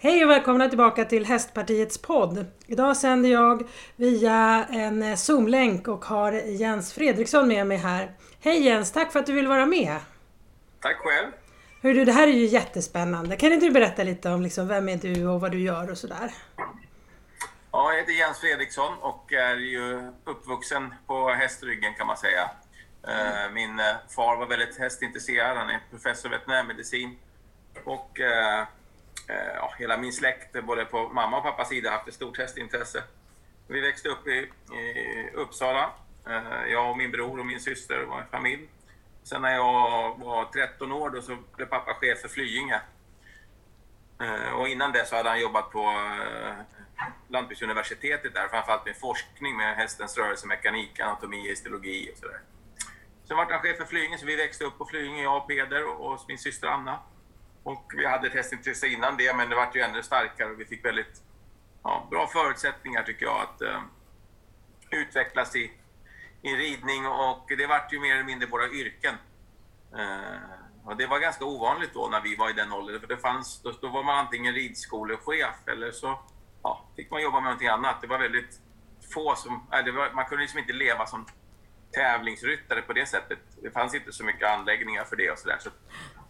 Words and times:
Hej 0.00 0.24
och 0.24 0.30
välkomna 0.30 0.68
tillbaka 0.68 1.04
till 1.04 1.26
Hästpartiets 1.26 1.98
podd. 2.02 2.46
Idag 2.66 2.96
sänder 2.96 3.30
jag 3.30 3.68
via 3.96 4.66
en 4.70 5.16
Zoom-länk 5.16 5.88
och 5.88 6.04
har 6.04 6.32
Jens 6.32 6.92
Fredriksson 6.92 7.48
med 7.48 7.66
mig 7.66 7.76
här. 7.76 8.12
Hej 8.40 8.62
Jens, 8.62 8.92
tack 8.92 9.12
för 9.12 9.20
att 9.20 9.26
du 9.26 9.32
vill 9.32 9.46
vara 9.46 9.66
med. 9.66 9.96
Tack 10.80 10.96
själv. 10.96 11.32
Hör 11.82 11.94
du, 11.94 12.04
det 12.04 12.12
här 12.12 12.28
är 12.28 12.32
ju 12.32 12.46
jättespännande. 12.46 13.36
Kan 13.36 13.52
inte 13.52 13.66
du 13.66 13.72
berätta 13.72 14.02
lite 14.02 14.30
om 14.30 14.42
liksom, 14.42 14.68
vem 14.68 14.88
är 14.88 14.96
du 14.96 15.26
och 15.26 15.40
vad 15.40 15.52
du 15.52 15.60
gör 15.60 15.90
och 15.90 15.98
sådär? 15.98 16.30
Ja, 17.72 17.92
jag 17.92 18.00
heter 18.00 18.12
Jens 18.12 18.38
Fredriksson 18.38 18.98
och 19.00 19.32
är 19.32 19.56
ju 19.56 20.12
uppvuxen 20.24 20.94
på 21.06 21.28
hästryggen 21.28 21.94
kan 21.94 22.06
man 22.06 22.16
säga. 22.16 22.50
Mm. 23.08 23.54
Min 23.54 23.80
eh, 23.80 23.96
far 24.08 24.36
var 24.36 24.46
väldigt 24.46 24.78
hästintresserad, 24.78 25.56
han 25.56 25.70
är 25.70 25.80
professor 25.90 26.32
i 26.32 26.36
veterinärmedicin. 26.36 27.18
Och 27.84 28.20
eh, 28.20 28.66
Eh, 29.28 29.54
ja, 29.54 29.74
hela 29.78 29.96
min 29.96 30.12
släkt, 30.12 30.64
både 30.64 30.84
på 30.84 31.08
mamma 31.08 31.36
och 31.36 31.42
pappas 31.42 31.68
sida, 31.68 31.90
har 31.90 31.96
haft 31.96 32.08
ett 32.08 32.14
stort 32.14 32.38
hästintresse. 32.38 33.02
Vi 33.66 33.80
växte 33.80 34.08
upp 34.08 34.26
i, 34.26 34.50
i 34.74 35.30
Uppsala, 35.34 35.90
eh, 36.26 36.72
jag 36.72 36.90
och 36.90 36.96
min 36.96 37.10
bror 37.10 37.38
och 37.38 37.46
min 37.46 37.60
syster 37.60 38.04
och 38.04 38.18
en 38.20 38.26
familj. 38.26 38.68
Sen 39.22 39.42
när 39.42 39.54
jag 39.54 40.18
var 40.18 40.44
13 40.44 40.92
år 40.92 41.10
då 41.10 41.22
så 41.22 41.36
blev 41.56 41.66
pappa 41.66 41.94
chef 41.94 42.20
för 42.20 42.28
Flyinge. 42.28 42.80
Eh, 44.20 44.52
och 44.52 44.68
innan 44.68 44.92
det 44.92 45.06
så 45.06 45.16
hade 45.16 45.28
han 45.28 45.40
jobbat 45.40 45.70
på 45.70 45.94
Lantbruksuniversitetet 47.28 48.34
där, 48.34 48.48
framförallt 48.48 48.86
med 48.86 48.96
forskning 48.96 49.56
med 49.56 49.76
hästens 49.76 50.18
rörelsemekanik, 50.18 51.00
anatomi, 51.00 51.48
histologi 51.48 52.10
och 52.12 52.18
sådär. 52.18 52.40
Sen 53.24 53.36
var 53.36 53.44
han 53.44 53.62
chef 53.62 53.76
för 53.76 53.84
Flyinge, 53.84 54.18
så 54.18 54.26
vi 54.26 54.36
växte 54.36 54.64
upp 54.64 54.78
på 54.78 54.84
Flyinge, 54.84 55.22
jag 55.22 55.36
och 55.36 55.48
Peder 55.48 56.00
och 56.00 56.24
min 56.28 56.38
syster 56.38 56.68
Anna. 56.68 56.98
Och 57.68 57.92
vi 57.96 58.06
hade 58.06 58.26
ett 58.26 58.34
hästintresse 58.34 58.86
innan 58.86 59.16
det, 59.16 59.36
men 59.36 59.48
det 59.48 59.56
vart 59.56 59.76
ju 59.76 59.80
ännu 59.80 60.02
starkare 60.02 60.50
och 60.50 60.60
vi 60.60 60.64
fick 60.64 60.84
väldigt 60.84 61.22
ja, 61.82 62.06
bra 62.10 62.26
förutsättningar 62.26 63.02
tycker 63.02 63.26
jag 63.26 63.40
att 63.40 63.62
eh, 63.62 63.80
utvecklas 64.90 65.56
i, 65.56 65.72
i 66.42 66.48
ridning 66.48 67.06
och 67.06 67.44
det 67.58 67.66
vart 67.66 67.92
ju 67.92 68.00
mer 68.00 68.14
eller 68.14 68.24
mindre 68.24 68.48
våra 68.48 68.68
yrken. 68.68 69.14
Eh, 69.98 70.40
och 70.84 70.96
det 70.96 71.06
var 71.06 71.18
ganska 71.18 71.44
ovanligt 71.44 71.94
då 71.94 72.08
när 72.08 72.20
vi 72.20 72.36
var 72.36 72.50
i 72.50 72.52
den 72.52 72.72
åldern, 72.72 73.00
för 73.00 73.06
det 73.06 73.16
fanns, 73.16 73.62
då, 73.62 73.72
då 73.80 73.88
var 73.88 74.02
man 74.02 74.18
antingen 74.18 74.54
ridskolechef 74.54 75.56
eller 75.66 75.90
så 75.90 76.20
ja, 76.62 76.88
fick 76.96 77.10
man 77.10 77.22
jobba 77.22 77.40
med 77.40 77.44
någonting 77.44 77.68
annat. 77.68 78.00
Det 78.00 78.06
var 78.06 78.18
väldigt 78.18 78.60
få 79.14 79.34
som... 79.34 79.66
Äh, 79.72 79.94
var, 79.94 80.12
man 80.12 80.24
kunde 80.24 80.42
liksom 80.42 80.58
inte 80.58 80.72
leva 80.72 81.06
som 81.06 81.26
tävlingsryttare 81.92 82.82
på 82.82 82.92
det 82.92 83.06
sättet. 83.06 83.38
Det 83.62 83.70
fanns 83.70 83.94
inte 83.94 84.12
så 84.12 84.24
mycket 84.24 84.48
anläggningar 84.48 85.04
för 85.04 85.16
det 85.16 85.30
och 85.30 85.38
sådär. 85.38 85.58
Så 85.60 85.70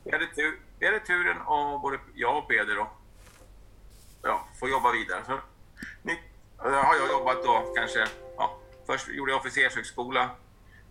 vi 0.05 0.13
hade, 0.13 0.27
tur, 0.27 0.61
är 0.81 0.93
det 0.93 1.01
turen 1.01 1.37
att 1.37 1.83
både 1.83 1.99
jag 2.15 2.39
och 2.39 2.49
Peder 2.49 2.75
då, 2.75 2.91
ja, 4.23 4.49
får 4.61 4.69
jobba 4.69 4.93
vidare. 4.93 5.23
Så, 5.27 5.41
ni, 6.03 6.21
har 6.57 6.95
jag 6.95 7.09
jobbat 7.09 7.45
då 7.45 7.73
kanske, 7.77 8.07
ja, 8.37 8.59
först 8.87 9.09
gjorde 9.09 9.33
jag 9.33 9.39
officershögskola, 9.39 10.31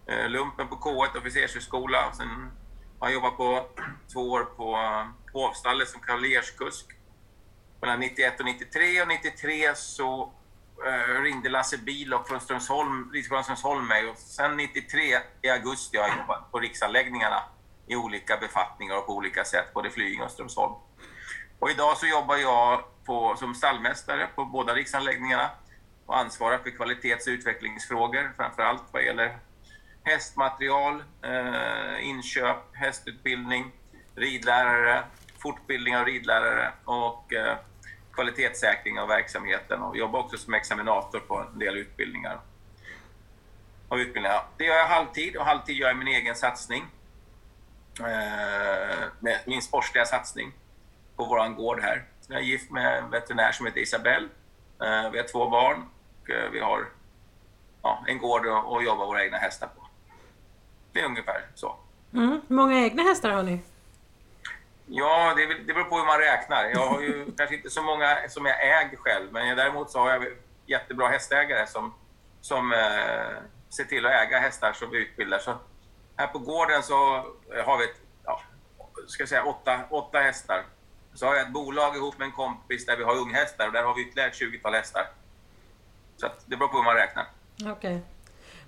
eh, 0.06 0.30
lumpen 0.30 0.68
på 0.68 0.76
K1 0.76 1.18
officershögskola, 1.18 2.12
sen 2.14 2.52
har 3.00 3.08
jag 3.08 3.14
jobbat 3.14 3.38
på 3.38 3.66
två 4.14 4.32
år 4.32 4.44
på 4.44 4.76
eh, 4.76 5.08
Hovstallet 5.34 5.90
som 5.90 6.02
kavaljerskusk 6.02 6.86
mellan 7.82 8.00
91 8.00 8.40
och 8.40 8.46
93 8.46 9.02
och 9.02 9.08
93 9.08 9.76
så 9.76 10.34
eh, 10.86 11.22
ringde 11.22 11.50
Lasse 11.50 11.78
Bilock 11.78 12.28
från 12.28 12.42
Strömsholm, 12.42 13.12
Ridskolan 13.14 13.44
Strömsholm 13.44 13.88
mig 13.88 14.10
och 14.10 14.18
sen 14.18 14.58
93 14.58 15.02
i 15.42 15.50
augusti 15.50 15.98
har 15.98 16.08
jag 16.08 16.18
jobbat 16.18 16.52
på 16.52 16.60
riksanläggningarna 16.60 17.44
i 17.88 17.96
olika 17.96 18.38
befattningar 18.38 18.98
och 18.98 19.06
på 19.06 19.14
olika 19.14 19.44
sätt, 19.44 19.74
både 19.74 19.90
Flyinge 19.90 20.24
och 20.24 20.32
Strömsholm. 20.32 20.74
Och 21.60 21.72
idag 21.72 21.98
så 21.98 22.08
jobbar 22.08 22.38
jag 22.38 22.84
på, 23.06 23.36
som 23.36 23.56
stallmästare 23.56 24.28
på 24.36 24.46
båda 24.46 24.76
riksanläggningarna 24.76 25.50
och 26.06 26.18
ansvarar 26.18 26.58
för 26.58 26.70
kvalitets 26.70 27.28
och 27.28 27.32
utvecklingsfrågor, 27.32 28.34
framför 28.38 28.64
allt 28.64 28.84
vad 28.92 29.04
gäller 29.04 29.38
hästmaterial, 30.04 31.04
eh, 31.22 32.08
inköp, 32.08 32.58
hästutbildning, 32.74 33.72
ridlärare, 34.16 35.04
fortbildning 35.40 35.98
av 35.98 36.06
ridlärare 36.06 36.72
och 36.86 37.34
eh, 37.34 37.58
kvalitetssäkring 38.12 39.00
av 39.00 39.08
verksamheten 39.08 39.82
och 39.82 39.98
jobbar 39.98 40.20
också 40.20 40.38
som 40.38 40.54
examinator 40.54 41.20
på 41.20 41.40
en 41.54 41.60
del 41.60 41.78
utbildningar. 41.78 42.40
Av 43.90 44.00
utbildningar. 44.00 44.44
Det 44.58 44.66
gör 44.66 44.76
jag 44.76 44.88
halvtid 44.88 45.38
och 45.38 45.46
halvtid 45.46 45.76
gör 45.76 45.88
jag 45.88 45.98
min 45.98 46.08
egen 46.08 46.36
satsning. 46.36 46.86
Eh, 48.00 49.40
min 49.46 49.62
sportsliga 49.62 50.06
satsning 50.06 50.54
på 51.16 51.26
vår 51.26 51.50
gård 51.50 51.80
här. 51.82 52.04
Jag 52.28 52.40
är 52.40 52.44
gift 52.44 52.72
med 52.72 52.98
en 52.98 53.10
veterinär 53.10 53.52
som 53.52 53.66
heter 53.66 53.82
Isabelle. 53.82 54.28
Eh, 54.82 55.12
vi 55.12 55.18
har 55.18 55.28
två 55.32 55.50
barn 55.50 55.90
och 56.22 56.30
eh, 56.30 56.52
vi 56.52 56.60
har 56.60 56.86
ja, 57.84 58.04
en 58.08 58.18
gård 58.18 58.46
och, 58.46 58.84
jobbar 58.84 59.06
våra 59.06 59.24
egna 59.24 59.38
hästar 59.38 59.68
på. 59.68 59.88
Det 60.92 61.00
är 61.00 61.06
ungefär 61.06 61.46
så. 61.56 61.76
Mm. 62.14 62.42
Hur 62.48 62.56
många 62.56 62.80
egna 62.80 63.04
hästar 63.04 63.30
har 63.30 63.44
ni? 63.44 63.60
Ja, 64.86 65.34
det, 65.36 65.46
det 65.46 65.74
beror 65.74 65.84
på 65.84 65.98
hur 65.98 66.06
man 66.06 66.20
räknar. 66.20 66.64
Jag 66.64 66.88
har 66.88 67.02
ju 67.02 67.26
kanske 67.38 67.56
inte 67.56 67.70
så 67.70 67.82
många 67.82 68.18
som 68.30 68.46
jag 68.46 68.68
äger 68.68 68.98
själv, 68.98 69.34
men 69.34 69.58
däremot 69.58 69.92
så 69.92 70.00
har 70.00 70.10
jag 70.10 70.26
jättebra 70.66 71.08
hästägare 71.08 71.68
som, 71.68 71.94
som 72.42 72.74
eh, 72.74 73.44
ser 73.70 73.84
till 73.84 74.06
att 74.06 74.12
äga 74.12 74.40
hästar 74.40 74.74
som 74.74 74.90
vi 74.90 74.98
utbildar. 74.98 75.40
Så 75.40 75.58
här 76.18 76.28
på 76.28 76.40
gården 76.40 76.84
så 76.84 76.96
har 77.66 77.78
vi 77.78 77.84
ett, 77.84 78.02
ja, 78.24 78.42
ska 79.08 79.28
säga 79.28 79.44
åtta, 79.44 79.80
åtta 79.90 80.20
hästar. 80.20 80.66
Så 81.14 81.26
har 81.26 81.36
jag 81.36 81.48
ett 81.48 81.54
bolag 81.54 81.96
ihop 81.96 82.18
med 82.18 82.26
en 82.26 82.32
kompis 82.32 82.86
där 82.86 82.98
vi 82.98 83.04
har 83.04 83.18
unghästar 83.18 83.68
och 83.68 83.74
där 83.74 83.84
har 83.84 83.96
vi 83.96 84.02
ytterligare 84.02 84.30
ett 84.30 84.42
20-tal 84.42 84.74
hästar. 84.74 85.08
Så 86.18 86.28
det 86.46 86.58
beror 86.58 86.68
på 86.70 86.78
hur 86.78 86.84
man 86.84 86.96
räknar. 86.96 87.26
Okej. 87.62 87.72
Okay. 87.72 88.00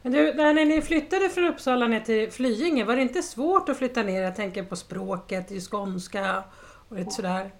Men 0.02 0.12
du, 0.12 0.34
när 0.34 0.66
ni 0.66 0.82
flyttade 0.82 1.30
från 1.30 1.46
Uppsala 1.46 1.88
ner 1.88 2.00
till 2.00 2.32
Flyinge, 2.32 2.84
var 2.84 2.96
det 2.96 3.02
inte 3.02 3.24
svårt 3.24 3.70
att 3.70 3.78
flytta 3.78 4.04
ner? 4.04 4.22
Jag 4.22 4.36
tänker 4.36 4.64
på 4.64 4.76
språket, 4.76 5.52
i 5.52 5.62
skånska 5.62 6.44
och 6.90 6.96
lite 6.96 7.12
sådär. 7.12 7.52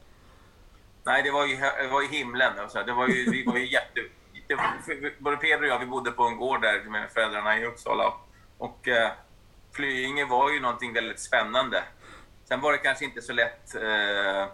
Nej, 1.04 1.24
det 1.24 1.32
var 1.32 1.46
ju, 1.46 1.56
det 1.56 1.88
var 1.92 2.02
ju 2.02 2.08
himlen. 2.08 2.60
Alltså. 2.60 2.84
Det 2.84 2.94
var 2.94 3.08
ju, 3.08 3.32
vi 3.32 3.44
var 3.44 3.58
ju 3.58 3.72
jätte... 3.72 4.02
Det, 4.48 5.20
både 5.20 5.38
Peder 5.38 5.62
och 5.62 5.68
jag 5.68 5.80
vi 5.80 5.86
bodde 5.86 6.12
på 6.12 6.24
en 6.24 6.38
gård 6.38 6.62
där 6.62 6.90
med 6.90 7.12
föräldrarna 7.12 7.58
i 7.58 7.66
Uppsala. 7.66 8.14
Och 8.58 8.88
eh, 8.88 9.12
Flyinge 9.72 10.26
var 10.26 10.52
ju 10.52 10.60
någonting 10.60 10.94
väldigt 10.94 11.20
spännande. 11.20 11.84
Sen 12.46 12.62
var 12.62 12.72
det 12.72 12.78
kanske 12.78 13.06
inte 13.06 13.22
så 13.22 13.34
lätt 13.34 13.76
eh, 13.76 14.48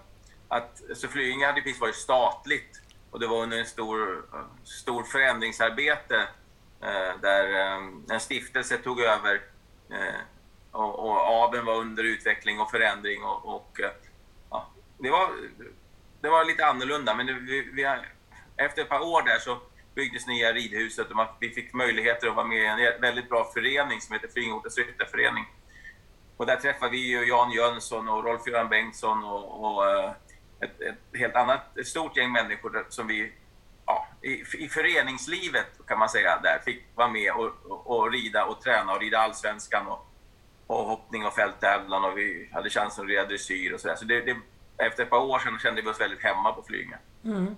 att... 0.48 0.82
Så 0.96 1.08
Flyinge 1.08 1.46
hade 1.46 1.62
precis 1.62 1.82
varit 1.82 1.96
statligt 1.96 2.82
och 3.12 3.20
det 3.20 3.28
var 3.28 3.44
under 3.44 3.58
en 3.58 3.66
stor, 3.66 4.26
stor 4.64 5.04
förändringsarbete 5.04 6.28
Eh, 6.86 7.20
där 7.22 7.60
eh, 7.60 7.84
en 8.10 8.20
stiftelse 8.20 8.78
tog 8.78 9.00
över 9.00 9.42
eh, 9.90 10.22
och, 10.72 11.00
och 11.00 11.18
aveln 11.18 11.66
var 11.66 11.76
under 11.76 12.04
utveckling 12.04 12.60
och 12.60 12.72
förändring 12.72 13.24
och, 13.24 13.56
och 13.56 13.80
eh, 13.80 13.92
ja, 14.50 14.68
det, 14.98 15.10
var, 15.10 15.30
det 16.22 16.30
var 16.30 16.46
lite 16.46 16.66
annorlunda 16.66 17.16
men 17.16 17.26
det, 17.26 17.34
vi, 17.34 17.70
vi, 17.74 17.98
efter 18.58 18.82
ett 18.82 18.90
par 18.90 19.00
år 19.00 19.22
där 19.22 19.40
så 19.40 19.58
byggdes 19.96 20.28
nya 20.28 20.54
ridhuset 20.54 21.12
och 21.12 21.28
vi 21.40 21.50
fick 21.50 21.74
möjligheter 21.74 22.28
att 22.28 22.36
vara 22.36 22.48
med 22.48 22.80
i 22.80 22.88
en 22.88 23.02
väldigt 23.02 23.30
bra 23.30 23.52
förening 23.54 24.02
som 24.02 24.14
heter 24.14 24.28
Flingortens 24.28 24.78
ryttarförening. 24.78 25.46
Och 26.38 26.46
där 26.46 26.56
träffade 26.56 26.92
vi 26.92 26.98
ju 26.98 27.26
Jan 27.26 27.52
Jönsson 27.52 28.10
och 28.10 28.24
Rolf-Göran 28.24 28.70
Bengtsson 28.70 29.24
och, 29.24 29.66
och 29.66 29.90
eh, 29.90 30.12
ett, 30.60 30.82
ett, 30.82 31.20
helt 31.20 31.36
annat, 31.36 31.78
ett 31.78 31.88
stort 31.88 32.18
gäng 32.18 32.32
människor 32.32 32.86
som 32.90 33.08
vi 33.08 33.32
ja, 33.86 34.08
i, 34.22 34.32
i 34.58 34.70
föreningslivet 34.70 35.68
kan 35.88 36.00
man 36.00 36.10
säga, 36.10 36.40
där 36.44 36.60
fick 36.66 36.84
vara 36.96 37.08
med 37.08 37.32
och, 37.32 37.52
och, 37.66 37.88
och 37.88 38.12
rida 38.12 38.46
och 38.46 38.62
träna 38.62 38.94
och 38.94 39.02
rida 39.02 39.18
allsvenskan 39.18 39.88
och, 39.88 40.08
och 40.68 40.86
hoppning 40.86 41.26
och 41.26 41.34
fälttävlan 41.34 42.06
och 42.06 42.18
vi 42.18 42.50
hade 42.54 42.70
chansen 42.70 43.04
att 43.04 43.10
rida 43.10 43.26
dressyr 43.26 43.74
och 43.74 43.80
sådär. 43.80 43.96
Så 43.96 44.06
det, 44.06 44.22
det, 44.22 44.38
efter 44.78 45.04
ett 45.04 45.10
par 45.10 45.22
år 45.22 45.40
sedan 45.40 45.60
kände 45.60 45.82
vi 45.82 45.90
oss 45.90 46.02
väldigt 46.02 46.24
hemma 46.24 46.52
på 46.52 46.64
Flyinge. 46.64 46.98
Mm. 47.24 47.56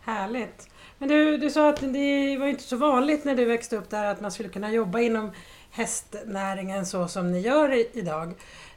Härligt. 0.00 0.70
Men 0.98 1.08
du, 1.08 1.36
du 1.36 1.50
sa 1.50 1.68
att 1.68 1.80
det 1.80 2.36
var 2.38 2.46
inte 2.46 2.62
så 2.62 2.76
vanligt 2.76 3.24
när 3.24 3.34
du 3.34 3.44
växte 3.44 3.76
upp 3.76 3.90
där 3.90 4.04
att 4.04 4.20
man 4.20 4.30
skulle 4.30 4.48
kunna 4.48 4.72
jobba 4.72 5.00
inom 5.00 5.32
hästnäringen 5.70 6.86
så 6.86 7.08
som 7.08 7.32
ni 7.32 7.40
gör 7.40 7.96
idag. 7.96 8.34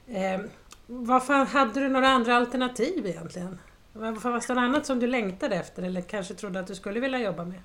Eh, 0.08 0.42
varför 0.88 1.34
hade 1.34 1.80
du 1.80 1.90
några 1.90 2.08
andra 2.08 2.36
alternativ 2.36 3.06
egentligen? 3.06 3.60
Varför 3.94 4.30
var 4.30 4.40
det 4.48 4.54
något 4.54 4.62
annat 4.62 4.86
som 4.86 5.00
du 5.00 5.08
längtade 5.08 5.56
efter 5.56 5.84
eller 5.84 6.02
kanske 6.02 6.34
trodde 6.34 6.60
att 6.60 6.68
du 6.68 6.76
skulle 6.76 7.00
vilja 7.00 7.20
jobba 7.20 7.46
med? 7.46 7.62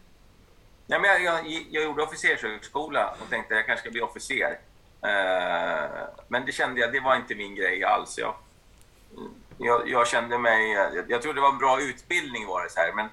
Ja, 0.87 0.99
men 0.99 1.11
jag, 1.11 1.23
jag, 1.23 1.47
jag 1.71 1.85
gjorde 1.85 2.03
officershögskola 2.03 3.17
och 3.23 3.31
tänkte 3.31 3.55
att 3.55 3.59
jag 3.59 3.67
kanske 3.67 3.81
ska 3.81 3.91
bli 3.91 4.01
officer. 4.01 4.59
Eh, 5.03 5.91
men 6.29 6.47
det 6.47 6.53
kände 6.53 6.81
jag, 6.81 6.93
det 6.93 7.01
var 7.01 7.17
inte 7.17 7.35
min 7.35 7.55
grej 7.55 7.85
alls. 7.85 8.19
Jag, 8.19 8.35
jag, 9.59 9.89
jag 9.89 10.09
kände 10.09 10.39
mig... 10.39 10.73
Jag, 10.73 11.11
jag 11.11 11.23
trodde 11.23 11.37
det 11.37 11.43
var 11.43 11.53
en 11.53 11.59
bra 11.59 11.81
utbildning 11.81 12.47
var 12.47 12.65
det 12.65 12.71
så 12.71 12.81
här, 12.81 12.93
men 12.93 13.09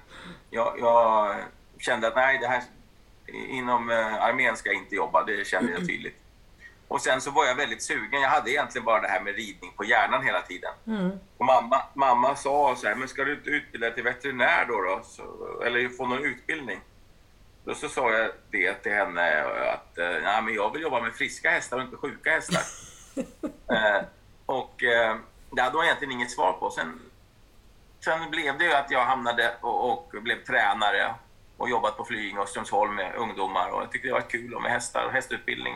jag, 0.50 0.74
jag 0.78 1.36
kände 1.78 2.08
att 2.08 2.16
nej, 2.16 2.38
det 2.38 2.46
här, 2.46 2.62
inom 3.48 3.90
uh, 3.90 4.22
armén 4.22 4.56
ska 4.56 4.68
jag 4.68 4.78
inte 4.78 4.94
jobba. 4.94 5.24
Det 5.24 5.46
kände 5.46 5.72
jag 5.72 5.86
tydligt. 5.86 6.16
Och 6.88 7.00
sen 7.00 7.20
så 7.20 7.30
var 7.30 7.44
jag 7.44 7.54
väldigt 7.54 7.82
sugen. 7.82 8.20
Jag 8.20 8.28
hade 8.28 8.50
egentligen 8.50 8.84
bara 8.84 9.00
det 9.00 9.08
här 9.08 9.20
med 9.20 9.34
ridning 9.34 9.72
på 9.76 9.84
hjärnan 9.84 10.24
hela 10.24 10.42
tiden. 10.42 10.72
Mm. 10.86 11.10
Och 11.38 11.44
mamma, 11.44 11.82
mamma 11.94 12.36
sa 12.36 12.76
så 12.76 12.86
här, 12.86 12.94
men 12.94 13.08
ska 13.08 13.24
du 13.24 13.34
inte 13.34 13.50
utbilda 13.50 13.86
dig 13.86 13.94
till 13.94 14.04
veterinär 14.04 14.64
då? 14.68 14.80
då? 14.80 15.00
Så, 15.04 15.22
eller 15.62 15.88
få 15.88 16.06
någon 16.06 16.24
utbildning? 16.24 16.80
Då 17.64 17.74
så 17.74 17.88
sa 17.88 18.12
jag 18.12 18.30
det 18.50 18.74
till 18.74 18.92
henne 18.92 19.44
att 19.72 19.98
eh, 19.98 20.22
nej, 20.22 20.42
men 20.42 20.54
jag 20.54 20.72
vill 20.72 20.82
jobba 20.82 21.00
med 21.00 21.14
friska 21.14 21.50
hästar 21.50 21.76
och 21.76 21.82
inte 21.82 21.96
sjuka 21.96 22.30
hästar. 22.30 22.62
eh, 23.70 24.04
och 24.46 24.82
eh, 24.82 25.16
det 25.52 25.62
hade 25.62 25.76
hon 25.76 25.84
egentligen 25.84 26.12
inget 26.12 26.30
svar 26.30 26.52
på. 26.52 26.70
Sen, 26.70 27.00
sen 28.04 28.30
blev 28.30 28.58
det 28.58 28.64
ju 28.64 28.72
att 28.72 28.90
jag 28.90 29.04
hamnade 29.04 29.54
och, 29.60 29.90
och 29.92 30.12
blev 30.22 30.44
tränare 30.44 31.14
och 31.56 31.70
jobbat 31.70 31.96
på 31.96 32.04
Flyinge 32.04 32.38
och 32.40 32.48
Strömsholm 32.48 32.94
med 32.94 33.14
ungdomar 33.16 33.70
och 33.70 33.82
jag 33.82 33.92
tyckte 33.92 34.08
det 34.08 34.12
var 34.14 34.20
kul 34.30 34.54
och 34.54 34.62
med 34.62 34.70
hästar 34.72 35.04
och 35.06 35.12
hästutbildning. 35.12 35.74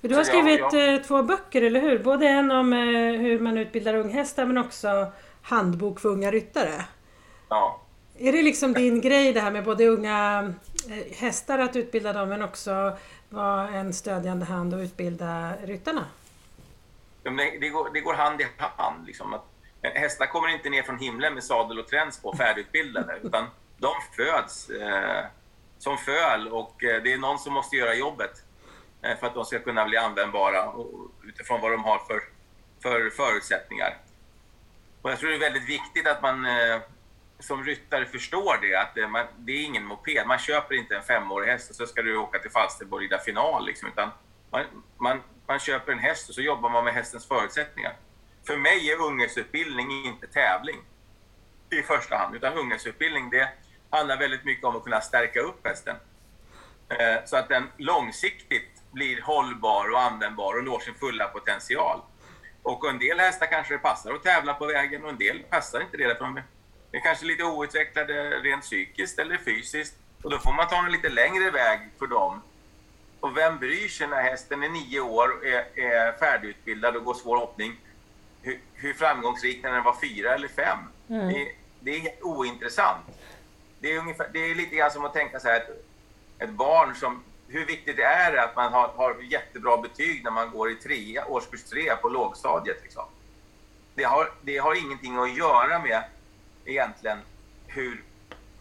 För 0.00 0.08
du 0.08 0.14
har 0.16 0.24
Så 0.24 0.30
jag- 0.36 0.44
skrivit 0.44 0.72
jag- 0.72 0.94
eh, 0.94 1.00
två 1.00 1.22
böcker, 1.22 1.62
eller 1.62 1.80
hur? 1.80 1.98
Både 1.98 2.28
en 2.28 2.50
om 2.50 2.72
eh, 2.72 2.78
hur 3.20 3.38
man 3.40 3.58
utbildar 3.58 3.94
unghästar 3.94 4.44
men 4.46 4.58
också 4.58 5.12
Handbok 5.42 6.00
för 6.00 6.08
unga 6.08 6.30
ryttare. 6.30 6.84
ja. 7.48 7.80
Är 8.20 8.32
det 8.32 8.42
liksom 8.42 8.72
din 8.72 9.00
grej 9.00 9.32
det 9.32 9.40
här 9.40 9.50
med 9.50 9.64
både 9.64 9.86
unga 9.86 10.52
eh, 10.90 11.16
hästar 11.16 11.58
att 11.58 11.76
utbilda 11.76 12.12
dem 12.12 12.28
men 12.28 12.42
också 12.42 12.96
vara 13.28 13.68
en 13.68 13.92
stödjande 13.94 14.44
hand 14.44 14.74
och 14.74 14.80
utbilda 14.80 15.52
ryttarna? 15.64 16.04
Det, 17.36 17.58
det, 17.60 17.68
går, 17.68 17.90
det 17.94 18.00
går 18.00 18.14
hand 18.14 18.40
i 18.40 18.46
hand. 18.58 19.06
Liksom. 19.06 19.34
Att, 19.34 19.44
hästar 19.82 20.26
kommer 20.26 20.48
inte 20.48 20.70
ner 20.70 20.82
från 20.82 20.98
himlen 20.98 21.34
med 21.34 21.44
sadel 21.44 21.78
och 21.78 21.88
träns 21.88 22.22
på 22.22 22.36
färdigutbildade, 22.36 23.18
utan 23.22 23.46
de 23.76 23.92
föds 24.16 24.70
eh, 24.70 25.24
som 25.78 25.98
föl 25.98 26.48
och 26.48 26.84
eh, 26.84 27.02
det 27.02 27.12
är 27.12 27.18
någon 27.18 27.38
som 27.38 27.52
måste 27.52 27.76
göra 27.76 27.94
jobbet 27.94 28.44
eh, 29.02 29.18
för 29.18 29.26
att 29.26 29.34
de 29.34 29.44
ska 29.44 29.58
kunna 29.58 29.84
bli 29.84 29.96
användbara 29.96 30.72
utifrån 31.24 31.60
vad 31.60 31.72
de 31.72 31.84
har 31.84 31.98
för, 31.98 32.20
för 32.82 33.10
förutsättningar. 33.10 33.96
Och 35.02 35.10
jag 35.10 35.18
tror 35.18 35.30
det 35.30 35.36
är 35.36 35.40
väldigt 35.40 35.68
viktigt 35.68 36.06
att 36.06 36.22
man 36.22 36.46
eh, 36.46 36.80
som 37.38 37.64
ryttare 37.64 38.06
förstår 38.06 38.58
det, 38.62 38.74
att 38.74 38.98
eh, 38.98 39.08
man, 39.08 39.26
det 39.36 39.52
är 39.52 39.64
ingen 39.64 39.84
moped. 39.84 40.26
Man 40.26 40.38
köper 40.38 40.74
inte 40.74 40.96
en 40.96 41.02
femårig 41.02 41.48
häst 41.48 41.70
och 41.70 41.76
så 41.76 41.86
ska 41.86 42.02
du 42.02 42.16
åka 42.16 42.38
till 42.38 42.50
Falsterbo 42.50 42.96
och 42.96 43.00
rida 43.00 43.18
final. 43.18 43.66
Liksom, 43.66 43.88
utan 43.88 44.10
man, 44.50 44.64
man, 44.96 45.22
man 45.48 45.58
köper 45.58 45.92
en 45.92 45.98
häst 45.98 46.28
och 46.28 46.34
så 46.34 46.40
jobbar 46.40 46.70
man 46.70 46.84
med 46.84 46.94
hästens 46.94 47.28
förutsättningar. 47.28 47.96
För 48.46 48.56
mig 48.56 48.90
är 48.90 49.02
unghästutbildning 49.02 50.04
inte 50.04 50.26
tävling 50.26 50.76
i 51.70 51.82
första 51.82 52.16
hand, 52.16 52.36
utan 52.36 52.58
unghästutbildning 52.58 53.30
det 53.30 53.48
handlar 53.90 54.18
väldigt 54.18 54.44
mycket 54.44 54.64
om 54.64 54.76
att 54.76 54.84
kunna 54.84 55.00
stärka 55.00 55.40
upp 55.40 55.66
hästen. 55.66 55.96
Eh, 56.88 57.24
så 57.24 57.36
att 57.36 57.48
den 57.48 57.70
långsiktigt 57.76 58.82
blir 58.90 59.22
hållbar 59.22 59.90
och 59.92 60.00
användbar 60.00 60.58
och 60.58 60.64
når 60.64 60.80
sin 60.80 60.94
fulla 60.94 61.28
potential. 61.28 62.00
Och 62.62 62.88
en 62.90 62.98
del 62.98 63.18
hästar 63.18 63.46
kanske 63.46 63.74
det 63.74 63.78
passar 63.78 64.14
att 64.14 64.22
tävla 64.22 64.54
på 64.54 64.66
vägen 64.66 65.04
och 65.04 65.10
en 65.10 65.18
del 65.18 65.38
passar 65.38 65.80
inte 65.80 65.96
det. 65.96 66.08
Därför 66.08 66.24
de 66.24 66.40
är 66.92 67.00
kanske 67.00 67.26
lite 67.26 67.44
outvecklade 67.44 68.40
rent 68.40 68.62
psykiskt 68.62 69.18
eller 69.18 69.38
fysiskt. 69.38 69.96
Och 70.22 70.30
då 70.30 70.38
får 70.38 70.52
man 70.52 70.68
ta 70.68 70.84
en 70.86 70.92
lite 70.92 71.08
längre 71.08 71.50
väg 71.50 71.80
för 71.98 72.06
dem. 72.06 72.42
Och 73.20 73.36
vem 73.36 73.58
bryr 73.58 73.88
sig 73.88 74.06
när 74.06 74.22
hästen 74.22 74.62
är 74.62 74.68
nio 74.68 75.00
år 75.00 75.28
och 75.28 75.46
är, 75.46 75.78
är 75.78 76.12
färdigutbildad 76.12 76.96
och 76.96 77.04
går 77.04 77.14
svår 77.14 77.36
hoppning? 77.36 77.80
Hur, 78.42 78.60
hur 78.74 78.94
framgångsrik 78.94 79.62
när 79.62 79.72
den 79.72 79.84
var 79.84 79.96
fyra 80.00 80.34
eller 80.34 80.48
fem? 80.48 80.78
Mm. 81.08 81.28
Det, 81.28 81.52
det 81.80 81.96
är 81.96 82.26
ointressant. 82.26 83.06
Det 83.80 83.92
är, 83.92 83.98
ungefär, 83.98 84.30
det 84.32 84.38
är 84.38 84.54
lite 84.54 84.76
grann 84.76 84.90
som 84.90 85.04
att 85.04 85.12
tänka 85.12 85.40
så 85.40 85.48
här, 85.48 85.56
ett, 85.56 85.86
ett 86.38 86.50
barn 86.50 86.94
som, 86.94 87.24
hur 87.48 87.66
viktigt 87.66 87.98
är 87.98 88.32
det 88.32 88.42
att 88.42 88.56
man 88.56 88.72
har, 88.72 88.88
har 88.88 89.16
jättebra 89.22 89.76
betyg 89.76 90.24
när 90.24 90.30
man 90.30 90.50
går 90.50 90.70
i 90.70 90.74
trea, 90.74 91.26
årskurs 91.26 91.64
tre 91.64 91.96
på 91.96 92.08
lågstadiet? 92.08 92.82
Liksom? 92.82 93.04
Det, 93.94 94.04
har, 94.04 94.32
det 94.42 94.58
har 94.58 94.74
ingenting 94.74 95.16
att 95.16 95.36
göra 95.36 95.78
med 95.78 96.02
egentligen 96.64 97.18
hur 97.66 98.02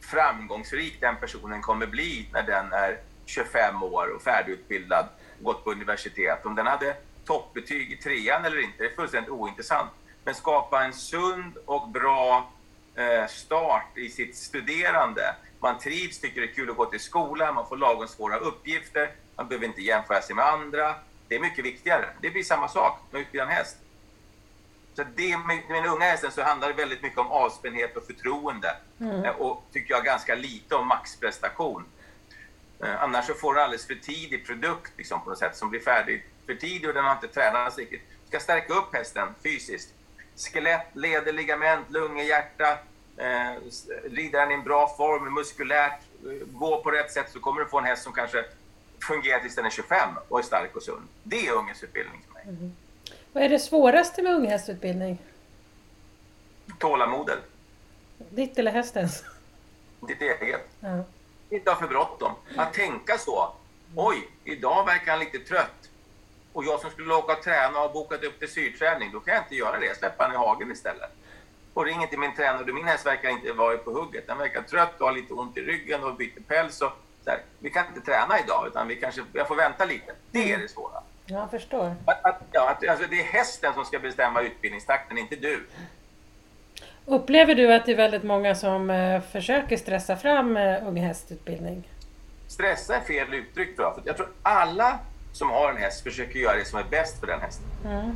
framgångsrik 0.02 1.02
den 1.02 1.16
personen 1.16 1.62
kommer 1.62 1.88
bli 1.88 2.30
när 2.34 2.44
den 2.44 2.74
är 2.74 3.00
25 3.28 3.84
år 3.84 4.16
och 4.16 4.22
färdigutbildad 4.22 5.06
och 5.38 5.44
gått 5.44 5.64
på 5.64 5.72
universitet. 5.72 6.46
Om 6.46 6.56
den 6.56 6.68
hade 6.68 6.96
toppbetyg 7.26 7.92
i 7.92 7.98
trean 7.98 8.46
eller 8.46 8.60
inte, 8.64 8.84
det 8.84 8.90
är 8.90 8.96
fullständigt 8.96 9.32
ointressant. 9.32 9.90
Men 10.24 10.36
skapa 10.36 10.84
en 10.84 10.94
sund 10.94 11.58
och 11.66 11.90
bra 11.90 12.52
eh, 12.96 13.28
start 13.28 13.98
i 13.98 14.10
sitt 14.10 14.36
studerande. 14.36 15.36
Man 15.60 15.80
trivs, 15.80 16.20
tycker 16.20 16.42
det 16.42 16.48
är 16.48 16.54
kul 16.54 16.70
att 16.70 16.78
gå 16.78 16.86
till 16.86 17.00
skolan, 17.00 17.56
man 17.56 17.68
får 17.68 17.78
lagom 17.78 18.08
svåra 18.08 18.38
uppgifter, 18.38 19.12
man 19.36 19.48
behöver 19.48 19.66
inte 19.68 19.82
jämföra 19.82 20.22
sig 20.22 20.36
med 20.36 20.46
andra. 20.46 20.96
Det 21.28 21.36
är 21.36 21.40
mycket 21.40 21.66
viktigare. 21.66 22.06
Det 22.22 22.30
blir 22.30 22.44
samma 22.44 22.68
sak 22.68 23.00
med 23.12 23.20
att 23.20 23.26
utbilda 23.28 23.44
en 23.46 23.52
häst. 23.52 23.78
Så 24.96 25.04
det, 25.16 25.38
med, 25.38 25.60
den 25.70 25.86
unga 25.86 26.06
hästen 26.06 26.32
så 26.32 26.42
handlar 26.44 26.68
det 26.68 26.74
väldigt 26.74 27.02
mycket 27.04 27.18
om 27.20 27.28
avspändhet 27.32 27.98
och 27.98 28.04
förtroende. 28.04 28.76
Eh, 29.26 29.30
Och 29.36 29.64
tycker 29.72 29.94
jag 29.94 30.04
ganska 30.06 30.36
lite 30.36 30.76
om 30.76 30.88
maxprestation. 30.88 31.86
Eh, 32.84 33.04
annars 33.04 33.26
så 33.26 33.34
får 33.34 33.54
du 33.54 33.62
alldeles 33.62 33.88
för 33.88 33.96
tidig 33.96 34.46
produkt 34.46 34.92
liksom, 34.98 35.22
på 35.24 35.30
något 35.30 35.40
sätt 35.40 35.56
som 35.56 35.70
blir 35.70 35.80
färdig 35.80 36.26
för 36.46 36.56
tidigt 36.56 36.88
och 36.88 36.94
den 36.94 37.06
har 37.06 37.12
inte 37.16 37.28
tränats 37.28 37.78
riktigt. 37.78 38.02
Du 38.24 38.28
ska 38.28 38.40
stärka 38.40 38.74
upp 38.74 38.94
hästen 38.96 39.28
fysiskt. 39.44 39.94
Skelett, 40.36 40.88
leder, 40.94 41.34
ligament, 41.34 41.90
lungor, 41.92 42.24
hjärta. 42.24 42.78
Eh, 43.18 43.52
den 44.32 44.52
i 44.52 44.54
en 44.54 44.64
bra 44.64 44.96
form, 44.98 45.34
muskulärt. 45.34 46.00
eh, 46.26 46.48
Gå 46.48 46.84
på 46.84 46.92
rätt 46.92 47.12
sätt 47.12 47.32
så 47.34 47.40
kommer 47.40 47.62
du 47.62 47.68
få 47.68 47.78
en 47.80 47.86
häst 47.86 48.04
som 48.04 48.14
kanske 48.14 48.46
fungerar 49.08 49.40
tills 49.40 49.56
den 49.56 49.66
är 49.66 49.70
25 49.70 50.10
och 50.28 50.40
är 50.40 50.44
stark 50.44 50.76
och 50.76 50.84
sund. 50.84 51.08
Det 51.24 51.48
är 51.48 51.52
unghästutbildning 51.54 52.22
för 52.28 52.34
mig. 52.34 52.72
Vad 53.34 53.44
är 53.44 53.50
det 53.50 53.60
svåraste 53.60 54.22
med 54.22 54.34
unghästutbildning? 54.34 55.18
Tålamodet. 56.80 57.40
Ditt 58.30 58.60
eller 58.60 58.72
hästens? 58.72 59.24
Ditt 60.08 60.22
eget. 60.22 60.68
Ja. 60.80 61.04
Inte 61.50 61.72
ha 61.72 61.78
för 61.78 61.88
bråttom. 61.88 62.32
Att 62.58 62.74
tänka 62.74 63.18
så. 63.18 63.54
Oj, 63.96 64.30
idag 64.44 64.86
verkar 64.86 65.12
han 65.12 65.20
lite 65.20 65.40
trött. 65.40 65.90
Och 66.54 66.66
jag 66.66 66.80
som 66.80 66.90
skulle 66.90 67.14
åka 67.14 67.34
och 67.34 67.44
träna 67.44 67.82
och 67.82 67.94
bokat 67.94 68.24
upp 68.24 68.40
till 68.40 68.52
syrträning, 68.52 69.12
då 69.12 69.20
kan 69.20 69.34
jag 69.34 69.44
inte 69.44 69.56
göra 69.56 69.80
det. 69.80 69.98
Släppa 69.98 70.24
han 70.24 70.34
i 70.34 70.38
hagen 70.38 70.72
istället. 70.72 71.12
Och 71.74 71.86
ringer 71.86 72.08
till 72.08 72.20
min 72.20 72.36
tränare, 72.36 72.74
min 72.74 72.86
häst 72.86 73.06
verkar 73.06 73.30
inte 73.30 73.54
vara 73.54 73.78
på 73.78 73.92
hugget. 73.92 74.28
Den 74.28 74.38
verkar 74.38 74.62
trött 74.62 75.02
och 75.02 75.08
har 75.08 75.14
lite 75.14 75.34
ont 75.34 75.58
i 75.58 75.62
ryggen 75.62 76.04
och 76.04 76.16
byter 76.16 76.42
päls. 76.48 76.82
Och 76.82 76.92
så 77.24 77.30
här. 77.30 77.42
Vi 77.60 77.70
kan 77.70 77.86
inte 77.88 78.02
träna 78.02 78.40
idag, 78.40 78.68
utan 78.68 78.88
vi 78.88 78.96
kanske, 78.96 79.24
jag 79.34 79.48
får 79.48 79.56
vänta 79.56 79.86
lite. 79.86 80.16
Det 80.32 80.52
är 80.52 80.58
det 80.58 80.68
svåra. 80.68 81.04
Ja, 81.26 81.40
jag 81.40 81.52
förstår. 81.52 81.96
Att, 82.06 82.26
att, 82.26 82.42
ja, 82.52 82.70
att, 82.70 82.88
alltså 82.88 83.06
det 83.10 83.20
är 83.20 83.24
hästen 83.24 83.74
som 83.74 83.86
ska 83.86 84.00
bestämma 84.00 84.42
utbildningstakten, 84.42 85.18
inte 85.18 85.36
du. 85.36 85.68
Upplever 87.10 87.56
du 87.56 87.74
att 87.74 87.86
det 87.86 87.92
är 87.92 87.96
väldigt 87.96 88.24
många 88.24 88.56
som 88.56 88.90
eh, 88.90 89.22
försöker 89.22 89.78
stressa 89.78 90.18
fram 90.18 90.58
eh, 90.58 90.88
unghästutbildning? 90.88 91.92
Stressa 92.48 92.96
är 92.96 93.02
fel 93.02 93.34
uttryck 93.34 93.76
tror 93.76 93.88
jag. 93.88 93.96
För 93.96 94.02
jag 94.06 94.18
tror 94.18 94.30
alla 94.42 95.00
som 95.32 95.50
har 95.50 95.70
en 95.70 95.78
häst 95.78 96.04
försöker 96.04 96.40
göra 96.40 96.56
det 96.56 96.66
som 96.66 96.80
är 96.80 96.84
bäst 96.84 97.20
för 97.20 97.28
den 97.28 97.42
hästen. 97.42 97.66
Mm. 97.86 98.16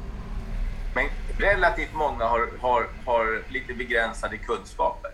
Men 0.95 1.05
relativt 1.39 1.93
många 1.93 2.25
har, 2.25 2.49
har, 2.61 2.87
har 3.05 3.43
lite 3.49 3.73
begränsade 3.73 4.37
kunskaper 4.37 5.11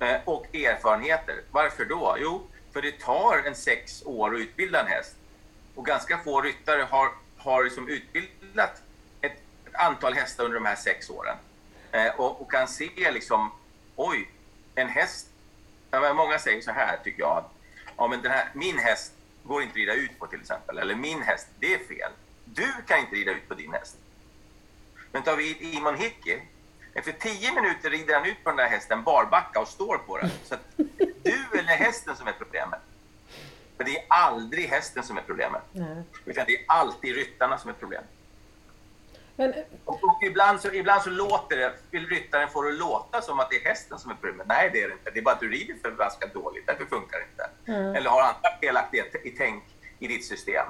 eh, 0.00 0.16
och 0.24 0.54
erfarenheter. 0.54 1.34
Varför 1.50 1.84
då? 1.84 2.16
Jo, 2.20 2.42
för 2.72 2.82
det 2.82 3.00
tar 3.00 3.46
en 3.46 3.54
sex 3.54 4.02
år 4.06 4.34
att 4.34 4.40
utbilda 4.40 4.80
en 4.80 4.86
häst. 4.86 5.16
Och 5.74 5.86
ganska 5.86 6.18
få 6.18 6.40
ryttare 6.40 6.86
har, 6.90 7.08
har 7.36 7.64
liksom 7.64 7.88
utbildat 7.88 8.82
ett 9.20 9.42
antal 9.72 10.14
hästar 10.14 10.44
under 10.44 10.54
de 10.54 10.66
här 10.66 10.76
sex 10.76 11.10
åren. 11.10 11.36
Eh, 11.92 12.20
och, 12.20 12.40
och 12.40 12.50
kan 12.50 12.68
se 12.68 13.10
liksom, 13.10 13.50
oj, 13.96 14.30
en 14.74 14.88
häst. 14.88 15.26
Många 16.14 16.38
säger 16.38 16.60
så 16.60 16.70
här, 16.70 16.96
tycker 17.04 17.20
jag. 17.20 17.44
Ja, 17.96 18.08
men 18.08 18.22
den 18.22 18.32
här, 18.32 18.48
min 18.54 18.78
häst 18.78 19.12
går 19.42 19.62
inte 19.62 19.72
att 19.72 19.76
rida 19.76 19.94
ut 19.94 20.18
på 20.18 20.26
till 20.26 20.40
exempel. 20.40 20.78
Eller 20.78 20.94
min 20.94 21.22
häst, 21.22 21.48
det 21.58 21.74
är 21.74 21.78
fel. 21.78 22.12
Du 22.44 22.72
kan 22.86 22.98
inte 22.98 23.16
rida 23.16 23.32
ut 23.32 23.48
på 23.48 23.54
din 23.54 23.72
häst. 23.72 23.96
Men 25.12 25.22
tar 25.22 25.36
vi 25.36 25.76
Imon 25.76 25.96
Hickey, 25.96 26.40
efter 26.94 27.12
tio 27.12 27.52
minuter 27.52 27.90
rider 27.90 28.14
han 28.14 28.26
ut 28.26 28.44
på 28.44 28.50
den 28.50 28.56
där 28.56 28.68
hästen 28.68 29.02
barbacka 29.02 29.60
och 29.60 29.68
står 29.68 29.98
på 29.98 30.18
den. 30.18 30.30
Så 30.44 30.54
att 30.54 30.60
du 31.22 31.58
eller 31.58 31.76
hästen 31.76 32.16
som 32.16 32.28
är 32.28 32.32
problemet. 32.32 32.80
För 33.76 33.84
det 33.84 33.98
är 33.98 34.04
aldrig 34.08 34.68
hästen 34.68 35.02
som 35.02 35.18
är 35.18 35.22
problemet. 35.22 35.62
Nej. 35.72 36.02
Utan 36.24 36.44
det 36.46 36.56
är 36.56 36.64
alltid 36.66 37.14
ryttarna 37.14 37.58
som 37.58 37.70
är 37.70 37.74
problemet. 37.74 38.08
Men, 39.40 39.54
ibland, 40.26 40.60
så, 40.60 40.72
ibland 40.72 41.02
så 41.02 41.10
låter 41.10 41.56
det, 41.56 41.72
vill 41.90 42.06
ryttaren 42.06 42.48
få 42.48 42.62
det 42.62 42.68
att 42.68 42.78
låta 42.78 43.22
som 43.22 43.40
att 43.40 43.50
det 43.50 43.56
är 43.56 43.68
hästen 43.68 43.98
som 43.98 44.10
är 44.10 44.14
problemet. 44.14 44.46
Nej, 44.46 44.70
det 44.72 44.82
är 44.82 44.88
det 44.88 44.92
inte. 44.92 45.10
Det 45.10 45.18
är 45.18 45.22
bara 45.22 45.34
att 45.34 45.40
du 45.40 45.50
rider 45.50 45.74
för 45.82 45.90
ganska 45.90 46.26
dåligt. 46.26 46.66
Därför 46.66 46.84
funkar 46.84 47.18
det 47.18 47.24
inte. 47.30 47.78
Mm. 47.78 47.94
Eller 47.94 48.10
har 48.10 48.20
andra 48.20 48.50
felaktigheter 48.60 49.26
i 49.26 49.30
tänk 49.30 49.64
i 49.98 50.06
ditt 50.06 50.24
system. 50.24 50.66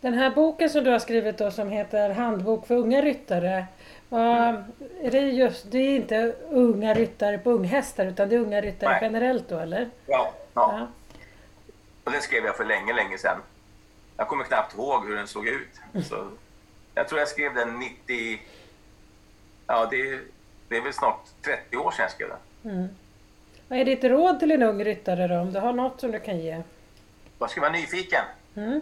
den 0.00 0.14
här 0.14 0.30
boken 0.30 0.70
som 0.70 0.84
du 0.84 0.90
har 0.90 0.98
skrivit 0.98 1.38
då 1.38 1.50
som 1.50 1.70
heter 1.70 2.10
Handbok 2.10 2.66
för 2.66 2.74
unga 2.74 3.02
ryttare. 3.02 3.66
Vad, 4.08 4.64
är 5.02 5.10
det, 5.10 5.20
just, 5.20 5.70
det 5.70 5.78
är 5.78 5.96
inte 5.96 6.34
unga 6.50 6.94
ryttare 6.94 7.38
på 7.38 7.50
unghästar 7.50 8.06
utan 8.06 8.28
det 8.28 8.34
är 8.34 8.40
unga 8.40 8.60
ryttare 8.60 8.90
Nej. 8.90 8.98
generellt 9.02 9.48
då 9.48 9.58
eller? 9.58 9.90
Ja, 10.06 10.32
ja. 10.54 10.78
Ja. 10.78 10.86
Och 12.04 12.12
det 12.12 12.20
skrev 12.20 12.44
jag 12.44 12.56
för 12.56 12.64
länge, 12.64 12.92
länge 12.92 13.18
sedan. 13.18 13.38
Jag 14.20 14.28
kommer 14.28 14.44
knappt 14.44 14.74
ihåg 14.74 15.06
hur 15.06 15.16
den 15.16 15.26
såg 15.26 15.46
ut. 15.46 15.80
Så 16.08 16.30
jag 16.94 17.08
tror 17.08 17.18
jag 17.18 17.28
skrev 17.28 17.54
den 17.54 17.78
90... 17.78 18.40
Ja, 19.66 19.86
det, 19.90 20.20
det 20.68 20.76
är 20.76 20.80
väl 20.80 20.92
snart 20.92 21.20
30 21.42 21.76
år 21.76 21.90
sedan 21.90 22.02
jag 22.02 22.10
skrev 22.10 22.28
den. 22.28 22.72
Mm. 22.72 22.88
Vad 23.68 23.78
är 23.78 23.84
ditt 23.84 24.04
råd 24.04 24.40
till 24.40 24.50
en 24.50 24.62
ung 24.62 24.84
ryttare 24.84 25.28
då, 25.28 25.34
om 25.34 25.52
du 25.52 25.60
har 25.60 25.72
något 25.72 26.00
som 26.00 26.10
du 26.10 26.20
kan 26.20 26.38
ge? 26.38 26.62
Man 27.38 27.48
ska 27.48 27.60
vara 27.60 27.72
nyfiken. 27.72 28.24
Mm. 28.56 28.80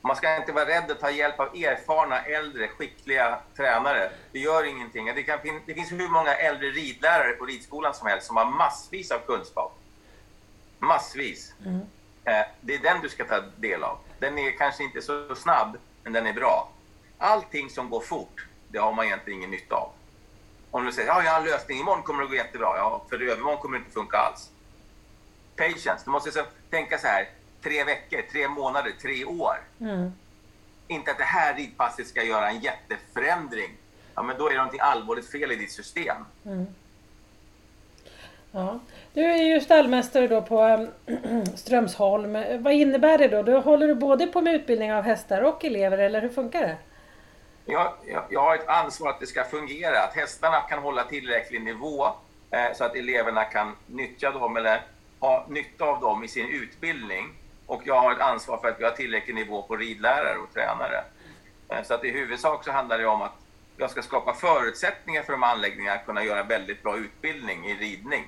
Man 0.00 0.16
ska 0.16 0.36
inte 0.36 0.52
vara 0.52 0.68
rädd 0.68 0.90
att 0.90 1.00
ta 1.00 1.10
hjälp 1.10 1.40
av 1.40 1.46
erfarna, 1.46 2.20
äldre, 2.20 2.68
skickliga 2.68 3.38
tränare. 3.56 4.10
Det 4.32 4.38
gör 4.38 4.64
ingenting. 4.64 5.06
Det, 5.06 5.22
kan, 5.22 5.38
det 5.66 5.74
finns 5.74 5.92
hur 5.92 6.08
många 6.08 6.34
äldre 6.34 6.66
ridlärare 6.66 7.32
på 7.32 7.46
ridskolan 7.46 7.94
som 7.94 8.06
helst 8.06 8.26
som 8.26 8.36
har 8.36 8.46
massvis 8.46 9.10
av 9.10 9.18
kunskap. 9.18 9.78
Massvis. 10.78 11.54
Mm. 11.66 11.80
Eh, 12.24 12.46
det 12.60 12.74
är 12.74 12.78
den 12.78 13.02
du 13.02 13.08
ska 13.08 13.24
ta 13.24 13.40
del 13.56 13.82
av. 13.82 13.98
Den 14.22 14.38
är 14.38 14.50
kanske 14.50 14.84
inte 14.84 15.02
så 15.02 15.34
snabb, 15.34 15.76
men 16.02 16.12
den 16.12 16.26
är 16.26 16.32
bra. 16.32 16.70
Allting 17.18 17.70
som 17.70 17.90
går 17.90 18.00
fort, 18.00 18.46
det 18.68 18.78
har 18.78 18.92
man 18.92 19.04
egentligen 19.04 19.38
ingen 19.38 19.50
nytta 19.50 19.74
av. 19.74 19.90
Om 20.70 20.84
du 20.84 20.92
säger 20.92 21.08
ja, 21.08 21.22
jag 21.22 21.32
har 21.32 21.40
en 21.40 21.44
lösning, 21.44 21.80
imorgon 21.80 22.02
kommer 22.02 22.22
det 22.22 22.28
gå 22.28 22.34
jättebra. 22.34 22.76
Ja, 22.76 23.04
för 23.08 23.22
övermorgon 23.22 23.58
kommer 23.58 23.78
det 23.78 23.78
inte 23.78 23.92
funka 23.92 24.16
alls. 24.16 24.50
Patience. 25.56 26.02
Du 26.04 26.10
måste 26.10 26.32
så, 26.32 26.42
tänka 26.70 26.98
så 26.98 27.06
här, 27.06 27.28
tre 27.62 27.84
veckor, 27.84 28.22
tre 28.32 28.48
månader, 28.48 28.92
tre 29.02 29.24
år. 29.24 29.56
Mm. 29.80 30.12
Inte 30.88 31.10
att 31.10 31.18
det 31.18 31.24
här 31.24 31.54
ridpasset 31.54 32.08
ska 32.08 32.22
göra 32.22 32.50
en 32.50 32.60
jätteförändring. 32.60 33.76
Ja, 34.14 34.22
men 34.22 34.38
då 34.38 34.46
är 34.46 34.50
det 34.50 34.56
någonting 34.56 34.80
allvarligt 34.80 35.30
fel 35.30 35.52
i 35.52 35.56
ditt 35.56 35.72
system. 35.72 36.16
Mm. 36.44 36.66
Ja. 38.52 38.78
Du 39.12 39.24
är 39.24 39.42
ju 39.42 39.60
stallmästare 39.60 40.28
då 40.28 40.42
på 40.42 40.62
ähm, 40.62 41.46
Strömsholm. 41.56 42.32
Vad 42.62 42.72
innebär 42.72 43.18
det 43.18 43.28
då? 43.28 43.42
Då 43.42 43.60
håller 43.60 43.88
du 43.88 43.94
både 43.94 44.26
på 44.26 44.40
med 44.40 44.54
utbildning 44.54 44.92
av 44.92 45.02
hästar 45.02 45.42
och 45.42 45.64
elever, 45.64 45.98
eller 45.98 46.20
hur 46.20 46.28
funkar 46.28 46.60
det? 46.60 46.76
Jag, 47.64 47.92
jag, 48.06 48.24
jag 48.30 48.40
har 48.40 48.54
ett 48.54 48.68
ansvar 48.68 49.10
att 49.10 49.20
det 49.20 49.26
ska 49.26 49.44
fungera, 49.44 50.02
att 50.02 50.14
hästarna 50.14 50.60
kan 50.60 50.78
hålla 50.78 51.04
tillräcklig 51.04 51.62
nivå 51.62 52.06
eh, 52.50 52.72
så 52.74 52.84
att 52.84 52.96
eleverna 52.96 53.44
kan 53.44 53.76
nyttja 53.86 54.30
dem 54.30 54.56
eller 54.56 54.80
ha 55.20 55.46
nytta 55.48 55.84
av 55.84 56.00
dem 56.00 56.24
i 56.24 56.28
sin 56.28 56.48
utbildning. 56.48 57.32
Och 57.66 57.82
jag 57.84 58.00
har 58.00 58.12
ett 58.12 58.20
ansvar 58.20 58.58
för 58.58 58.68
att 58.68 58.80
vi 58.80 58.84
har 58.84 58.90
tillräcklig 58.90 59.34
nivå 59.34 59.62
på 59.62 59.76
ridlärare 59.76 60.38
och 60.38 60.54
tränare. 60.54 61.04
Eh, 61.68 61.82
så 61.82 61.94
att 61.94 62.04
i 62.04 62.10
huvudsak 62.10 62.64
så 62.64 62.72
handlar 62.72 62.98
det 62.98 63.06
om 63.06 63.22
att 63.22 63.34
jag 63.76 63.90
ska 63.90 64.02
skapa 64.02 64.34
förutsättningar 64.34 65.22
för 65.22 65.32
de 65.32 65.42
anläggningarna 65.42 65.98
att 65.98 66.06
kunna 66.06 66.24
göra 66.24 66.42
väldigt 66.42 66.82
bra 66.82 66.96
utbildning 66.96 67.66
i 67.66 67.74
ridning. 67.74 68.24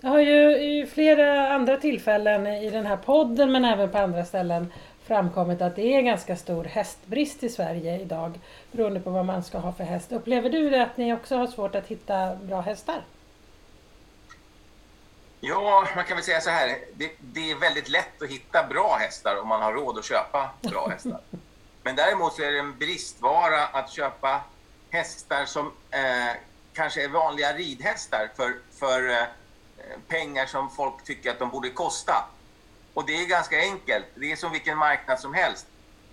Det 0.00 0.06
har 0.06 0.20
ju 0.20 0.56
i 0.56 0.86
flera 0.86 1.54
andra 1.54 1.76
tillfällen 1.76 2.46
i 2.46 2.70
den 2.70 2.86
här 2.86 2.96
podden 2.96 3.52
men 3.52 3.64
även 3.64 3.90
på 3.90 3.98
andra 3.98 4.24
ställen 4.24 4.72
framkommit 5.06 5.62
att 5.62 5.76
det 5.76 5.96
är 5.96 6.00
ganska 6.00 6.36
stor 6.36 6.64
hästbrist 6.64 7.42
i 7.42 7.48
Sverige 7.48 8.00
idag 8.00 8.40
beroende 8.72 9.00
på 9.00 9.10
vad 9.10 9.24
man 9.24 9.44
ska 9.44 9.58
ha 9.58 9.72
för 9.72 9.84
häst. 9.84 10.12
Upplever 10.12 10.50
du 10.50 10.70
det 10.70 10.82
att 10.82 10.96
ni 10.96 11.14
också 11.14 11.36
har 11.36 11.46
svårt 11.46 11.74
att 11.74 11.86
hitta 11.86 12.34
bra 12.34 12.60
hästar? 12.60 13.02
Ja, 15.40 15.88
man 15.94 16.04
kan 16.04 16.16
väl 16.16 16.24
säga 16.24 16.40
så 16.40 16.50
här. 16.50 16.78
Det, 16.94 17.10
det, 17.20 17.50
är 17.50 17.56
väldigt 17.56 17.88
lätt 17.88 18.22
att 18.22 18.30
hitta 18.30 18.66
bra 18.66 18.96
hästar 19.00 19.40
om 19.40 19.48
man 19.48 19.62
har 19.62 19.72
råd 19.72 19.98
att 19.98 20.04
köpa 20.04 20.50
bra 20.60 20.88
hästar. 20.92 21.20
Men 21.82 21.96
däremot 21.96 22.32
så 22.32 22.42
är 22.42 22.52
det 22.52 22.58
en 22.58 22.78
bristvara 22.78 23.66
att 23.66 23.90
köpa 23.90 24.40
hästar 24.90 25.44
som 25.44 25.72
eh, 25.90 26.36
kanske 26.72 27.04
är 27.04 27.08
vanliga 27.08 27.52
ridhästar 27.52 28.30
för, 28.36 28.54
för 28.78 29.10
eh, 29.10 29.26
pengar 30.08 30.46
som 30.46 30.70
folk 30.70 31.04
tycker 31.04 31.30
att 31.30 31.38
de 31.38 31.50
borde 31.50 31.70
kosta. 31.70 32.28
Och 32.94 33.06
det 33.06 33.22
är 33.22 33.26
ganska 33.26 33.58
enkelt. 33.58 34.06
Det 34.14 34.32
är 34.32 34.36
som 34.36 34.52
vilken 34.52 34.78
marknad 34.78 35.20
som 35.20 35.34
helst. 35.34 35.66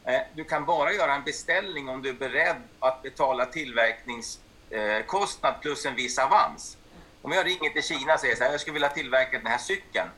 Eh, 0.06 0.22
du 0.36 0.44
kan 0.44 0.66
bara 0.66 0.94
göra 0.94 1.16
en 1.16 1.24
beställning 1.24 1.90
om 1.90 2.02
du 2.02 2.10
är 2.10 2.14
beredd 2.14 2.62
att 2.80 3.02
betala 3.02 3.46
tillverkningskostnad 3.46 5.62
plus 5.62 5.86
en 5.86 5.96
viss 5.96 6.20
avans. 6.20 6.78
Om 7.22 7.32
jag 7.32 7.46
ringer 7.46 7.70
till 7.70 7.84
Kina 7.84 8.14
och 8.14 8.20
säger 8.20 8.36
så 8.36 8.44
här, 8.44 8.52
jag 8.52 8.62
skulle 8.62 8.74
vilja 8.74 8.90
tillverka 8.90 9.38
den 9.38 9.48
här 9.48 9.58
cykeln. 9.58 10.10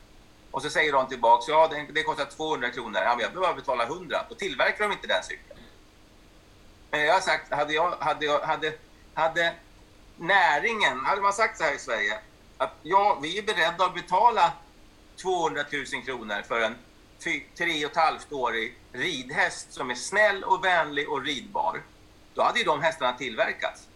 Och 0.52 0.62
så 0.62 0.70
säger 0.70 0.92
de 0.92 1.08
tillbaks, 1.08 1.48
ja 1.48 1.68
det, 1.68 1.86
det 1.94 2.04
kostar 2.04 2.26
200 2.26 2.70
kronor. 2.70 3.02
Ja, 3.02 3.16
men 3.16 3.20
jag 3.20 3.34
behöver 3.34 3.56
betala 3.56 3.84
100. 3.84 4.26
Då 4.30 4.36
tillverkar 4.36 4.84
de 4.84 4.92
inte 4.92 5.08
den 5.08 5.24
cykeln. 5.24 5.60
Men 6.92 7.02
jag 7.02 7.14
har 7.14 7.22
sagt, 7.22 7.54
hade, 7.54 7.74
jag, 7.74 7.92
hade, 7.92 8.26
jag, 8.26 8.40
hade, 8.40 8.74
hade 9.14 9.54
näringen, 10.18 11.06
hade 11.06 11.22
man 11.22 11.34
sagt 11.34 11.58
så 11.58 11.64
här 11.64 11.76
i 11.76 11.80
Sverige, 11.80 12.20
att 12.64 12.76
ja, 12.84 13.20
vi 13.22 13.38
är 13.38 13.44
beredda 13.44 13.86
att 13.86 13.96
betala 13.96 14.54
200 15.22 15.64
000 15.94 16.04
kronor 16.06 16.42
för 16.48 16.62
en 16.62 16.76
tre 17.58 17.86
och 17.86 17.92
ett 17.92 17.98
halvt 17.98 18.32
årig 18.32 18.78
ridhäst 18.92 19.74
som 19.74 19.92
är 19.92 19.96
snäll 19.96 20.44
och 20.44 20.66
vänlig 20.66 21.10
och 21.10 21.24
ridbar. 21.24 21.82
Då 22.34 22.44
hade 22.44 22.60
ju 22.60 22.66
de 22.66 22.82
hästarna 22.82 23.18
tillverkats. 23.18 23.88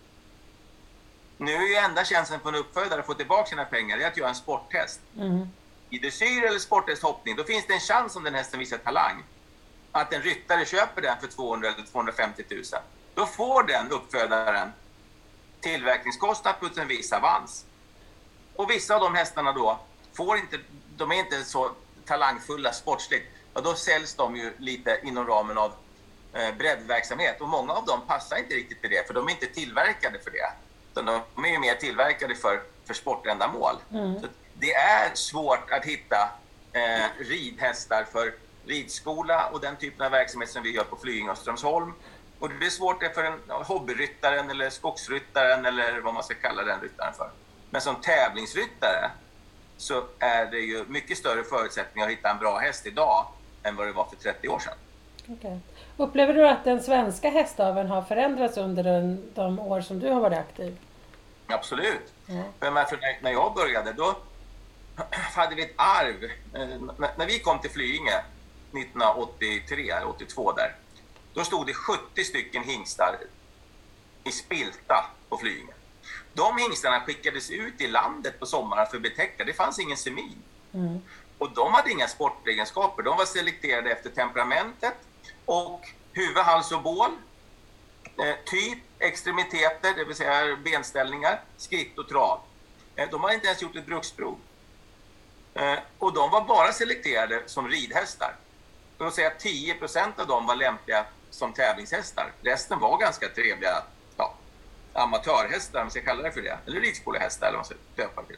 Nu 1.38 1.56
är 1.56 1.68
ju 1.68 1.76
enda 1.76 2.06
chansen 2.06 2.40
för 2.40 2.50
en 2.50 2.56
uppfödare 2.56 3.00
att 3.00 3.06
få 3.06 3.14
tillbaka 3.14 3.50
sina 3.50 3.66
pengar 3.66 3.98
är 3.98 4.08
att 4.08 4.18
göra 4.18 4.30
en 4.30 4.36
sporthäst. 4.36 5.00
Mm. 5.18 5.48
I 5.90 6.00
dressyr 6.00 6.44
eller 6.44 6.60
sporthästhoppning, 6.60 7.36
då 7.36 7.44
finns 7.44 7.68
det 7.68 7.74
en 7.74 7.80
chans 7.80 8.16
om 8.16 8.24
den 8.24 8.36
hästen 8.36 8.60
visar 8.60 8.78
talang 8.78 9.24
att 9.92 10.14
en 10.14 10.22
ryttare 10.22 10.66
köper 10.66 11.02
den 11.02 11.20
för 11.20 11.28
200 11.28 11.68
eller 11.68 11.88
250 11.88 12.44
000. 12.50 12.64
Då 13.14 13.26
får 13.26 13.64
den 13.64 13.92
uppfödaren 13.92 14.72
tillverkningskostnad 15.62 16.60
plus 16.60 16.78
en 16.78 16.88
viss 16.88 17.14
avans. 17.14 17.66
Och 18.58 18.70
vissa 18.70 18.96
av 18.96 19.02
de 19.02 19.16
hästarna 19.16 19.52
då 19.52 19.80
får 20.14 20.38
inte, 20.38 20.60
de 20.98 21.12
är 21.12 21.16
inte 21.16 21.44
så 21.44 21.72
talangfulla 22.06 22.74
sportsligt. 22.74 23.26
Och 23.54 23.64
då 23.64 23.74
säljs 23.74 24.16
de 24.16 24.36
ju 24.36 24.54
lite 24.58 25.00
inom 25.04 25.28
ramen 25.28 25.58
av 25.58 25.74
eh, 26.34 26.56
breddverksamhet. 26.58 27.42
Och 27.42 27.48
många 27.48 27.74
av 27.74 27.86
dem 27.86 28.02
passar 28.08 28.38
inte 28.38 28.56
riktigt 28.56 28.82
till 28.82 28.90
det, 28.90 29.08
för 29.08 29.14
de 29.14 29.28
är 29.28 29.32
inte 29.32 29.46
tillverkade 29.46 30.20
för 30.20 30.32
det. 30.32 30.52
Utan 30.92 31.06
de 31.36 31.46
är 31.46 31.50
ju 31.50 31.60
mer 31.60 31.76
tillverkade 31.76 32.36
för, 32.36 32.62
för 32.86 32.94
sportändamål. 32.94 33.76
Mm. 33.92 34.22
Så 34.22 34.28
det 34.54 34.74
är 34.74 35.16
svårt 35.16 35.72
att 35.72 35.86
hitta 35.86 36.30
eh, 36.74 37.06
ridhästar 37.20 38.04
för 38.04 38.34
ridskola 38.66 39.50
och 39.50 39.62
den 39.62 39.76
typen 39.76 40.06
av 40.06 40.12
verksamhet 40.12 40.50
som 40.50 40.64
vi 40.64 40.76
gör 40.76 40.84
på 40.84 40.96
Flyinge 40.96 41.32
och 41.32 41.38
Strömsholm. 41.38 41.94
Och 42.40 42.50
det 42.50 42.66
är 42.66 42.70
svårt 42.70 43.04
för 43.14 43.24
en 43.24 43.40
hobbyryttaren 43.50 44.50
eller 44.50 44.70
skogsryttaren 44.70 45.66
eller 45.66 46.00
vad 46.00 46.14
man 46.14 46.24
ska 46.24 46.34
kalla 46.34 46.64
den 46.64 46.82
ryttaren 46.82 47.14
för. 47.14 47.32
Men 47.70 47.82
som 47.82 47.96
tävlingsryttare 47.96 49.12
så 49.78 50.04
är 50.20 50.46
det 50.46 50.60
ju 50.60 50.86
mycket 50.88 51.18
större 51.18 51.44
förutsättningar 51.44 52.08
att 52.08 52.14
hitta 52.14 52.30
en 52.30 52.38
bra 52.38 52.58
häst 52.58 52.86
idag 52.86 53.26
än 53.64 53.76
vad 53.76 53.88
det 53.88 53.94
var 53.94 54.06
för 54.06 54.16
30 54.16 54.48
år 54.48 54.60
sedan. 54.60 54.74
Okay. 55.28 55.58
Upplever 55.98 56.34
du 56.34 56.50
att 56.50 56.64
den 56.64 56.84
svenska 56.84 57.30
hästaveln 57.30 57.90
har 57.90 58.02
förändrats 58.02 58.58
under 58.58 58.84
den, 58.84 59.32
de 59.34 59.60
år 59.60 59.82
som 59.82 60.00
du 60.00 60.10
har 60.10 60.22
varit 60.22 60.38
aktiv? 60.38 60.78
Absolut. 61.48 62.14
Mm. 62.28 62.44
För 62.60 63.24
när 63.24 63.32
jag 63.32 63.54
började 63.54 63.94
då 63.94 64.16
hade 65.36 65.56
vi 65.56 65.64
ett 65.64 65.74
arv. 65.76 66.24
Eh, 66.54 66.68
när 67.18 67.26
vi 67.26 67.40
kom 67.40 67.60
till 67.60 67.72
Flyinge 67.72 68.24
1983 68.72 69.90
eller 69.90 70.10
82 70.10 70.52
där, 70.52 70.76
då 71.34 71.44
stod 71.44 71.68
det 71.68 71.74
70 71.74 72.24
stycken 72.24 72.64
hingstar 72.64 73.18
i 74.24 74.32
spilta 74.32 75.06
på 75.30 75.38
Flyinge. 75.38 75.74
De 76.34 76.58
hingstarna 76.58 77.00
skickades 77.00 77.50
ut 77.50 77.82
i 77.82 77.88
landet 77.88 78.40
på 78.40 78.46
sommaren 78.46 78.88
för 78.88 79.00
betäckta. 79.00 79.44
Det 79.44 79.54
fanns 79.54 79.80
ingen 79.80 79.98
semin. 79.98 80.44
Mm. 80.74 81.00
Och 81.38 81.52
de 81.52 81.74
hade 81.74 81.92
inga 81.92 82.08
sportegenskaper. 82.08 83.04
De 83.04 83.18
var 83.18 83.26
selekterade 83.26 83.92
efter 83.92 84.10
temperamentet 84.10 84.96
och 85.46 85.82
huvud, 86.14 86.38
hals 86.38 86.72
och 86.72 86.82
bål. 86.82 87.12
Eh, 88.18 88.36
typ, 88.46 88.80
extremiteter, 89.00 89.94
det 89.96 90.06
vill 90.06 90.16
säga 90.16 90.56
benställningar, 90.56 91.42
skritt 91.58 91.98
och 91.98 92.10
trav. 92.10 92.40
Eh, 92.96 93.10
de 93.12 93.22
hade 93.22 93.36
inte 93.36 93.48
ens 93.48 93.62
gjort 93.62 93.76
ett 93.76 93.86
bruksprov. 93.86 94.38
Eh, 95.54 95.80
och 96.00 96.14
de 96.14 96.32
var 96.32 96.42
bara 96.42 96.74
selekterade 96.74 97.44
som 97.46 97.68
ridhästar. 97.68 98.36
Vill 98.98 99.12
säga 99.12 99.32
10% 99.40 100.20
av 100.20 100.28
dem 100.28 100.46
var 100.46 100.56
lämpliga 100.56 101.06
som 101.30 101.54
tävlingshästar. 101.54 102.32
Resten 102.42 102.80
var 102.80 102.98
ganska 102.98 103.30
trevliga 103.30 103.84
amatörhästar, 104.98 105.80
om 105.80 105.86
man 105.86 105.92
ska 105.92 106.02
kalla 106.02 106.24
det 106.24 106.32
för 106.32 106.42
det. 106.42 106.58
Eller 106.66 106.82
ridskolehästar, 106.82 107.48
eller 107.48 107.58
vad 107.58 107.66
man 107.70 107.78
ska 107.96 108.04
döpa 108.04 108.24
till. 108.24 108.38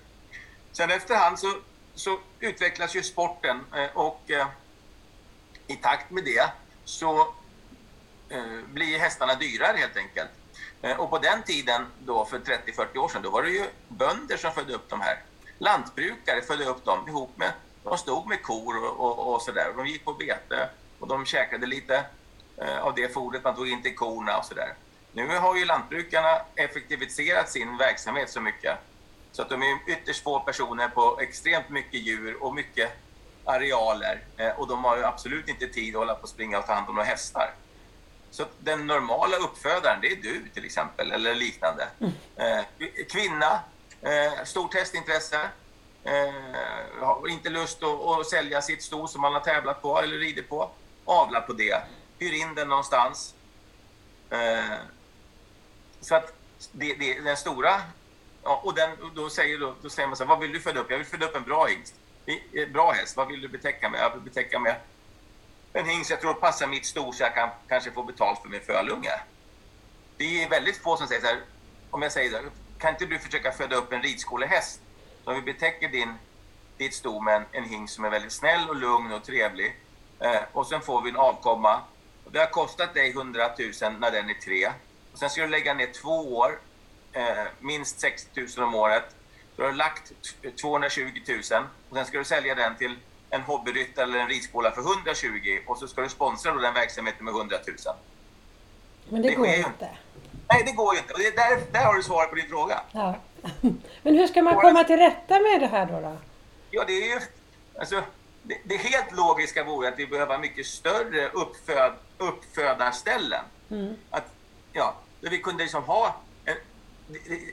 Sen 0.71 0.91
efterhand 0.91 1.39
så, 1.39 1.53
så 1.95 2.19
utvecklas 2.39 2.95
ju 2.95 3.03
sporten 3.03 3.65
eh, 3.75 3.97
och 3.97 4.31
eh, 4.31 4.47
i 5.67 5.75
takt 5.75 6.11
med 6.11 6.23
det 6.23 6.51
så 6.85 7.21
eh, 8.29 8.59
blir 8.67 8.99
hästarna 8.99 9.35
dyrare 9.35 9.77
helt 9.77 9.97
enkelt. 9.97 10.29
Och 10.97 11.09
på 11.09 11.17
den 11.17 11.43
tiden, 11.43 11.85
då 11.99 12.25
för 12.25 12.39
30-40 12.39 12.97
år 12.97 13.09
sedan, 13.09 13.21
då 13.21 13.29
var 13.29 13.43
det 13.43 13.49
ju 13.49 13.65
bönder 13.87 14.37
som 14.37 14.51
födde 14.51 14.73
upp 14.73 14.89
de 14.89 15.01
här. 15.01 15.23
Lantbrukare 15.57 16.41
födde 16.41 16.65
upp 16.65 16.85
dem 16.85 17.07
ihop 17.07 17.37
med, 17.37 17.51
de 17.83 17.97
stod 17.97 18.27
med 18.27 18.43
kor 18.43 18.83
och, 18.83 18.99
och, 18.99 19.33
och 19.33 19.41
sådär. 19.41 19.73
De 19.77 19.87
gick 19.87 20.05
på 20.05 20.13
bete 20.13 20.69
och 20.99 21.07
de 21.07 21.25
käkade 21.25 21.65
lite 21.65 22.05
av 22.81 22.95
det 22.95 23.13
fodret 23.13 23.43
man 23.43 23.55
tog 23.55 23.69
in 23.69 23.81
till 23.81 23.95
korna 23.95 24.37
och 24.37 24.45
sådär. 24.45 24.73
Nu 25.27 25.37
har 25.37 25.55
ju 25.55 25.65
lantbrukarna 25.65 26.41
effektiviserat 26.55 27.49
sin 27.49 27.77
verksamhet 27.77 28.29
så 28.29 28.41
mycket 28.41 28.77
så 29.31 29.41
att 29.41 29.49
de 29.49 29.61
är 29.61 29.79
ytterst 29.87 30.23
få 30.23 30.39
personer 30.39 30.87
på 30.87 31.19
extremt 31.21 31.69
mycket 31.69 32.01
djur 32.01 32.43
och 32.43 32.55
mycket 32.55 32.91
arealer 33.45 34.23
och 34.57 34.67
de 34.67 34.83
har 34.83 34.97
ju 34.97 35.03
absolut 35.03 35.47
inte 35.47 35.67
tid 35.67 35.95
att 35.95 35.99
hålla 35.99 36.15
på 36.15 36.23
och 36.23 36.29
springa 36.29 36.59
och 36.59 36.65
ta 36.65 36.73
hand 36.73 36.89
om 36.89 36.95
några 36.95 37.07
hästar. 37.07 37.53
Så 38.31 38.45
den 38.59 38.87
normala 38.87 39.37
uppfödaren, 39.37 40.01
det 40.01 40.11
är 40.11 40.15
du 40.15 40.49
till 40.53 40.65
exempel, 40.65 41.11
eller 41.11 41.35
liknande. 41.35 41.87
Mm. 41.99 42.63
Kvinna, 43.11 43.59
stort 44.45 44.73
hästintresse, 44.73 45.49
har 47.01 47.27
inte 47.27 47.49
lust 47.49 47.83
att, 47.83 48.27
sälja 48.29 48.61
sitt 48.61 48.83
sto 48.83 49.07
som 49.07 49.21
man 49.21 49.33
har 49.33 49.39
tävlat 49.39 49.81
på 49.81 50.01
eller 50.01 50.17
ridit 50.17 50.49
på, 50.49 50.71
avlar 51.05 51.41
på 51.41 51.53
det, 51.53 51.81
hyr 52.19 52.33
in 52.33 52.55
den 52.55 52.67
någonstans. 52.67 53.33
Så 56.01 56.15
att 56.15 56.33
det, 56.71 56.93
det, 56.93 57.19
den 57.19 57.37
stora... 57.37 57.81
Ja, 58.43 58.61
och 58.63 58.75
den, 58.75 58.89
då, 59.15 59.29
säger, 59.29 59.59
då, 59.59 59.75
då 59.81 59.89
säger 59.89 60.07
man 60.07 60.17
så 60.17 60.23
här, 60.23 60.29
vad 60.29 60.39
vill 60.39 60.53
du 60.53 60.59
föda 60.59 60.79
upp? 60.79 60.91
Jag 60.91 60.97
vill 60.97 61.07
föda 61.07 61.25
upp 61.25 61.35
en 61.35 61.43
bra 61.43 61.65
hingst. 61.65 61.95
Bra 62.73 62.91
häst, 62.91 63.17
vad 63.17 63.27
vill 63.27 63.41
du 63.41 63.47
betäcka 63.47 63.89
med? 63.89 64.01
Jag 64.01 64.11
vill 64.13 64.21
betäcka 64.21 64.59
med 64.59 64.75
en 65.73 65.85
hingst 65.85 66.09
jag 66.09 66.21
tror 66.21 66.33
passar 66.33 66.67
mitt 66.67 66.85
sto 66.85 67.11
så 67.11 67.23
jag 67.23 67.35
kan 67.35 67.49
kanske 67.67 67.91
få 67.91 68.03
betalt 68.03 68.41
för 68.41 68.49
min 68.49 68.61
fölunge. 68.61 69.11
Det 70.17 70.43
är 70.43 70.49
väldigt 70.49 70.77
få 70.77 70.97
som 70.97 71.07
säger 71.07 71.21
så 71.21 71.27
här, 71.27 71.41
om 71.89 72.01
jag 72.01 72.11
säger 72.11 72.29
så 72.29 72.35
här, 72.35 72.45
kan 72.77 72.89
inte 72.89 73.05
du 73.05 73.19
försöka 73.19 73.51
föda 73.51 73.75
upp 73.75 73.93
en 73.93 74.01
ridskolehäst? 74.01 74.81
Om 75.23 75.35
vi 75.35 75.41
betäcker 75.41 75.89
din, 75.89 76.13
ditt 76.77 76.93
sto 76.93 77.21
med 77.21 77.35
en, 77.35 77.45
en 77.51 77.63
hingst 77.63 77.95
som 77.95 78.05
är 78.05 78.09
väldigt 78.09 78.31
snäll 78.31 78.69
och 78.69 78.75
lugn 78.75 79.11
och 79.11 79.23
trevlig. 79.23 79.75
Eh, 80.19 80.41
och 80.53 80.67
sen 80.67 80.81
får 80.81 81.01
vi 81.01 81.09
en 81.09 81.15
avkomma. 81.15 81.81
Det 82.31 82.39
har 82.39 82.45
kostat 82.47 82.93
dig 82.93 83.09
100 83.09 83.47
000 83.59 83.93
när 83.99 84.11
den 84.11 84.29
är 84.29 84.33
tre. 84.33 84.71
Sen 85.19 85.29
ska 85.29 85.41
du 85.41 85.47
lägga 85.47 85.73
ner 85.73 85.89
två 86.01 86.35
år, 86.37 86.59
eh, 87.13 87.23
minst 87.59 87.99
60 87.99 88.41
000 88.57 88.67
om 88.67 88.75
året. 88.75 89.03
Du 89.55 89.63
har 89.63 89.71
lagt 89.71 90.11
220 90.61 91.01
000 91.27 91.39
och 91.89 91.95
sen 91.95 92.05
ska 92.05 92.17
du 92.17 92.23
sälja 92.23 92.55
den 92.55 92.75
till 92.75 92.95
en 93.29 93.41
hobbyryttare 93.41 94.03
eller 94.03 94.19
en 94.19 94.27
ridskola 94.27 94.71
för 94.71 94.81
120 94.81 95.59
och 95.67 95.77
så 95.77 95.87
ska 95.87 96.01
du 96.01 96.09
sponsra 96.09 96.53
då 96.53 96.59
den 96.59 96.73
verksamheten 96.73 97.25
med 97.25 97.33
100 97.33 97.57
000. 97.67 97.95
Men 99.09 99.21
det, 99.21 99.29
det 99.29 99.35
går 99.35 99.47
ju 99.47 99.57
inte. 99.57 99.89
Nej, 100.49 100.63
det 100.65 100.71
går 100.71 100.93
ju 100.93 100.99
inte. 100.99 101.13
Och 101.13 101.19
det 101.19 101.35
där, 101.35 101.61
där 101.71 101.85
har 101.85 101.95
du 101.95 102.03
svaret 102.03 102.29
på 102.29 102.35
din 102.35 102.49
fråga. 102.49 102.81
Ja. 102.91 103.15
Men 104.03 104.15
hur 104.15 104.27
ska 104.27 104.41
man 104.41 104.55
komma 104.55 104.83
till 104.83 104.97
rätta 104.97 105.39
med 105.39 105.59
det 105.59 105.67
här 105.67 105.85
då? 105.85 105.99
då? 105.99 106.17
Ja, 106.71 106.83
det 106.87 106.93
är 106.93 107.07
ju... 107.15 107.19
Alltså, 107.79 108.03
det, 108.43 108.57
det 108.63 108.77
helt 108.77 109.11
logiska 109.11 109.63
vore 109.63 109.87
att 109.87 109.99
vi 109.99 110.07
behöver 110.07 110.37
mycket 110.37 110.65
större 110.65 111.29
uppföd, 111.29 111.93
uppfödarställen. 112.17 113.43
Mm. 113.69 113.95
Att, 114.09 114.25
ja, 114.73 114.95
vi 115.21 115.39
kunde 115.39 115.63
liksom 115.63 115.83
ha... 115.83 116.15
En, 116.45 116.55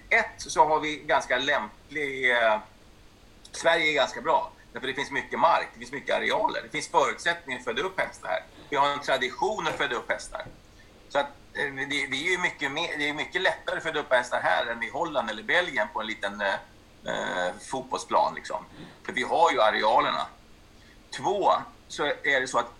ett, 0.08 0.34
så 0.36 0.64
har 0.64 0.80
vi 0.80 0.96
ganska 0.96 1.38
lämplig... 1.38 2.30
Eh, 2.30 2.58
Sverige 3.52 3.90
är 3.90 3.94
ganska 3.94 4.20
bra. 4.20 4.52
Därför 4.72 4.86
det 4.86 4.94
finns 4.94 5.10
mycket 5.10 5.38
mark, 5.38 5.68
det 5.72 5.78
finns 5.78 5.92
mycket 5.92 6.16
arealer. 6.16 6.62
Det 6.62 6.68
finns 6.68 6.88
förutsättningar 6.88 7.58
att 7.58 7.64
föda 7.64 7.82
upp 7.82 8.00
hästar 8.00 8.28
här. 8.28 8.42
Vi 8.70 8.76
har 8.76 8.88
en 8.88 9.00
tradition 9.00 9.66
att 9.66 9.74
föda 9.74 9.96
upp 9.96 10.10
hästar. 10.10 10.46
Så 11.08 11.18
att, 11.18 11.26
eh, 11.52 11.74
det, 11.74 11.84
det, 11.84 12.16
är 12.16 12.30
ju 12.30 12.38
mycket, 12.38 12.72
mer, 12.72 12.98
det 12.98 13.08
är 13.08 13.14
mycket 13.14 13.42
lättare 13.42 13.76
att 13.76 13.82
föda 13.82 14.00
upp 14.00 14.12
hästar 14.12 14.40
här 14.40 14.66
än 14.66 14.82
i 14.82 14.90
Holland 14.90 15.30
eller 15.30 15.42
Belgien 15.42 15.88
på 15.92 16.00
en 16.00 16.06
liten 16.06 16.40
eh, 16.40 16.54
eh 17.04 17.52
fotbollsplan. 17.70 18.34
Liksom. 18.34 18.64
För 19.02 19.12
vi 19.12 19.22
har 19.22 19.52
ju 19.52 19.60
arealerna. 19.60 20.26
Två, 21.10 21.52
så 21.88 22.04
är 22.04 22.40
det 22.40 22.48
så 22.48 22.58
att... 22.58 22.70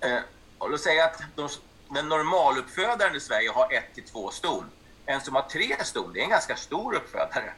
Eh, 0.00 0.18
låt 0.60 0.80
säga 0.80 1.04
att 1.04 1.22
de, 1.34 1.48
men 1.92 2.08
normaluppfödaren 2.08 3.16
i 3.16 3.20
Sverige 3.20 3.50
har 3.50 3.72
ett 3.72 3.94
till 3.94 4.04
två 4.04 4.30
ston. 4.30 4.64
En 5.06 5.20
som 5.20 5.34
har 5.34 5.42
tre 5.42 5.84
ston, 5.84 6.12
det 6.12 6.20
är 6.20 6.24
en 6.24 6.30
ganska 6.30 6.56
stor 6.56 6.94
uppfödare. 6.94 7.52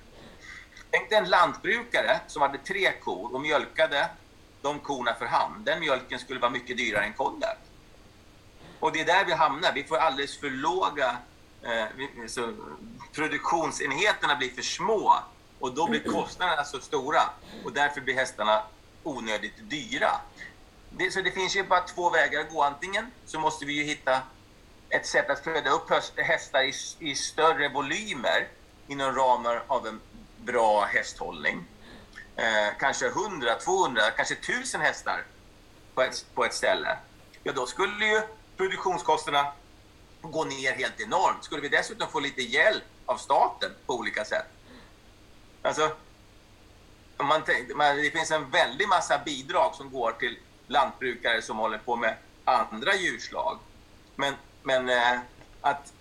Tänk 0.91 1.11
dig 1.11 1.19
en 1.19 1.31
lantbrukare 1.31 2.21
som 2.27 2.43
hade 2.43 2.59
tre 2.59 2.93
kor 2.93 3.35
och 3.35 3.41
mjölkade 3.41 4.09
de 4.63 4.79
korna 4.79 5.15
för 5.15 5.27
hand. 5.27 5.65
Den 5.65 5.81
mjölken 5.81 6.19
skulle 6.19 6.41
vara 6.41 6.51
mycket 6.51 6.77
dyrare 6.77 7.05
än 7.05 7.13
kondert. 7.13 7.59
Och 8.81 8.93
det 8.93 9.01
är 9.01 9.05
där 9.05 9.25
vi 9.25 9.33
hamnar. 9.33 9.73
Vi 9.75 9.85
får 9.85 9.97
alldeles 9.97 10.39
för 10.39 10.51
låga... 10.51 11.17
Eh, 11.63 11.87
så 12.29 12.55
produktionsenheterna 13.13 14.37
blir 14.37 14.51
för 14.51 14.63
små 14.63 15.19
och 15.59 15.75
då 15.75 15.87
blir 15.87 16.13
kostnaderna 16.13 16.65
så 16.65 16.81
stora 16.81 17.23
och 17.65 17.73
därför 17.73 18.01
blir 18.01 18.15
hästarna 18.15 18.63
onödigt 19.03 19.55
dyra. 19.59 20.11
Det, 20.97 21.11
så 21.11 21.21
det 21.21 21.31
finns 21.31 21.57
ju 21.57 21.63
bara 21.63 21.81
två 21.81 22.11
vägar 22.11 22.41
att 22.41 22.51
gå. 22.51 22.63
Antingen 22.63 23.11
så 23.27 23.41
måste 23.41 23.65
vi 23.65 23.73
ju 23.73 23.85
hitta 23.85 24.23
ett 24.89 25.07
sätt 25.07 25.31
att 25.31 25.45
föda 25.45 25.71
upp 25.71 25.91
hästar 26.17 26.63
i, 26.63 26.73
i 26.99 27.15
större 27.15 27.69
volymer 27.69 28.49
inom 28.87 29.15
ramar 29.15 29.63
av 29.67 29.87
en 29.87 30.01
bra 30.37 30.85
hästhållning. 30.85 31.65
Eh, 32.37 32.79
kanske 32.79 33.07
100, 33.07 33.55
200, 33.55 34.03
kanske 34.17 34.35
1000 34.35 34.81
hästar 34.81 35.25
på 35.95 36.03
ett, 36.03 36.27
på 36.35 36.45
ett 36.45 36.55
ställe. 36.55 36.99
Ja, 37.43 37.53
då 37.53 37.67
skulle 37.67 38.07
ju 38.07 38.23
produktionskostnaderna 38.57 39.53
gå 40.21 40.45
ner 40.45 40.73
helt 40.73 41.01
enormt. 41.01 41.45
Skulle 41.45 41.63
vi 41.63 41.69
dessutom 41.69 42.09
få 42.09 42.21
lite 42.21 42.43
hjälp 42.43 42.85
av 43.07 43.17
staten 43.17 43.71
på 43.87 43.95
olika 43.95 44.25
sätt. 44.25 44.47
Alltså, 45.63 45.91
man, 47.17 47.43
det 47.77 48.11
finns 48.11 48.31
en 48.31 48.51
väldig 48.51 48.89
massa 48.89 49.19
bidrag 49.19 49.75
som 49.75 49.91
går 49.91 50.13
till 50.13 50.39
lantbrukare 50.73 51.43
som 51.43 51.59
håller 51.59 51.79
på 51.79 51.97
med 51.97 52.15
andra 52.45 52.95
djurslag. 52.95 53.59
Men, 54.17 54.35
men 54.63 54.89
eh, 54.89 55.21
att 55.61 55.93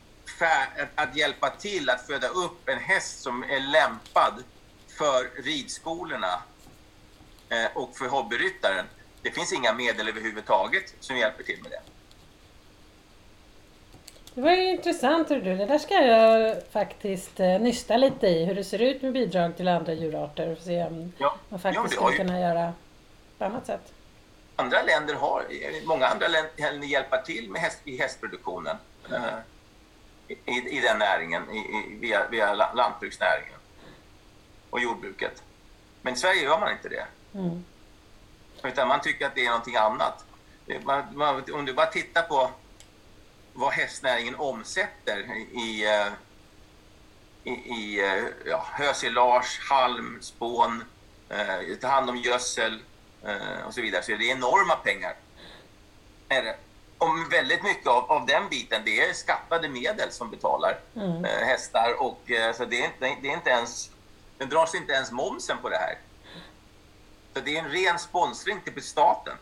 att 0.95 1.15
hjälpa 1.15 1.49
till 1.49 1.89
att 1.89 2.07
föda 2.07 2.27
upp 2.27 2.69
en 2.69 2.77
häst 2.77 3.21
som 3.21 3.43
är 3.43 3.59
lämpad 3.59 4.43
för 4.97 5.43
ridskolorna 5.43 6.43
eh, 7.49 7.77
och 7.77 7.97
för 7.97 8.07
hobbyryttaren. 8.07 8.85
Det 9.21 9.31
finns 9.31 9.53
inga 9.53 9.73
medel 9.73 10.07
överhuvudtaget 10.07 10.93
som 10.99 11.17
hjälper 11.17 11.43
till 11.43 11.61
med 11.61 11.71
det. 11.71 11.81
Det 14.33 14.41
var 14.41 14.51
ju 14.51 14.71
intressant. 14.71 15.27
Du. 15.27 15.41
Det 15.41 15.65
där 15.65 15.77
ska 15.77 15.93
jag 15.93 16.57
faktiskt 16.71 17.39
eh, 17.39 17.59
nysta 17.59 17.97
lite 17.97 18.27
i. 18.27 18.45
Hur 18.45 18.55
det 18.55 18.63
ser 18.63 18.81
ut 18.81 19.01
med 19.01 19.13
bidrag 19.13 19.57
till 19.57 19.67
andra 19.67 19.93
djurarter. 19.93 20.51
Och 20.51 20.57
se 20.57 20.83
om 20.83 21.13
ja. 21.17 21.35
man 21.49 21.59
faktiskt 21.59 21.95
ja, 21.95 22.01
skulle 22.01 22.17
kunna 22.17 22.39
göra 22.39 22.73
på 23.37 23.45
annat 23.45 23.65
sätt. 23.65 23.93
Andra 24.61 24.81
länder 24.81 25.13
har, 25.13 25.45
många 25.85 26.07
andra 26.07 26.27
länder 26.27 26.87
hjälper 26.87 27.21
till 27.21 27.49
med 27.49 27.61
häst, 27.61 27.79
i 27.83 27.97
hästproduktionen. 27.97 28.77
Mm 29.09 29.41
i, 30.45 30.77
i 30.77 30.81
den 30.81 30.99
näringen, 30.99 31.51
i, 31.51 31.57
i, 31.57 31.97
via, 31.99 32.27
via 32.27 32.53
lantbruksnäringen 32.53 33.59
och 34.69 34.79
jordbruket. 34.79 35.43
Men 36.01 36.13
i 36.13 36.17
Sverige 36.17 36.43
gör 36.43 36.59
man 36.59 36.71
inte 36.71 36.89
det. 36.89 37.05
Mm. 37.33 37.65
Utan 38.63 38.87
man 38.87 39.01
tycker 39.01 39.25
att 39.25 39.35
det 39.35 39.45
är 39.45 39.49
någonting 39.49 39.75
annat. 39.75 40.25
Man, 40.83 41.03
man, 41.13 41.43
om 41.53 41.65
du 41.65 41.73
bara 41.73 41.87
tittar 41.87 42.21
på 42.21 42.51
vad 43.53 43.73
hästnäringen 43.73 44.35
omsätter 44.35 45.19
i, 45.51 45.85
eh, 45.85 46.13
i, 47.43 47.51
i 47.51 47.99
eh, 47.99 48.23
ja, 48.45 48.65
hösilage, 48.71 49.61
halm, 49.69 50.17
spån, 50.21 50.83
eh, 51.29 51.77
ta 51.81 51.87
hand 51.87 52.09
om 52.09 52.17
gödsel 52.17 52.73
eh, 52.73 52.79
och 53.67 53.73
så 53.73 53.81
vidare, 53.81 54.03
så 54.03 54.11
är 54.11 54.17
det 54.17 54.25
enorma 54.25 54.75
pengar. 54.75 55.15
Är 56.29 56.55
om 57.01 57.29
väldigt 57.29 57.63
mycket 57.63 57.87
av, 57.87 58.11
av 58.11 58.25
den 58.25 58.49
biten, 58.49 58.81
det 58.85 58.99
är 58.99 59.13
skattade 59.13 59.69
medel 59.69 60.11
som 60.11 60.31
betalar 60.31 60.79
mm. 60.95 61.25
eh, 61.25 61.47
hästar 61.47 61.95
och 61.99 62.31
eh, 62.31 62.53
så 62.53 62.65
det 62.65 62.81
är, 62.81 62.85
inte, 62.85 63.21
det 63.21 63.29
är 63.29 63.33
inte 63.33 63.49
ens, 63.49 63.89
det 64.37 64.45
dras 64.45 64.75
inte 64.75 64.93
ens 64.93 65.11
momsen 65.11 65.57
på 65.61 65.69
det 65.69 65.77
här. 65.77 65.97
Så 67.33 67.39
det 67.39 67.57
är 67.57 67.63
en 67.63 67.71
ren 67.71 67.99
sponsring 67.99 68.61
till 68.61 68.83
staten. 68.83 69.33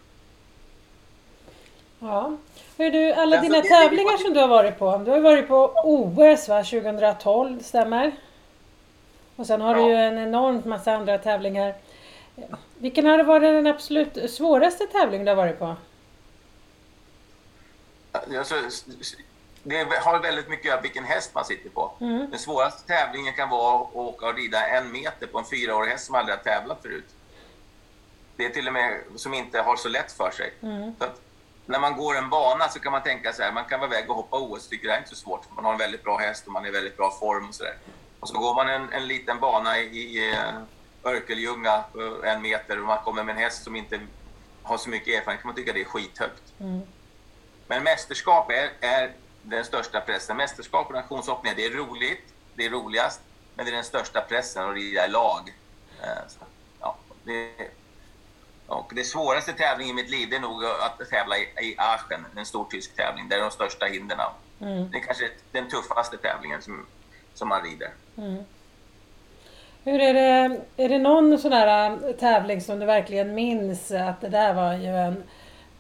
Ja. 2.00 2.38
Hör 2.78 2.92
du, 2.92 3.14
alla 3.14 3.38
alltså, 3.38 3.52
dina 3.52 3.62
det, 3.62 3.70
tävlingar 3.70 4.12
det, 4.12 4.24
som 4.24 4.34
du 4.34 4.40
har 4.40 4.48
varit 4.48 4.80
på, 4.80 4.98
du 4.98 5.12
har 5.12 5.20
varit 5.20 5.48
på 5.48 5.74
OS 5.84 6.50
va, 6.50 6.64
2012, 6.64 7.60
stämmer? 7.60 8.12
Och 9.36 9.48
sen 9.48 9.62
har 9.62 9.76
ja. 9.76 9.82
du 9.84 9.90
ju 9.90 9.96
en 9.96 10.18
enormt 10.18 10.66
massa 10.66 10.94
andra 10.94 11.18
tävlingar. 11.18 11.76
Vilken 12.80 13.06
har 13.06 13.24
varit 13.24 13.42
den 13.42 13.68
absolut 13.68 14.32
svåraste 14.32 14.88
tävling 14.88 15.26
du 15.26 15.32
har 15.32 15.36
varit 15.36 15.60
på? 15.60 15.76
Alltså, 18.12 18.56
det 19.64 19.98
har 20.02 20.20
väldigt 20.20 20.50
mycket 20.50 20.74
att 20.74 20.84
vilken 20.84 21.04
häst 21.04 21.32
man 21.36 21.46
sitter 21.46 21.70
på. 21.70 21.92
Mm. 22.02 22.30
Den 22.30 22.40
svåraste 22.40 22.88
tävlingen 22.88 23.34
kan 23.34 23.50
vara 23.50 23.82
att 23.82 23.96
åka 23.96 24.28
och 24.28 24.36
rida 24.36 24.68
en 24.68 24.92
meter 24.92 25.28
på 25.28 25.40
en 25.40 25.46
fyraårig 25.46 25.92
häst 25.92 26.06
som 26.06 26.16
aldrig 26.16 26.38
har 26.38 26.44
tävlat 26.44 26.82
förut. 26.82 27.16
Det 28.36 28.46
är 28.46 28.50
till 28.50 28.68
och 28.68 28.74
med 28.74 29.02
som 29.16 29.34
inte 29.34 29.62
har 29.62 29.76
så 29.76 29.90
lätt 29.90 30.12
för 30.12 30.32
sig. 30.32 30.54
Mm. 30.62 30.94
Så 31.00 31.06
när 31.66 31.80
man 31.80 31.98
går 31.98 32.18
en 32.18 32.30
bana 32.30 32.68
så 32.68 32.80
kan 32.80 32.92
man 32.92 33.04
tänka 33.04 33.34
så 33.34 33.44
här, 33.44 33.52
man 33.52 33.66
kan 33.66 33.80
vara 33.80 33.90
väg 33.90 34.10
och 34.10 34.16
hoppa 34.16 34.38
OS, 34.38 34.68
tycker 34.68 34.88
det 34.88 34.94
är 34.94 34.98
inte 34.98 35.10
så 35.10 35.16
svårt. 35.16 35.42
Man 35.56 35.66
har 35.66 35.72
en 35.72 35.78
väldigt 35.78 36.04
bra 36.04 36.18
häst 36.18 36.48
och 36.48 36.54
man 36.54 36.66
är 36.66 36.70
i 36.70 36.72
väldigt 36.72 36.98
bra 36.98 37.12
form 37.20 37.48
och 37.50 37.56
sådär. 37.56 37.76
Och 38.20 38.30
så 38.30 38.40
går 38.40 38.56
man 38.56 38.70
en, 38.70 38.94
en 38.94 39.08
liten 39.08 39.40
bana 39.40 39.80
i, 39.80 39.84
i 39.84 40.36
Örkelljunga, 41.04 41.84
uh, 41.96 42.30
en 42.30 42.42
meter, 42.42 42.80
och 42.80 42.88
man 42.88 43.04
kommer 43.04 43.24
med 43.24 43.36
en 43.36 43.42
häst 43.42 43.64
som 43.64 43.76
inte 43.76 44.00
har 44.64 44.78
så 44.78 44.90
mycket 44.90 45.08
erfarenhet, 45.08 45.42
kan 45.42 45.48
man 45.48 45.56
tycka 45.56 45.74
det 45.74 45.82
är 45.82 45.86
skithögt. 45.86 46.54
Mm. 46.60 46.82
Men 47.68 47.84
mästerskap 47.84 48.52
är, 48.52 48.72
är 48.80 49.12
den 49.44 49.66
största 49.66 50.02
pressen. 50.02 50.38
Mästerskap 50.38 50.88
och 50.88 50.94
nationshoppning, 50.94 51.54
det 51.56 51.66
är 51.66 51.70
roligt, 51.70 52.34
det 52.56 52.66
är 52.66 52.70
roligast, 52.70 53.22
men 53.56 53.66
det 53.66 53.72
är 53.72 53.76
den 53.76 53.84
största 53.84 54.22
pressen 54.22 54.70
att 54.70 54.76
rida 54.76 55.06
i 55.06 55.10
lag. 55.10 55.54
Eh, 56.02 56.28
så, 56.28 56.40
ja, 56.80 56.98
det, 57.24 57.52
Och 58.68 58.92
det 58.96 59.04
svåraste 59.04 59.54
tävlingen 59.54 60.00
i 60.00 60.02
mitt 60.02 60.12
liv 60.12 60.30
det 60.30 60.36
är 60.36 60.40
nog 60.40 60.66
att 60.66 61.10
tävla 61.10 61.38
i, 61.38 61.42
i 61.42 61.76
Aachen, 61.78 62.26
en 62.36 62.46
stor 62.46 62.66
tysk 62.70 62.96
tävling. 62.96 63.30
Det 63.30 63.36
är 63.36 63.42
de 63.42 63.52
största 63.52 63.86
hindren. 63.86 64.20
Mm. 64.62 64.92
Det 64.92 64.98
är 64.98 65.02
kanske 65.02 65.30
den 65.52 65.70
tuffaste 65.70 66.18
tävlingen 66.18 66.62
som, 66.62 66.86
som 67.34 67.50
man 67.50 67.64
rider. 67.64 67.94
Mm. 68.18 68.44
Hur 69.84 70.02
är 70.02 70.14
det, 70.14 70.62
är 70.78 70.90
det 70.90 71.00
någon 71.00 71.40
sån 71.40 71.54
här 71.54 71.92
äh, 71.92 72.12
tävling 72.12 72.62
som 72.62 72.80
du 72.80 72.86
verkligen 72.86 73.36
minns 73.36 73.92
att 73.92 74.22
det 74.22 74.30
där 74.30 74.54
var 74.54 74.74
ju 74.74 74.96
en 74.96 75.24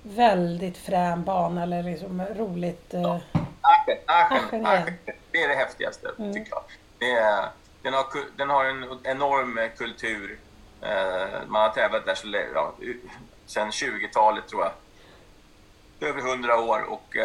väldigt 0.03 0.77
frän 0.77 1.23
bana 1.23 1.63
eller 1.63 1.83
liksom 1.83 2.21
roligt? 2.21 2.93
Äh, 2.93 3.01
ja. 3.01 3.19
Aachen, 3.61 3.97
Aachen, 4.05 4.65
Aachen, 4.65 4.93
det 5.31 5.43
är 5.43 5.47
det 5.47 5.55
häftigaste 5.55 6.11
mm. 6.19 6.33
tycker 6.33 6.51
jag. 6.51 6.63
Det 6.99 7.11
är, 7.11 7.45
den, 7.81 7.93
har, 7.93 8.05
den 8.37 8.49
har 8.49 8.65
en 8.65 8.99
enorm 9.03 9.59
kultur. 9.77 10.39
Eh, 10.81 11.47
man 11.47 11.61
har 11.61 11.69
tävlat 11.69 12.05
där 12.05 12.15
så, 12.15 12.27
ja, 12.53 12.73
sedan 13.45 13.69
20-talet 13.69 14.47
tror 14.47 14.63
jag. 14.63 14.71
Över 16.09 16.19
100 16.31 16.59
år 16.59 16.83
och 16.89 17.15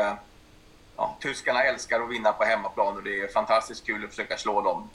ja, 0.96 1.16
tyskarna 1.20 1.62
älskar 1.64 2.00
att 2.00 2.10
vinna 2.10 2.32
på 2.32 2.44
hemmaplan 2.44 2.96
och 2.96 3.02
det 3.02 3.20
är 3.20 3.28
fantastiskt 3.28 3.87
kul 3.87 4.04
att 4.04 4.10
försöka 4.10 4.37
slå 4.37 4.60
dem. 4.60 4.88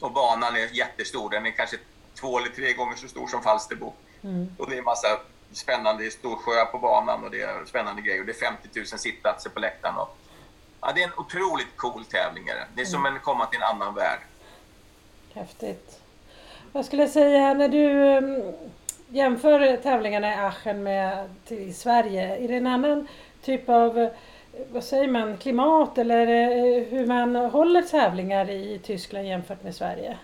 Och 0.00 0.12
banan 0.12 0.56
är 0.56 0.76
jättestor, 0.76 1.30
den 1.30 1.46
är 1.46 1.50
kanske 1.50 1.76
två 2.20 2.38
eller 2.38 2.48
tre 2.48 2.72
gånger 2.72 2.96
så 2.96 3.08
stor 3.08 3.26
som 3.26 3.42
Falsterbo. 3.42 3.92
Mm. 4.22 4.48
Och 4.58 4.70
det 4.70 4.78
är 4.78 4.82
massa 4.82 5.08
spännande, 5.52 6.10
stor 6.10 6.36
sjö 6.36 6.64
på 6.64 6.78
banan 6.78 7.24
och 7.24 7.30
det 7.30 7.42
är 7.42 7.64
spännande 7.64 8.02
grejer. 8.02 8.20
Och 8.20 8.26
det 8.26 8.32
är 8.32 8.50
50 8.50 8.68
000 8.74 8.86
sittplatser 8.86 9.50
på 9.50 9.60
läktaren. 9.60 9.96
Och, 9.96 10.16
ja, 10.80 10.92
det 10.94 11.02
är 11.02 11.06
en 11.06 11.18
otroligt 11.18 11.76
cool 11.76 12.04
tävling. 12.04 12.44
Det 12.74 12.80
är 12.80 12.86
som 12.86 13.06
mm. 13.06 13.16
att 13.16 13.22
komma 13.22 13.46
till 13.46 13.58
en 13.58 13.76
annan 13.76 13.94
värld. 13.94 14.20
Häftigt. 15.34 16.00
Vad 16.72 16.86
skulle 16.86 17.02
jag 17.02 17.10
säga 17.10 17.54
när 17.54 17.68
du 17.68 18.16
um, 18.16 18.52
jämför 19.08 19.76
tävlingarna 19.76 20.32
i 20.32 20.36
Aachen 20.36 20.82
med 20.82 21.28
till 21.44 21.74
Sverige? 21.74 22.36
Är 22.36 22.48
det 22.48 22.56
en 22.56 22.66
annan 22.66 23.08
typ 23.42 23.68
av 23.68 24.10
vad 24.72 24.84
säger 24.84 25.08
man, 25.08 25.36
klimat 25.36 25.98
eller 25.98 26.26
eh, 26.26 26.84
hur 26.84 27.06
man 27.06 27.36
håller 27.36 27.82
tävlingar 27.82 28.50
i 28.50 28.80
Tyskland 28.84 29.26
jämfört 29.26 29.62
med 29.62 29.74
Sverige? 29.74 30.18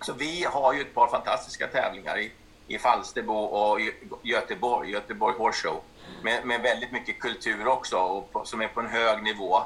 Så 0.00 0.12
vi 0.12 0.44
har 0.44 0.72
ju 0.72 0.80
ett 0.80 0.94
par 0.94 1.08
fantastiska 1.08 1.66
tävlingar 1.66 2.18
i, 2.18 2.32
i 2.66 2.78
Falsterbo 2.78 3.34
och 3.34 3.80
Göteborg, 4.22 4.90
Göteborg 4.90 5.34
Horse 5.38 5.68
Show. 5.68 5.80
Med, 6.22 6.46
med 6.46 6.60
väldigt 6.60 6.92
mycket 6.92 7.18
kultur 7.18 7.68
också 7.68 7.96
och 7.96 8.32
på, 8.32 8.44
som 8.44 8.60
är 8.60 8.68
på 8.68 8.80
en 8.80 8.86
hög 8.86 9.22
nivå. 9.22 9.56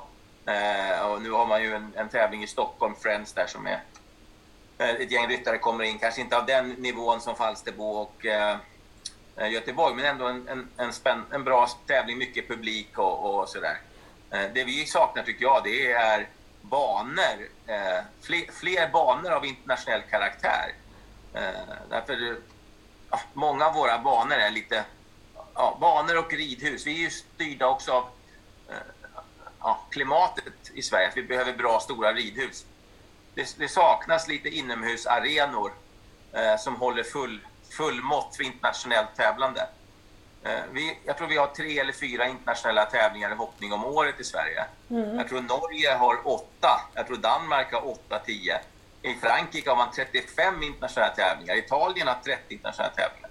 Eh, 0.47 1.11
och 1.11 1.23
nu 1.23 1.31
har 1.31 1.47
man 1.47 1.63
ju 1.63 1.75
en, 1.75 1.93
en, 1.97 2.09
tävling 2.09 2.43
i 2.43 2.47
Stockholm, 2.47 2.95
Friends, 3.01 3.33
där 3.33 3.47
som 3.47 3.67
är 3.67 3.83
eh, 4.79 4.91
ett 4.91 5.11
gäng 5.11 5.29
ryttare 5.29 5.59
kommer 5.59 5.85
in, 5.85 5.99
kanske 5.99 6.21
inte 6.21 6.39
av 6.39 6.47
den 6.47 6.71
nivån 6.71 7.21
som 7.21 7.35
Falsterbo 7.35 7.85
och 7.85 8.27
Eh, 8.27 8.57
Eh, 9.37 9.53
Göteborg, 9.53 9.95
men 9.95 10.05
ändå 10.05 10.27
en, 10.27 10.49
en, 10.49 10.69
en, 10.77 10.93
spänn, 10.93 11.25
en 11.33 11.45
bra 11.45 11.69
tävling, 11.87 12.19
mycket 12.19 12.49
publik 12.49 12.99
och, 12.99 13.35
och 13.35 13.49
sådär. 13.49 13.81
Eh, 14.31 14.45
det 14.55 14.65
vi 14.65 14.87
saknar 14.87 15.23
tycker 15.23 15.43
jag, 15.45 15.65
det 15.65 15.93
är 15.93 16.29
banor, 16.61 17.49
eh, 17.67 18.05
fler, 18.23 18.53
fler 18.53 18.89
banor 18.89 19.31
av 19.31 19.47
internationell 19.47 20.03
karaktär. 20.03 20.75
Därför, 21.91 22.37
ja, 23.11 23.21
många 23.33 23.67
av 23.67 23.75
våra 23.75 23.99
banor 23.99 24.37
är 24.37 24.51
lite, 24.51 24.85
ja, 25.55 25.79
banor 25.81 26.19
och 26.19 26.33
ridhus. 26.33 26.87
Vi 26.87 26.91
är 26.95 27.01
ju 27.01 27.11
styrda 27.11 27.67
också 27.67 27.93
av 27.93 28.09
ja, 29.61 29.81
klimatet 29.91 30.71
i 30.75 30.83
Sverige, 30.83 31.09
att 31.09 31.17
vi 31.17 31.23
behöver 31.23 31.53
bra 31.53 31.81
stora 31.81 32.13
ridhus. 32.13 32.67
Det, 33.35 33.59
det 33.59 33.69
saknas 33.69 34.29
lite 34.29 34.49
inomhusarenor 34.49 35.73
eh, 36.33 36.57
som 36.59 36.77
håller 36.77 37.03
full 37.03 37.41
fullmått 37.71 38.37
för 38.37 38.45
internationellt 38.45 39.17
tävlande. 39.17 39.69
Eh, 40.43 40.61
vi, 40.73 40.99
jag 41.05 41.19
tror 41.19 41.29
vi 41.29 41.37
har 41.37 41.47
tre 41.47 41.79
eller 41.79 41.93
fyra 41.93 42.29
internationella 42.29 42.85
tävlingar 42.85 43.31
i 43.31 43.35
hoppning 43.35 43.73
om 43.73 43.85
året 43.85 44.21
i 44.21 44.25
Sverige. 44.25 44.65
Mm. 44.91 45.17
Jag 45.17 45.29
tror 45.29 45.41
Norge 45.41 45.95
har 45.95 46.29
åtta, 46.29 46.91
jag 46.95 47.07
tror 47.07 47.17
Danmark 47.17 47.73
har 47.73 47.89
åtta, 47.89 48.19
tio. 48.27 48.61
I 49.03 49.15
Frankrike 49.15 49.71
har 49.71 49.77
man 49.77 49.93
35 49.93 50.63
internationella 50.63 51.15
tävlingar, 51.15 51.57
Italien 51.57 52.09
har 52.09 52.19
30 52.25 52.55
internationella 52.55 52.95
tävlingar. 52.95 53.31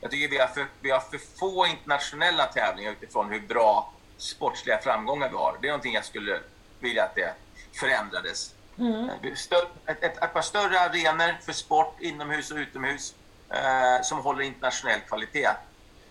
Jag 0.00 0.10
tycker 0.10 0.28
vi 0.28 0.38
har, 0.38 0.46
för, 0.46 0.66
vi 0.80 0.90
har 0.90 1.00
för 1.00 1.18
få 1.38 1.66
internationella 1.66 2.46
tävlingar 2.46 2.92
utifrån 2.92 3.30
hur 3.30 3.40
bra 3.40 3.92
sportsliga 4.16 4.78
framgångar 4.78 5.28
vi 5.28 5.34
har. 5.34 5.58
Det 5.60 5.66
är 5.66 5.70
någonting 5.70 5.94
jag 5.94 6.04
skulle 6.04 6.40
vilja 6.80 7.04
att 7.04 7.14
det 7.14 7.34
förändrades. 7.80 8.54
Mm. 8.78 9.36
Stör, 9.36 9.68
ett, 9.86 10.02
ett, 10.02 10.22
ett 10.22 10.32
par 10.32 10.42
större 10.42 10.80
arenor 10.80 11.40
för 11.44 11.52
sport 11.52 11.96
inomhus 12.00 12.50
och 12.50 12.56
utomhus 12.56 13.14
eh, 13.52 14.02
som 14.02 14.18
håller 14.18 14.42
internationell 14.42 15.00
kvalitet. 15.00 15.50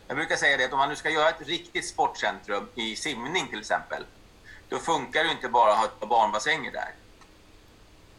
Jag 0.08 0.18
brukar 0.18 0.36
säga 0.36 0.58
det 0.58 0.66
att 0.66 0.74
om 0.74 0.80
man 0.80 0.90
nu 0.90 0.96
ska 0.96 1.10
göra 1.10 1.30
ett 1.30 1.48
riktigt 1.48 1.88
sportcentrum 1.88 2.70
i 2.76 2.96
simning 2.96 3.48
till 3.48 3.60
exempel, 3.60 4.06
då 4.70 4.78
funkar 4.78 5.24
det 5.24 5.32
inte 5.32 5.50
bara 5.50 5.72
att 5.72 5.78
ha 5.78 5.86
ett 5.86 6.00
par 6.00 6.08
barnbassänger 6.08 6.72
där. 6.72 6.94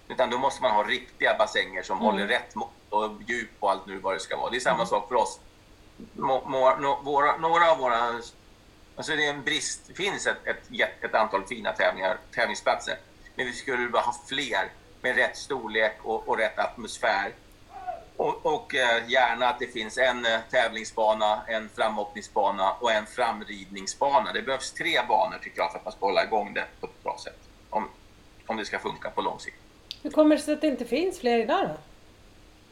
Utan 0.08 0.30
då 0.30 0.38
måste 0.38 0.62
man 0.62 0.70
ha 0.70 0.82
riktiga 0.82 1.37
bassänger 1.38 1.82
som 1.82 1.96
mm. 1.98 2.06
håller 2.06 2.26
rätt 2.26 2.54
och 2.90 3.11
djup 3.26 3.50
och 3.61 3.70
allt 3.70 3.87
nu 3.87 3.98
vad 3.98 4.14
det 4.14 4.20
ska 4.20 4.37
vara. 4.37 4.50
Det 4.50 4.56
är 4.56 4.61
samma 4.61 4.74
mm. 4.74 4.87
sak 4.87 5.08
för 5.08 5.14
oss. 5.14 5.40
Må, 6.12 6.44
må, 6.46 6.76
no, 6.76 7.00
våra, 7.02 7.37
några 7.37 7.70
av 7.70 7.78
våra... 7.78 8.20
Alltså 8.96 9.16
det 9.16 9.26
är 9.26 9.30
en 9.30 9.42
brist. 9.42 9.80
Det 9.87 9.94
finns 9.94 10.26
ett, 10.26 10.46
ett, 10.46 10.70
ett 11.00 11.14
antal 11.14 11.46
fina 11.46 11.72
tävlingar, 11.72 12.18
tävlingsplatser. 12.35 12.98
Men 13.35 13.46
vi 13.46 13.52
skulle 13.52 13.88
bara 13.88 14.02
ha 14.02 14.16
fler 14.28 14.72
med 15.00 15.16
rätt 15.16 15.37
storlek 15.37 15.98
och, 16.02 16.28
och 16.28 16.38
rätt 16.38 16.58
atmosfär 16.58 17.32
och, 18.16 18.46
och 18.46 18.75
eh, 18.75 19.11
gärna 19.11 19.48
att 19.48 19.59
det 19.59 19.66
finns 19.66 19.98
en 19.98 20.27
eh, 20.27 20.40
tävlingsbana, 20.51 21.42
en 21.46 21.68
framhoppningsbana 21.68 22.72
och 22.72 22.92
en 22.92 23.07
framridningsbana. 23.07 24.33
Det 24.33 24.42
behövs 24.42 24.72
tre 24.72 25.01
banor 25.09 25.38
tycker 25.42 25.61
jag 25.61 25.70
för 25.70 25.79
att 25.79 25.85
man 25.85 25.92
ska 25.92 26.07
hålla 26.07 26.25
igång 26.25 26.55
det 26.55 26.64
på 26.81 26.87
ett 26.87 27.03
bra 27.03 27.18
sätt. 27.25 27.38
Om, 27.70 27.88
om 28.46 28.57
det 28.57 28.64
ska 28.64 28.79
funka 28.79 29.11
på 29.11 29.22
lång 29.22 29.38
sikt. 29.38 29.57
Hur 30.03 30.11
kommer 30.11 30.37
det 30.37 30.42
sig 30.42 30.55
att 30.55 30.61
det 30.61 30.66
inte 30.66 30.85
finns 30.85 31.20
fler 31.20 31.38
idag 31.38 31.68
då? 31.68 31.77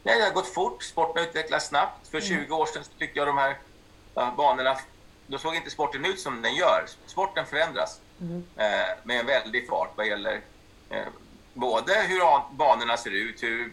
Nej, 0.03 0.18
det 0.18 0.24
har 0.24 0.33
gått 0.33 0.55
fort. 0.55 0.83
Sporten 0.83 1.22
har 1.22 1.29
utvecklats 1.29 1.66
snabbt. 1.66 2.09
För 2.09 2.20
20 2.20 2.35
mm. 2.35 2.53
år 2.53 2.66
sedan 2.66 2.83
tyckte 2.98 3.18
jag 3.18 3.29
de 3.29 3.38
här 3.38 3.57
banorna, 4.37 4.76
då 5.26 5.38
såg 5.38 5.55
inte 5.55 5.70
sporten 5.70 6.05
ut 6.05 6.20
som 6.20 6.42
den 6.42 6.55
gör. 6.55 6.85
Sporten 7.07 7.46
förändras 7.46 8.00
mm. 8.20 8.37
uh, 8.37 8.42
med 9.05 9.20
en 9.20 9.26
väldig 9.26 9.68
fart 9.68 9.90
vad 9.96 10.07
gäller 10.07 10.35
uh, 10.92 10.98
både 11.55 11.92
hur 11.94 12.55
banorna 12.57 12.96
ser 12.96 13.11
ut, 13.11 13.42
hur 13.42 13.72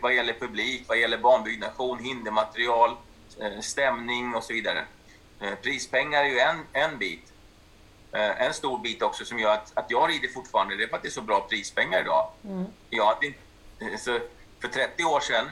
vad 0.00 0.14
gäller 0.14 0.32
publik, 0.32 0.84
vad 0.88 0.98
gäller 0.98 1.18
banbyggnation, 1.18 1.98
hindermaterial, 1.98 2.96
eh, 3.40 3.60
stämning 3.60 4.34
och 4.34 4.44
så 4.44 4.52
vidare. 4.52 4.84
Eh, 5.40 5.54
prispengar 5.54 6.24
är 6.24 6.28
ju 6.28 6.38
en, 6.38 6.66
en 6.72 6.98
bit. 6.98 7.32
Eh, 8.12 8.42
en 8.42 8.54
stor 8.54 8.78
bit 8.78 9.02
också 9.02 9.24
som 9.24 9.38
gör 9.38 9.54
att, 9.54 9.72
att 9.74 9.90
jag 9.90 10.10
rider 10.10 10.28
fortfarande, 10.28 10.76
det 10.76 10.84
är 10.84 10.88
för 10.88 10.96
att 10.96 11.02
det 11.02 11.08
är 11.08 11.10
så 11.10 11.22
bra 11.22 11.46
prispengar 11.50 12.00
idag. 12.00 12.30
Mm. 12.44 12.64
Jag 12.90 13.34
så 13.98 14.18
för 14.60 14.68
30 14.68 15.04
år 15.04 15.20
sedan, 15.20 15.50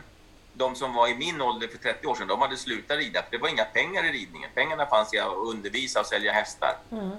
de 0.52 0.74
som 0.74 0.94
var 0.94 1.08
i 1.08 1.14
min 1.14 1.40
ålder 1.40 1.68
för 1.68 1.78
30 1.78 2.06
år 2.06 2.14
sedan, 2.14 2.28
de 2.28 2.40
hade 2.40 2.56
slutat 2.56 2.98
rida, 2.98 3.22
för 3.22 3.30
det 3.30 3.38
var 3.38 3.48
inga 3.48 3.64
pengar 3.64 4.04
i 4.04 4.12
ridningen. 4.12 4.50
Pengarna 4.54 4.86
fanns 4.86 5.14
i 5.14 5.18
att 5.18 5.36
undervisa 5.36 6.00
och 6.00 6.06
sälja 6.06 6.32
hästar. 6.32 6.76
Mm. 6.92 7.10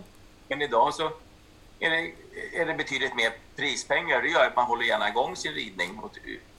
Men 0.47 0.61
idag 0.61 0.93
så 0.93 1.11
är 1.81 1.89
det, 1.89 2.13
är 2.61 2.65
det 2.65 2.73
betydligt 2.73 3.15
mer 3.15 3.31
prispengar. 3.55 4.21
Det 4.21 4.27
gör 4.27 4.47
att 4.47 4.55
man 4.55 4.65
håller 4.65 4.83
gärna 4.83 5.09
igång 5.09 5.35
sin 5.35 5.53
ridning. 5.53 5.99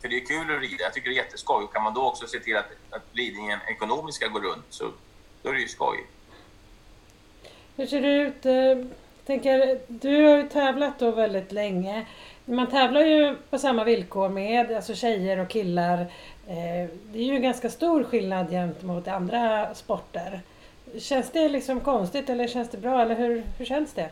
För 0.01 0.09
det 0.09 0.17
är 0.17 0.27
kul 0.27 0.57
att 0.57 0.63
rida. 0.63 0.85
Jag 0.85 0.95
tycker 0.95 1.11
det 1.11 1.15
är 1.15 1.25
jätteskoj. 1.25 1.65
Och 1.65 1.73
kan 1.73 1.83
man 1.83 1.95
då 1.95 2.03
också 2.07 2.27
se 2.27 2.39
till 2.39 2.57
att, 2.57 2.71
att 2.91 3.03
ridningen 3.13 3.59
ekonomiskt 3.69 4.17
ska 4.17 4.29
gå 4.29 4.39
runt 4.41 4.67
så 4.71 4.85
då 5.43 5.49
är 5.49 5.55
det 5.55 5.61
ju 5.61 5.69
skoj. 5.69 6.07
Hur 7.77 7.87
ser 7.87 8.01
det 8.01 8.15
ut? 8.15 8.45
Jag 8.45 9.27
tänker, 9.27 9.81
du 9.89 10.25
har 10.25 10.37
ju 10.37 10.49
tävlat 10.49 10.99
då 10.99 11.11
väldigt 11.11 11.53
länge. 11.53 12.07
Man 12.45 12.71
tävlar 12.71 13.01
ju 13.01 13.37
på 13.51 13.59
samma 13.59 13.85
villkor 13.85 14.29
med 14.29 14.73
alltså 14.73 14.95
tjejer 14.95 15.39
och 15.39 15.49
killar. 15.49 16.01
Eh, 16.47 16.91
det 17.05 17.19
är 17.19 17.23
ju 17.23 17.37
en 17.37 17.43
ganska 17.43 17.71
stor 17.71 18.05
skillnad 18.05 18.51
gentemot 18.51 19.09
andra 19.09 19.75
sporter. 19.75 20.41
Känns 20.99 21.31
det 21.33 21.49
liksom 21.49 21.81
konstigt 21.81 22.29
eller 22.29 22.49
känns 22.49 22.71
det 22.71 22.79
bra 22.79 23.03
eller 23.03 23.15
hur, 23.15 23.43
hur 23.59 23.65
känns 23.65 23.93
det? 23.93 24.11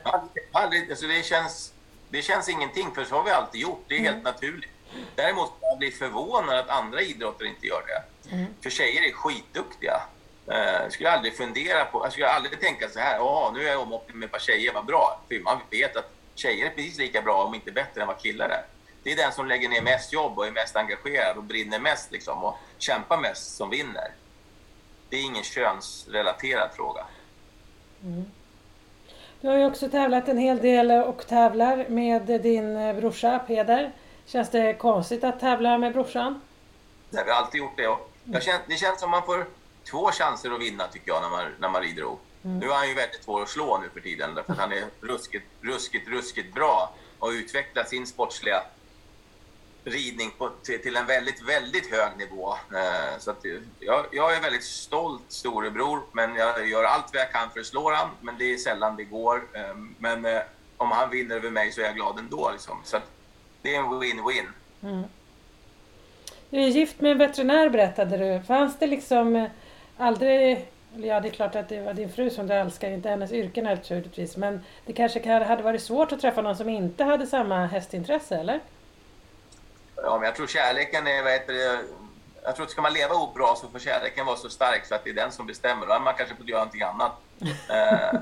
Aldrig, 0.53 0.91
alltså 0.91 1.07
det, 1.07 1.25
känns, 1.25 1.73
det 2.09 2.23
känns 2.23 2.49
ingenting 2.49 2.91
för 2.95 3.05
så 3.05 3.15
har 3.15 3.25
vi 3.25 3.31
alltid 3.31 3.61
gjort. 3.61 3.85
Det 3.89 3.95
är 3.95 3.99
mm. 3.99 4.13
helt 4.13 4.25
naturligt. 4.25 4.71
Däremot 5.15 5.53
blir 5.79 5.89
jag 5.89 5.99
förvånad 5.99 6.59
att 6.59 6.69
andra 6.69 7.01
idrotter 7.01 7.45
inte 7.45 7.67
gör 7.67 7.83
det. 7.87 8.35
Mm. 8.35 8.47
För 8.63 8.71
tjejer 8.71 9.09
är 9.09 9.13
skitduktiga. 9.13 10.01
Eh, 10.47 10.83
jag 10.83 10.93
skulle 10.93 11.11
aldrig 11.11 11.37
fundera 11.37 11.85
på, 11.85 12.05
jag 12.05 12.13
skulle 12.13 12.29
aldrig 12.29 12.61
tänka 12.61 12.89
så 12.89 12.99
här, 12.99 13.21
Åh, 13.21 13.53
nu 13.55 13.65
är 13.65 13.71
jag 13.71 13.81
omhoppning 13.81 14.19
med 14.19 14.27
ett 14.27 14.33
par 14.33 14.39
tjejer, 14.39 14.73
vad 14.73 14.87
bra. 14.87 15.21
För 15.29 15.41
man 15.41 15.59
vet 15.71 15.97
att 15.97 16.13
tjejer 16.35 16.67
är 16.67 16.71
precis 16.71 16.99
lika 16.99 17.23
bra, 17.23 17.45
om 17.45 17.55
inte 17.55 17.73
bättre, 17.73 18.01
än 18.01 18.07
vad 18.07 18.19
killar 18.19 18.49
är. 18.49 18.65
Det 19.03 19.13
är 19.13 19.17
den 19.17 19.33
som 19.33 19.47
lägger 19.47 19.69
ner 19.69 19.83
mest 19.83 20.13
jobb 20.13 20.39
och 20.39 20.47
är 20.47 20.51
mest 20.51 20.77
engagerad 20.77 21.37
och 21.37 21.45
brinner 21.45 21.79
mest 21.79 22.13
liksom, 22.13 22.45
och 22.45 22.57
kämpar 22.79 23.19
mest 23.19 23.57
som 23.57 23.71
vinner 23.71 24.11
det 25.11 25.17
är 25.17 25.25
ingen 25.25 25.45
könsrelaterad 25.45 26.71
fråga. 26.77 27.07
Mm. 28.05 28.25
Du 29.41 29.49
har 29.49 29.57
ju 29.57 29.67
också 29.67 29.89
tävlat 29.89 30.29
en 30.29 30.39
hel 30.39 30.59
del 30.59 30.91
och 30.91 31.27
tävlar 31.27 31.89
med 31.89 32.23
din 32.23 32.97
brorsa 32.97 33.39
Peder. 33.39 33.93
Känns 34.27 34.51
det 34.51 34.75
konstigt 34.75 35.25
att 35.25 35.41
tävla 35.41 35.79
med 35.79 35.93
brorsan? 35.93 36.41
Nej, 37.11 37.23
vi 37.25 37.31
har 37.31 37.39
alltid 37.39 37.59
gjort 37.59 37.77
det. 37.77 37.89
Och 37.89 38.11
jag 38.25 38.43
känner, 38.43 38.61
det 38.67 38.77
känns 38.77 39.01
som 39.01 39.11
man 39.11 39.23
får 39.23 39.47
två 39.91 40.11
chanser 40.11 40.51
att 40.51 40.61
vinna 40.61 40.87
tycker 40.87 41.09
jag 41.09 41.23
när 41.23 41.31
man, 41.31 41.55
när 41.59 41.69
man 41.69 41.83
rider 41.83 42.05
O. 42.05 42.19
Mm. 42.45 42.59
Nu 42.59 42.67
är 42.67 42.75
han 42.75 42.89
ju 42.89 42.95
väldigt 42.95 43.25
svår 43.25 43.43
att 43.43 43.49
slå 43.49 43.79
nu 43.79 43.89
för 43.89 44.01
tiden 44.01 44.35
därför 44.35 44.53
att 44.53 44.59
han 44.59 44.73
är 44.73 44.85
ruskigt, 45.01 45.47
ruskigt, 45.61 46.09
ruskigt 46.09 46.55
bra 46.55 46.95
och 47.19 47.29
utvecklat 47.29 47.89
sin 47.89 48.07
sportsliga 48.07 48.63
ridning 49.85 50.31
på, 50.39 50.51
till, 50.63 50.83
till, 50.83 50.97
en 50.97 51.07
väldigt, 51.07 51.49
väldigt 51.49 51.91
hög 51.91 52.19
nivå. 52.19 52.51
Eh, 52.51 53.19
så 53.19 53.31
att 53.31 53.45
jag, 53.81 54.07
jag, 54.13 54.37
är 54.37 54.41
väldigt 54.41 54.65
stolt 54.65 55.23
storebror, 55.29 56.03
men 56.13 56.35
jag 56.35 56.69
gör 56.69 56.85
allt 56.85 57.07
vad 57.13 57.23
jag 57.23 57.33
kan 57.33 57.51
för 57.51 57.61
att 57.61 57.67
slå 57.67 57.83
honom. 57.83 58.11
Men 58.21 58.39
det 58.39 58.45
är 58.53 58.57
sällan 58.57 58.97
det 58.97 59.05
går. 59.05 59.37
Eh, 59.53 59.77
men 59.99 60.25
eh, 60.25 60.41
om 60.77 60.91
han 60.91 61.11
vinner 61.11 61.37
över 61.37 61.51
mig 61.51 61.73
så 61.73 61.81
är 61.81 61.85
jag 61.85 61.95
glad 61.95 62.19
ändå. 62.19 62.51
Liksom. 62.53 62.81
Så 62.85 62.97
att 62.97 63.11
det 63.63 63.75
är 63.75 63.79
en 63.79 63.87
win-win. 63.87 64.47
Mm. 64.83 65.03
Du 66.51 66.63
är 66.63 66.69
gift 66.69 67.01
med 67.01 67.13
en 67.13 67.19
veterinär 67.19 67.69
berättade 67.69 68.17
du. 68.17 68.43
Fanns 68.43 68.79
det 68.79 68.87
liksom 68.87 69.37
eh, 69.37 69.51
aldrig 69.97 70.69
Ja, 70.97 71.21
det 71.21 71.29
är 71.29 71.33
klart 71.33 71.57
att 71.57 71.69
det 71.69 71.81
var 71.81 71.95
din 71.95 72.09
fru 72.09 72.31
som 72.31 72.47
du 72.47 72.55
älskar, 72.55 72.91
inte 72.91 73.09
hennes 73.09 73.33
yrke 73.33 73.63
naturligtvis. 73.63 74.37
Men 74.37 74.61
det 74.87 74.93
kanske 74.93 75.33
hade 75.33 75.63
varit 75.63 75.83
svårt 75.83 76.13
att 76.13 76.21
träffa 76.21 76.43
någon 76.43 76.57
som 76.57 76.69
inte 76.69 77.05
hade 77.05 77.27
samma 77.27 77.67
hästintresse, 77.67 78.37
eller? 78.37 78.61
Ja, 80.03 80.19
men 80.19 80.27
jag 80.27 80.37
tror 80.37 80.47
kärleken 80.47 81.07
är... 81.07 81.23
Vad 81.23 81.33
heter 81.33 81.53
det, 81.53 81.85
jag 82.43 82.57
tror 82.57 82.67
att 82.67 82.73
ska 82.73 82.83
man 82.83 82.93
leva 82.93 83.33
bra 83.35 83.57
så 83.61 83.69
får 83.69 83.79
kärleken 83.79 84.27
vara 84.27 84.37
så 84.37 84.51
stark 84.51 84.87
så 84.87 84.95
att 84.95 85.05
det 85.05 85.11
är 85.11 85.15
den 85.15 85.33
som 85.33 85.47
bestämmer. 85.47 85.87
Då 85.87 85.99
man 85.99 86.15
kanske 86.15 86.37
får 86.37 86.49
göra 86.49 86.59
någonting 86.59 86.83
annat. 86.83 87.13
eh, 87.69 88.21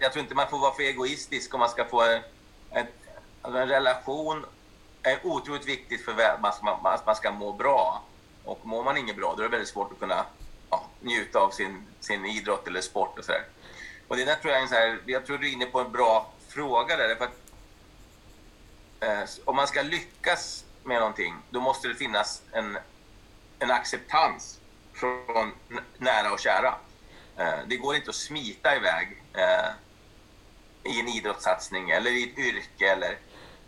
jag 0.00 0.12
tror 0.12 0.22
inte 0.22 0.34
man 0.34 0.48
får 0.48 0.58
vara 0.58 0.74
för 0.74 0.82
egoistisk 0.82 1.54
om 1.54 1.60
man 1.60 1.68
ska 1.68 1.84
få 1.84 2.02
en, 2.02 2.20
en, 2.70 2.86
alltså 3.42 3.60
en 3.60 3.68
relation 3.68 4.46
är 5.02 5.26
otroligt 5.26 5.68
viktigt 5.68 6.04
för 6.04 6.12
att 6.12 6.40
man 6.40 6.52
ska, 6.52 6.98
man 7.06 7.16
ska 7.16 7.32
må 7.32 7.52
bra. 7.52 8.02
Och 8.44 8.66
mår 8.66 8.84
man 8.84 8.96
inget 8.96 9.16
bra, 9.16 9.34
då 9.36 9.42
är 9.42 9.44
det 9.44 9.50
väldigt 9.50 9.68
svårt 9.68 9.92
att 9.92 10.00
kunna 10.00 10.26
ja, 10.70 10.84
njuta 11.00 11.38
av 11.38 11.50
sin, 11.50 11.86
sin 12.00 12.26
idrott 12.26 12.66
eller 12.68 12.80
sport 12.80 13.18
och 13.18 13.24
sådär. 13.24 13.44
Och 14.08 14.16
det 14.16 14.24
där 14.24 14.34
tror 14.34 14.52
jag 14.52 14.62
är 14.62 14.66
så 14.66 14.74
här, 14.74 14.98
jag 15.06 15.26
tror 15.26 15.38
du 15.38 15.48
är 15.48 15.52
inne 15.52 15.66
på 15.66 15.80
en 15.80 15.92
bra 15.92 16.32
fråga 16.48 16.96
där. 16.96 17.14
För 17.14 17.24
att, 17.24 17.36
eh, 19.00 19.28
om 19.44 19.56
man 19.56 19.66
ska 19.66 19.82
lyckas 19.82 20.65
med 20.86 20.98
någonting, 20.98 21.34
då 21.50 21.60
måste 21.60 21.88
det 21.88 21.94
finnas 21.94 22.42
en, 22.52 22.78
en 23.58 23.70
acceptans 23.70 24.60
från 24.94 25.52
nära 25.98 26.32
och 26.32 26.40
kära. 26.40 26.74
Eh, 27.36 27.58
det 27.66 27.76
går 27.76 27.96
inte 27.96 28.10
att 28.10 28.16
smita 28.16 28.76
iväg 28.76 29.22
eh, 29.34 29.70
i 30.92 31.00
en 31.00 31.08
idrottssatsning 31.08 31.90
eller 31.90 32.10
i 32.10 32.30
ett 32.30 32.38
yrke 32.38 32.92
eller, 32.92 33.18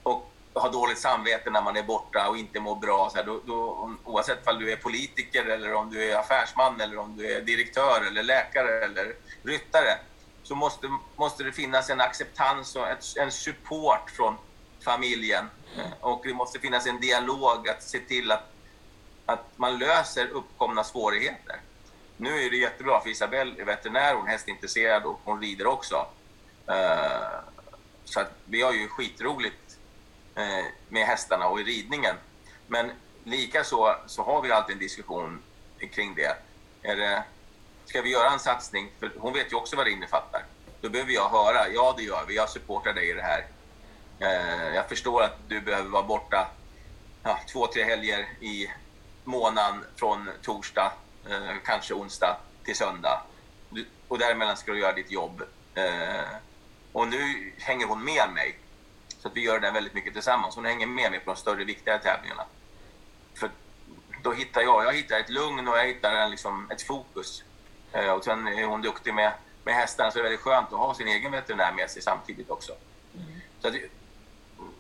och 0.02 0.32
ha 0.54 0.68
dåligt 0.68 0.98
samvete 0.98 1.50
när 1.50 1.62
man 1.62 1.76
är 1.76 1.82
borta 1.82 2.28
och 2.28 2.36
inte 2.36 2.60
mår 2.60 2.76
bra. 2.76 3.10
Så 3.10 3.16
här, 3.16 3.24
då, 3.24 3.40
då, 3.46 3.90
oavsett 4.04 4.48
om 4.48 4.58
du 4.58 4.72
är 4.72 4.76
politiker 4.76 5.44
eller 5.44 5.74
om 5.74 5.90
du 5.90 6.10
är 6.10 6.16
affärsman 6.16 6.80
eller 6.80 6.98
om 6.98 7.16
du 7.16 7.32
är 7.32 7.40
direktör 7.40 8.06
eller 8.06 8.22
läkare 8.22 8.84
eller 8.84 9.14
ryttare 9.42 9.98
så 10.42 10.54
måste, 10.54 10.88
måste 11.16 11.44
det 11.44 11.52
finnas 11.52 11.90
en 11.90 12.00
acceptans 12.00 12.76
och 12.76 12.88
ett, 12.88 13.04
en 13.16 13.32
support 13.32 14.10
från 14.10 14.36
familjen 14.80 15.50
och 16.00 16.20
det 16.24 16.34
måste 16.34 16.58
finnas 16.58 16.86
en 16.86 17.00
dialog 17.00 17.68
att 17.68 17.82
se 17.82 17.98
till 17.98 18.32
att, 18.32 18.52
att 19.26 19.44
man 19.56 19.78
löser 19.78 20.28
uppkomna 20.28 20.84
svårigheter. 20.84 21.60
Nu 22.16 22.44
är 22.44 22.50
det 22.50 22.56
jättebra 22.56 23.00
för 23.00 23.10
Isabelle 23.10 23.60
är 23.60 23.64
veterinär, 23.64 24.14
hon 24.14 24.26
är 24.26 24.30
hästintresserad 24.30 25.04
och 25.04 25.20
hon 25.24 25.42
rider 25.42 25.66
också. 25.66 26.06
Eh, 26.66 27.40
så 28.04 28.20
att 28.20 28.32
vi 28.44 28.62
har 28.62 28.72
ju 28.72 28.88
skitroligt 28.88 29.78
eh, 30.34 30.64
med 30.88 31.06
hästarna 31.06 31.48
och 31.48 31.60
i 31.60 31.64
ridningen. 31.64 32.16
Men 32.66 32.90
likaså 33.24 33.96
så 34.06 34.22
har 34.22 34.42
vi 34.42 34.52
alltid 34.52 34.72
en 34.72 34.80
diskussion 34.80 35.42
kring 35.92 36.14
det. 36.14 36.36
Är 36.82 36.96
det. 36.96 37.24
Ska 37.84 38.02
vi 38.02 38.10
göra 38.10 38.30
en 38.30 38.38
satsning? 38.38 38.90
För 39.00 39.12
hon 39.18 39.32
vet 39.32 39.52
ju 39.52 39.56
också 39.56 39.76
vad 39.76 39.86
det 39.86 39.90
innefattar. 39.90 40.44
Då 40.80 40.88
behöver 40.88 41.12
jag 41.12 41.28
höra, 41.28 41.68
ja 41.68 41.94
det 41.96 42.02
gör 42.02 42.24
vi, 42.28 42.36
jag 42.36 42.50
supportar 42.50 42.92
dig 42.92 43.10
i 43.10 43.12
det 43.12 43.22
här. 43.22 43.46
Eh, 44.20 44.74
jag 44.74 44.88
förstår 44.88 45.22
att 45.22 45.38
du 45.48 45.60
behöver 45.60 45.88
vara 45.88 46.02
borta 46.02 46.48
ja, 47.22 47.40
två, 47.52 47.66
tre 47.66 47.84
helger 47.84 48.28
i 48.40 48.70
månaden 49.24 49.84
från 49.96 50.30
torsdag, 50.42 50.92
eh, 51.30 51.56
kanske 51.64 51.94
onsdag 51.94 52.36
till 52.64 52.76
söndag. 52.76 53.22
och 54.08 54.18
däremellan 54.18 54.56
ska 54.56 54.72
du 54.72 54.78
göra 54.78 54.92
ditt 54.92 55.10
jobb. 55.10 55.42
Eh, 55.74 56.36
och 56.92 57.08
nu 57.08 57.52
hänger 57.58 57.86
hon 57.86 58.04
med 58.04 58.30
mig. 58.34 58.58
Så 59.22 59.28
att 59.28 59.36
vi 59.36 59.40
gör 59.40 59.60
det 59.60 59.70
väldigt 59.70 59.94
mycket 59.94 60.12
tillsammans. 60.12 60.54
Hon 60.54 60.64
hänger 60.64 60.86
med 60.86 61.10
mig 61.10 61.20
på 61.20 61.30
de 61.30 61.36
större, 61.36 61.64
viktigare 61.64 61.98
tävlingarna. 61.98 62.44
För 63.34 63.50
då 64.22 64.32
hittar 64.32 64.60
jag, 64.60 64.84
jag 64.84 64.92
hittar 64.92 65.20
ett 65.20 65.30
lugn 65.30 65.68
och 65.68 65.78
jag 65.78 65.86
hittar 65.86 66.14
en, 66.14 66.30
liksom, 66.30 66.70
ett 66.70 66.82
fokus. 66.82 67.44
och 68.16 68.24
sen 68.24 68.48
är 68.48 68.64
hon 68.64 68.82
duktig 68.82 69.14
med, 69.14 69.32
med 69.64 69.74
hästarna 69.74 70.10
så 70.10 70.18
det 70.18 70.20
är 70.20 70.22
väldigt 70.22 70.40
skönt 70.40 70.72
att 70.72 70.78
ha 70.78 70.94
sin 70.94 71.08
egen 71.08 71.32
veterinär 71.32 71.72
med 71.72 71.90
sig 71.90 72.02
samtidigt 72.02 72.50
också. 72.50 72.72
Mm. 73.14 73.40
Så 73.60 73.68
att, 73.68 73.74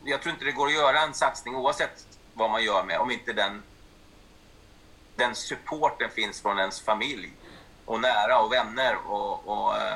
jag 0.04 0.22
tror 0.22 0.32
inte 0.32 0.44
det 0.44 0.52
går 0.52 0.66
att 0.66 0.74
göra 0.74 1.00
en 1.00 1.14
satsning 1.14 1.56
oavsett 1.56 2.06
vad 2.34 2.50
man 2.50 2.64
gör 2.64 2.84
med 2.84 2.98
om 2.98 3.10
inte 3.10 3.32
den, 3.32 3.62
den 5.16 5.34
supporten 5.34 6.10
finns 6.10 6.40
från 6.40 6.58
ens 6.58 6.80
familj 6.80 7.32
och 7.84 8.00
nära 8.00 8.40
och 8.40 8.52
vänner. 8.52 8.96
Och, 9.06 9.48
och, 9.48 9.76
eh, 9.76 9.94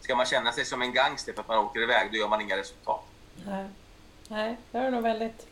ska 0.00 0.16
man 0.16 0.26
känna 0.26 0.52
sig 0.52 0.64
som 0.64 0.82
en 0.82 0.92
gangster 0.92 1.32
för 1.32 1.40
att 1.40 1.48
man 1.48 1.58
åker 1.58 1.80
iväg, 1.80 2.08
då 2.12 2.18
gör 2.18 2.28
man 2.28 2.40
inga 2.40 2.56
resultat. 2.56 3.04
Nej, 3.46 3.68
Nej 4.28 4.56
det 4.70 4.78
har 4.78 4.84
du 4.84 4.90
nog 4.90 5.02
väldigt 5.02 5.46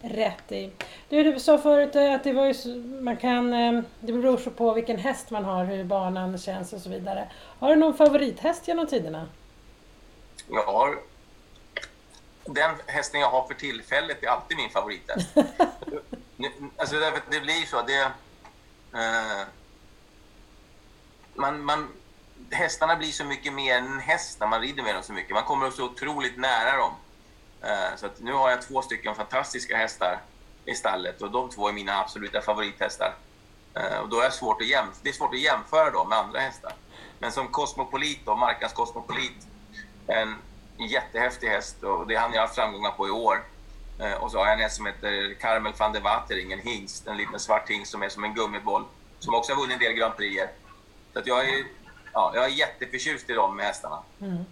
rätt 0.00 0.52
i. 0.52 0.72
Du, 1.08 1.32
du 1.32 1.40
sa 1.40 1.58
förut 1.58 1.96
att 1.96 2.24
det, 2.24 2.32
var 2.32 2.46
ju, 2.46 2.82
man 3.02 3.16
kan, 3.16 3.52
eh, 3.52 3.82
det 4.00 4.12
beror 4.12 4.36
så 4.36 4.50
på 4.50 4.72
vilken 4.72 4.98
häst 4.98 5.30
man 5.30 5.44
har, 5.44 5.64
hur 5.64 5.84
banan 5.84 6.38
känns 6.38 6.72
och 6.72 6.80
så 6.80 6.88
vidare. 6.88 7.28
Har 7.58 7.70
du 7.70 7.76
någon 7.76 7.94
favorithäst 7.94 8.68
genom 8.68 8.86
tiderna? 8.86 9.28
Jag 10.50 10.64
har 10.64 10.98
den 12.46 12.76
hästen 12.86 13.20
jag 13.20 13.30
har 13.30 13.46
för 13.46 13.54
tillfället 13.54 14.22
är 14.22 14.28
alltid 14.28 14.56
min 14.56 14.70
favorithäst. 14.70 15.28
alltså 16.76 16.98
därför 16.98 17.22
det 17.30 17.40
blir 17.40 17.66
så. 17.66 17.82
Det, 17.82 18.02
eh, 19.00 19.46
man, 21.34 21.64
man, 21.64 21.88
hästarna 22.50 22.96
blir 22.96 23.12
så 23.12 23.24
mycket 23.24 23.52
mer 23.52 23.76
än 23.76 24.00
häst 24.00 24.40
när 24.40 24.46
man 24.46 24.60
rider 24.60 24.82
med 24.82 24.94
dem 24.94 25.02
så 25.02 25.12
mycket. 25.12 25.34
Man 25.34 25.44
kommer 25.44 25.70
så 25.70 25.84
otroligt 25.84 26.38
nära 26.38 26.76
dem. 26.76 26.92
Eh, 27.62 27.96
så 27.96 28.08
nu 28.18 28.32
har 28.32 28.50
jag 28.50 28.62
två 28.62 28.82
stycken 28.82 29.14
fantastiska 29.14 29.76
hästar 29.76 30.20
i 30.64 30.74
stallet 30.74 31.22
och 31.22 31.30
de 31.30 31.50
två 31.50 31.68
är 31.68 31.72
mina 31.72 32.00
absoluta 32.00 32.40
favorithästar. 32.40 33.14
Eh, 33.74 33.98
och 33.98 34.08
då 34.08 34.20
är 34.20 34.24
det 34.24 34.30
svårt 34.30 34.60
att, 34.60 34.68
jämf 34.68 34.94
det 35.02 35.08
är 35.08 35.12
svårt 35.12 35.34
att 35.34 35.40
jämföra 35.40 35.90
dem 35.90 36.08
med 36.08 36.18
andra 36.18 36.38
hästar. 36.38 36.72
Men 37.18 37.32
som 37.32 37.48
Cosmopolit, 37.48 38.20
då, 38.24 38.36
Markans 38.36 38.72
Cosmopolit, 38.72 39.46
en 40.06 40.34
en 40.78 40.86
jättehäftig 40.86 41.48
häst 41.48 41.82
och 41.82 42.06
det 42.06 42.14
har 42.14 42.34
jag 42.34 42.40
haft 42.40 42.54
framgångar 42.54 42.90
på 42.90 43.08
i 43.08 43.10
år. 43.10 43.44
Eh, 43.98 44.12
och 44.12 44.30
så 44.30 44.38
har 44.38 44.46
jag 44.46 44.54
en 44.54 44.60
häst 44.60 44.76
som 44.76 44.86
heter 44.86 45.34
Carmel 45.34 45.72
van 45.78 45.92
de 45.92 46.00
Watering, 46.00 46.52
en 46.52 46.60
hingst, 46.60 47.06
en 47.06 47.16
liten 47.16 47.40
svart 47.40 47.70
hingst 47.70 47.90
som 47.90 48.02
är 48.02 48.08
som 48.08 48.24
en 48.24 48.34
gummiboll, 48.34 48.84
som 49.18 49.34
också 49.34 49.52
har 49.52 49.60
vunnit 49.60 49.76
en 49.76 49.82
del 49.82 49.92
Grand 49.92 50.16
Prix. 50.16 50.42
Så 51.12 51.18
att 51.18 51.26
jag, 51.26 51.48
är, 51.48 51.64
ja, 52.12 52.32
jag 52.34 52.44
är 52.44 52.48
jätteförtjust 52.48 53.30
i 53.30 53.34
med 53.34 53.66
hästarna. 53.66 53.98
Mm. 54.20 54.44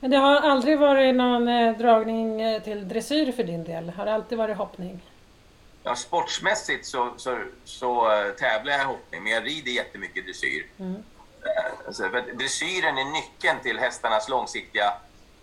Men 0.00 0.10
det 0.10 0.16
har 0.16 0.40
aldrig 0.40 0.78
varit 0.78 1.14
någon 1.14 1.48
eh, 1.48 1.76
dragning 1.78 2.40
eh, 2.40 2.62
till 2.62 2.88
dressyr 2.88 3.32
för 3.32 3.44
din 3.44 3.64
del? 3.64 3.90
Har 3.90 4.04
det 4.04 4.14
alltid 4.14 4.38
varit 4.38 4.56
hoppning? 4.56 5.00
Ja, 5.82 5.94
sportsmässigt 5.94 6.86
så, 6.86 7.14
så, 7.16 7.38
så 7.64 8.04
tävlar 8.38 8.72
jag 8.72 8.80
i 8.80 8.84
hoppning, 8.84 9.22
men 9.22 9.32
jag 9.32 9.46
rider 9.46 9.72
jättemycket 9.72 10.24
dressyr. 10.24 10.66
Mm. 10.78 11.02
Alltså, 11.86 12.08
dressyren 12.34 12.98
är 12.98 13.04
nyckeln 13.04 13.60
till 13.62 13.78
hästarnas 13.78 14.28
långsiktiga 14.28 14.94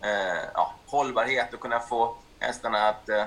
eh, 0.01 0.43
ja, 0.53 0.73
hållbarhet 0.85 1.53
och 1.53 1.59
kunna 1.59 1.79
få 1.79 2.17
hästarna 2.39 2.89
att 2.89 3.09
eh, 3.09 3.23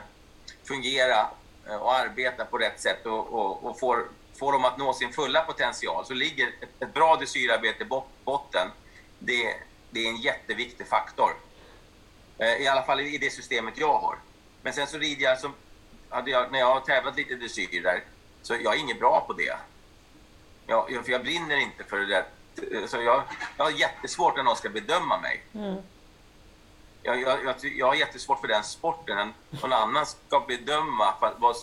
fungera 0.64 1.30
eh, 1.68 1.76
och 1.76 1.94
arbeta 1.94 2.44
på 2.44 2.58
rätt 2.58 2.80
sätt 2.80 3.06
och, 3.06 3.32
och, 3.32 3.64
och 3.64 3.78
få, 3.78 4.02
får 4.38 4.52
dem 4.52 4.64
att 4.64 4.78
nå 4.78 4.92
sin 4.92 5.12
fulla 5.12 5.40
potential 5.40 6.04
så 6.04 6.14
ligger 6.14 6.48
ett, 6.48 6.82
ett 6.82 6.94
bra 6.94 7.16
dressyrarbete 7.16 7.84
i 7.84 7.86
botten. 8.24 8.68
Det, 9.18 9.54
det 9.90 10.06
är 10.06 10.08
en 10.08 10.20
jätteviktig 10.20 10.86
faktor. 10.86 11.30
Eh, 12.38 12.54
I 12.54 12.68
alla 12.68 12.82
fall 12.82 13.00
i 13.00 13.18
det 13.18 13.30
systemet 13.30 13.78
jag 13.78 13.98
har. 13.98 14.16
Men 14.62 14.72
sen 14.72 14.86
så 14.86 14.98
rider 14.98 15.22
jag, 15.22 15.38
som, 15.38 15.54
hade 16.08 16.30
jag 16.30 16.52
när 16.52 16.58
jag 16.58 16.74
har 16.74 16.80
tävlat 16.80 17.16
lite 17.16 17.34
dressyr 17.34 17.82
där, 17.82 18.04
så 18.42 18.54
jag 18.54 18.74
är 18.74 18.78
inget 18.78 18.98
bra 18.98 19.24
på 19.26 19.32
det. 19.32 19.56
Jag, 20.66 21.04
för 21.04 21.12
jag 21.12 21.22
brinner 21.22 21.56
inte 21.56 21.84
för 21.84 21.96
det 21.96 22.06
där 22.06 22.24
så 22.86 22.96
jag, 22.96 23.22
jag 23.56 23.64
har 23.64 23.70
jättesvårt 23.70 24.36
när 24.36 24.42
någon 24.42 24.56
ska 24.56 24.68
bedöma 24.68 25.20
mig. 25.20 25.42
Mm. 25.54 25.76
Jag, 27.02 27.20
jag, 27.20 27.44
jag, 27.44 27.54
jag 27.76 27.86
har 27.86 27.94
jättesvårt 27.94 28.40
för 28.40 28.48
den 28.48 28.64
sporten. 28.64 29.32
Någon 29.50 29.72
annan 29.72 30.06
ska 30.06 30.40
bedöma 30.40 31.14
vad, 31.38 31.56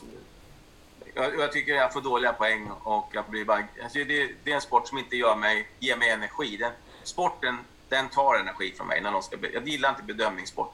jag, 1.14 1.40
jag, 1.40 1.52
tycker 1.52 1.76
jag 1.76 1.94
får 1.94 2.02
dåliga 2.02 2.34
poäng 2.34 2.70
och 2.84 3.10
jag 3.12 3.26
blir 3.26 3.46
bara... 3.46 3.64
Alltså 3.84 4.00
det, 4.00 4.30
det, 4.44 4.52
är 4.52 4.56
en 4.56 4.62
sport 4.62 4.88
som 4.88 4.98
inte 4.98 5.18
gör 5.18 5.36
mig, 5.36 5.68
ger 5.80 5.98
mig 5.98 6.10
energi. 6.10 6.58
Den, 6.58 6.72
sporten, 7.04 7.58
den 7.90 8.10
tar 8.10 8.40
energi 8.40 8.74
från 8.78 8.88
mig. 8.88 9.02
När 9.02 9.12
någon 9.12 9.24
ska, 9.24 9.38
jag 9.54 9.68
gillar 9.68 9.90
inte 9.90 10.04
bedömningssport. 10.04 10.74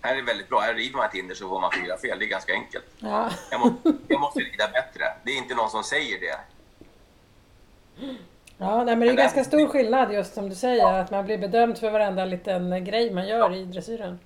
Här 0.00 0.12
är 0.12 0.16
det 0.16 0.22
väldigt 0.22 0.48
bra. 0.48 0.60
Här 0.60 0.74
river 0.74 0.96
man 0.96 1.06
ett 1.06 1.14
hinder 1.14 1.34
så 1.34 1.48
får 1.48 1.60
man 1.60 1.72
fyra 1.72 1.98
fel. 1.98 2.18
Det 2.18 2.24
är 2.24 2.28
ganska 2.28 2.52
enkelt. 2.52 2.84
Ja. 2.98 3.30
Jag, 3.50 3.60
må, 3.60 3.74
jag 4.08 4.20
måste 4.20 4.40
rida 4.40 4.68
bättre. 4.68 5.04
Det 5.24 5.30
är 5.30 5.36
inte 5.36 5.54
någon 5.54 5.70
som 5.70 5.84
säger 5.84 6.20
det. 6.20 6.38
Ja, 8.58 8.84
nej, 8.84 8.96
men 8.96 9.08
det 9.08 9.12
är 9.12 9.16
ganska 9.16 9.44
stor 9.44 9.68
skillnad 9.68 10.12
just 10.12 10.34
som 10.34 10.48
du 10.48 10.54
säger, 10.54 11.00
att 11.00 11.10
man 11.10 11.24
blir 11.24 11.38
bedömd 11.38 11.78
för 11.78 11.90
varenda 11.90 12.24
liten 12.24 12.84
grej 12.84 13.10
man 13.14 13.28
gör 13.28 13.54
i 13.54 13.64
dressyren. 13.64 14.18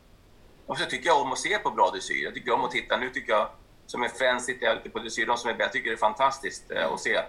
Och 0.67 0.79
så 0.79 0.85
tycker 0.85 1.07
jag 1.07 1.23
om 1.23 1.33
att 1.33 1.39
se 1.39 1.59
på 1.59 1.71
bra 1.71 1.91
dressyr. 1.91 2.25
Jag 2.25 2.35
tycker 2.35 2.53
om 2.53 2.65
att 2.65 2.71
titta. 2.71 2.97
Nu 2.97 3.09
tycker 3.09 3.33
jag, 3.33 3.49
som 3.87 4.03
är 4.03 4.09
fan, 4.09 4.41
sitter 4.41 4.67
jag 4.67 4.77
lite 4.77 4.91
på 4.91 4.99
dressyr. 4.99 5.27
De 5.27 5.37
som 5.37 5.51
är 5.51 5.57
jag 5.59 5.73
tycker 5.73 5.91
det 5.91 5.95
är 5.95 5.99
fantastiskt 5.99 6.71
eh, 6.71 6.93
att 6.93 7.01
se 7.01 7.21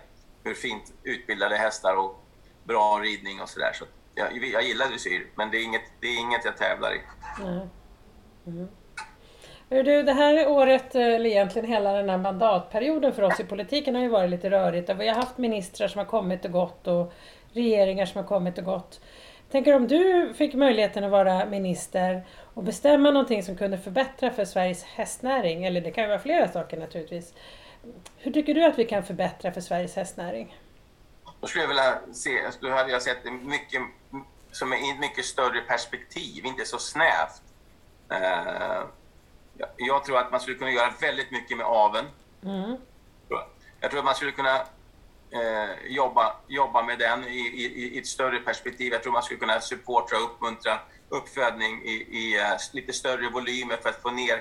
hur 0.43 0.53
fint 0.53 0.93
utbildade 1.03 1.55
hästar 1.55 1.95
och 1.95 2.23
bra 2.63 2.99
ridning 2.99 3.41
och 3.41 3.49
sådär. 3.49 3.71
Så 3.73 3.85
jag, 4.15 4.45
jag 4.45 4.63
gillar 4.63 4.87
dressyr, 4.87 5.31
men 5.35 5.51
det 5.51 5.57
är 5.57 5.63
inget, 5.63 5.91
det 5.99 6.07
är 6.07 6.19
inget 6.19 6.45
jag 6.45 6.57
tävlar 6.57 6.93
i. 6.93 7.01
Mm. 7.41 7.67
Mm. 8.47 8.67
Du, 9.71 10.03
det 10.03 10.13
här 10.13 10.47
året, 10.47 10.95
eh, 10.95 11.01
eller 11.01 11.29
egentligen 11.29 11.67
hela 11.67 11.93
den 11.93 12.09
här 12.09 12.17
mandatperioden 12.17 13.13
för 13.13 13.21
oss 13.21 13.39
i 13.39 13.43
politiken 13.43 13.95
har 13.95 14.01
ju 14.01 14.07
varit 14.07 14.29
lite 14.29 14.49
rörigt. 14.49 14.89
Vi 14.89 15.07
har 15.07 15.15
haft 15.15 15.37
ministrar 15.37 15.87
som 15.87 15.99
har 15.99 16.05
kommit 16.05 16.45
och 16.45 16.51
gått 16.51 16.87
och 16.87 17.13
regeringar 17.53 18.05
som 18.05 18.21
har 18.21 18.27
kommit 18.27 18.57
och 18.57 18.63
gått. 18.63 19.01
Tänker 19.51 19.75
om 19.75 19.87
du 19.87 20.33
fick 20.37 20.53
möjligheten 20.53 21.03
att 21.03 21.11
vara 21.11 21.45
minister 21.45 22.25
och 22.53 22.63
bestämma 22.63 23.11
någonting 23.11 23.43
som 23.43 23.57
kunde 23.57 23.77
förbättra 23.77 24.31
för 24.31 24.45
Sveriges 24.45 24.83
hästnäring, 24.83 25.65
eller 25.65 25.81
det 25.81 25.91
kan 25.91 26.03
ju 26.03 26.07
vara 26.07 26.19
flera 26.19 26.47
saker 26.47 26.77
naturligtvis. 26.77 27.33
Hur 28.17 28.31
tycker 28.31 28.53
du 28.53 28.65
att 28.65 28.79
vi 28.79 28.85
kan 28.85 29.03
förbättra 29.03 29.51
för 29.51 29.61
Sveriges 29.61 29.95
hästnäring? 29.95 30.57
Då 31.41 31.47
skulle 31.47 31.63
jag 31.63 31.69
vilja 31.69 31.99
se, 32.13 32.29
då 32.61 32.69
hade 32.69 32.91
jag 32.91 33.01
sett 33.01 33.23
det 33.23 33.31
mycket, 33.31 33.81
som 34.51 34.73
i 34.73 34.91
ett 34.91 34.99
mycket 34.99 35.25
större 35.25 35.61
perspektiv, 35.61 36.45
inte 36.45 36.65
så 36.65 36.77
snävt. 36.77 37.41
Uh, 38.11 38.85
jag 39.77 40.05
tror 40.05 40.17
att 40.17 40.31
man 40.31 40.39
skulle 40.39 40.57
kunna 40.57 40.71
göra 40.71 40.93
väldigt 41.01 41.31
mycket 41.31 41.57
med 41.57 41.65
aven. 41.65 42.05
Mm. 42.43 42.77
Jag 43.79 43.91
tror 43.91 43.99
att 43.99 44.05
man 44.05 44.15
skulle 44.15 44.31
kunna 44.31 44.55
eh, 45.31 45.87
jobba, 45.87 46.35
jobba 46.47 46.83
med 46.83 46.99
den 46.99 47.23
i, 47.23 47.37
i, 47.37 47.95
i, 47.95 47.99
ett 47.99 48.07
större 48.07 48.39
perspektiv. 48.39 48.93
Jag 48.93 49.03
tror 49.03 49.13
man 49.13 49.23
skulle 49.23 49.39
kunna 49.39 49.61
supporta 49.61 50.15
och 50.15 50.23
uppmuntra 50.23 50.79
uppfödning 51.09 51.81
i, 51.83 51.91
i 51.91 52.39
uh, 52.39 52.57
lite 52.73 52.93
större 52.93 53.29
volymer 53.29 53.77
för 53.77 53.89
att 53.89 54.01
få 54.01 54.11
ner 54.11 54.35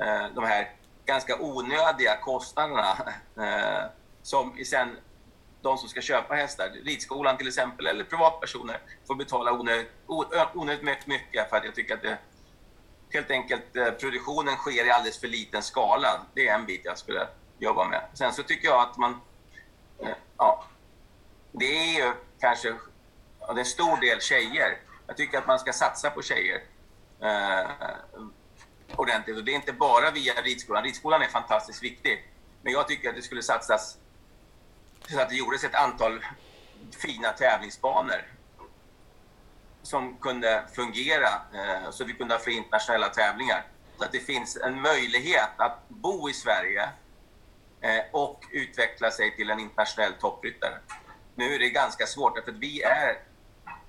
uh, 0.00 0.34
de 0.34 0.44
här 0.44 0.70
ganska 1.04 1.36
onödiga 1.40 2.16
kostnaderna 2.16 2.92
uh, 3.38 3.90
som 4.22 4.58
sen 4.64 4.96
de 5.62 5.78
som 5.78 5.88
ska 5.88 6.00
köpa 6.00 6.34
hästar, 6.34 6.70
ridskolan 6.84 7.36
till 7.36 7.48
exempel, 7.48 7.86
eller 7.86 8.04
privatpersoner, 8.04 8.80
får 9.06 9.14
betala 9.14 9.52
onödigt, 9.52 9.90
onödigt 10.54 11.06
mycket 11.06 11.50
för 11.50 11.56
att 11.56 11.64
jag 11.64 11.74
tycker 11.74 11.94
att 11.94 12.02
det 12.02 12.18
helt 13.10 13.30
enkelt 13.30 13.76
eh, 13.76 13.90
produktionen 13.90 14.56
sker 14.56 14.86
i 14.86 14.90
alldeles 14.90 15.20
för 15.20 15.28
liten 15.28 15.62
skala. 15.62 16.20
Det 16.34 16.48
är 16.48 16.54
en 16.54 16.66
bit 16.66 16.80
jag 16.84 16.98
skulle 16.98 17.28
jobba 17.58 17.88
med. 17.88 18.02
Sen 18.14 18.32
så 18.32 18.42
tycker 18.42 18.68
jag 18.68 18.80
att 18.80 18.96
man... 18.96 19.20
Eh, 19.98 20.08
ja, 20.36 20.64
det 21.52 21.78
är 21.78 21.94
ju 21.94 22.12
kanske... 22.40 22.74
Ja, 23.40 23.52
det 23.52 23.58
är 23.58 23.58
en 23.58 23.64
stor 23.64 24.00
del 24.00 24.20
tjejer. 24.20 24.78
Jag 25.06 25.16
tycker 25.16 25.38
att 25.38 25.46
man 25.46 25.58
ska 25.58 25.72
satsa 25.72 26.10
på 26.10 26.22
tjejer 26.22 26.62
eh, 27.20 27.70
ordentligt. 28.96 29.36
Och 29.36 29.44
det 29.44 29.52
är 29.52 29.56
inte 29.56 29.72
bara 29.72 30.10
via 30.10 30.34
ridskolan. 30.34 30.84
Ridskolan 30.84 31.22
är 31.22 31.28
fantastiskt 31.28 31.82
viktig. 31.82 32.30
Men 32.62 32.72
jag 32.72 32.88
tycker 32.88 33.08
att 33.08 33.16
det 33.16 33.22
skulle 33.22 33.42
satsas 33.42 33.98
så 35.08 35.20
att 35.20 35.28
det 35.28 35.36
gjordes 35.36 35.64
ett 35.64 35.74
antal 35.74 36.24
fina 36.90 37.32
tävlingsbanor 37.32 38.35
som 39.86 40.16
kunde 40.16 40.64
fungera 40.74 41.28
eh, 41.28 41.90
så 41.90 42.04
vi 42.04 42.12
kunde 42.12 42.34
ha 42.34 42.38
fler 42.38 42.52
internationella 42.52 43.08
tävlingar. 43.08 43.66
Så 43.98 44.04
att 44.04 44.12
det 44.12 44.20
finns 44.20 44.56
en 44.56 44.80
möjlighet 44.80 45.50
att 45.56 45.88
bo 45.88 46.30
i 46.30 46.32
Sverige 46.32 46.88
eh, 47.80 48.04
och 48.12 48.44
utveckla 48.50 49.10
sig 49.10 49.36
till 49.36 49.50
en 49.50 49.60
internationell 49.60 50.12
toppryttare. 50.12 50.78
Nu 51.34 51.54
är 51.54 51.58
det 51.58 51.70
ganska 51.70 52.06
svårt, 52.06 52.44
för 52.44 52.52
vi 52.52 52.82
är... 52.82 53.18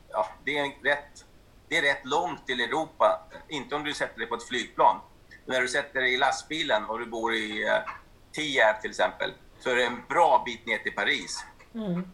Ja, 0.09 0.29
det, 0.43 0.57
är 0.57 0.83
rätt, 0.83 1.25
det 1.67 1.77
är 1.77 1.81
rätt 1.81 2.05
långt 2.05 2.47
till 2.47 2.61
Europa, 2.61 3.27
inte 3.47 3.75
om 3.75 3.83
du 3.83 3.93
sätter 3.93 4.19
dig 4.19 4.27
på 4.27 4.35
ett 4.35 4.47
flygplan. 4.47 4.99
När 5.45 5.61
du 5.61 5.67
sätter 5.67 6.01
dig 6.01 6.13
i 6.13 6.17
lastbilen 6.17 6.85
och 6.85 6.99
du 6.99 7.05
bor 7.05 7.33
i 7.33 7.67
eh, 7.67 7.73
Tierp 8.31 8.81
till 8.81 8.89
exempel, 8.89 9.33
så 9.59 9.69
är 9.69 9.75
det 9.75 9.85
en 9.85 10.03
bra 10.09 10.43
bit 10.45 10.65
ner 10.65 10.77
till 10.77 10.93
Paris. 10.93 11.45
Mm. 11.75 12.11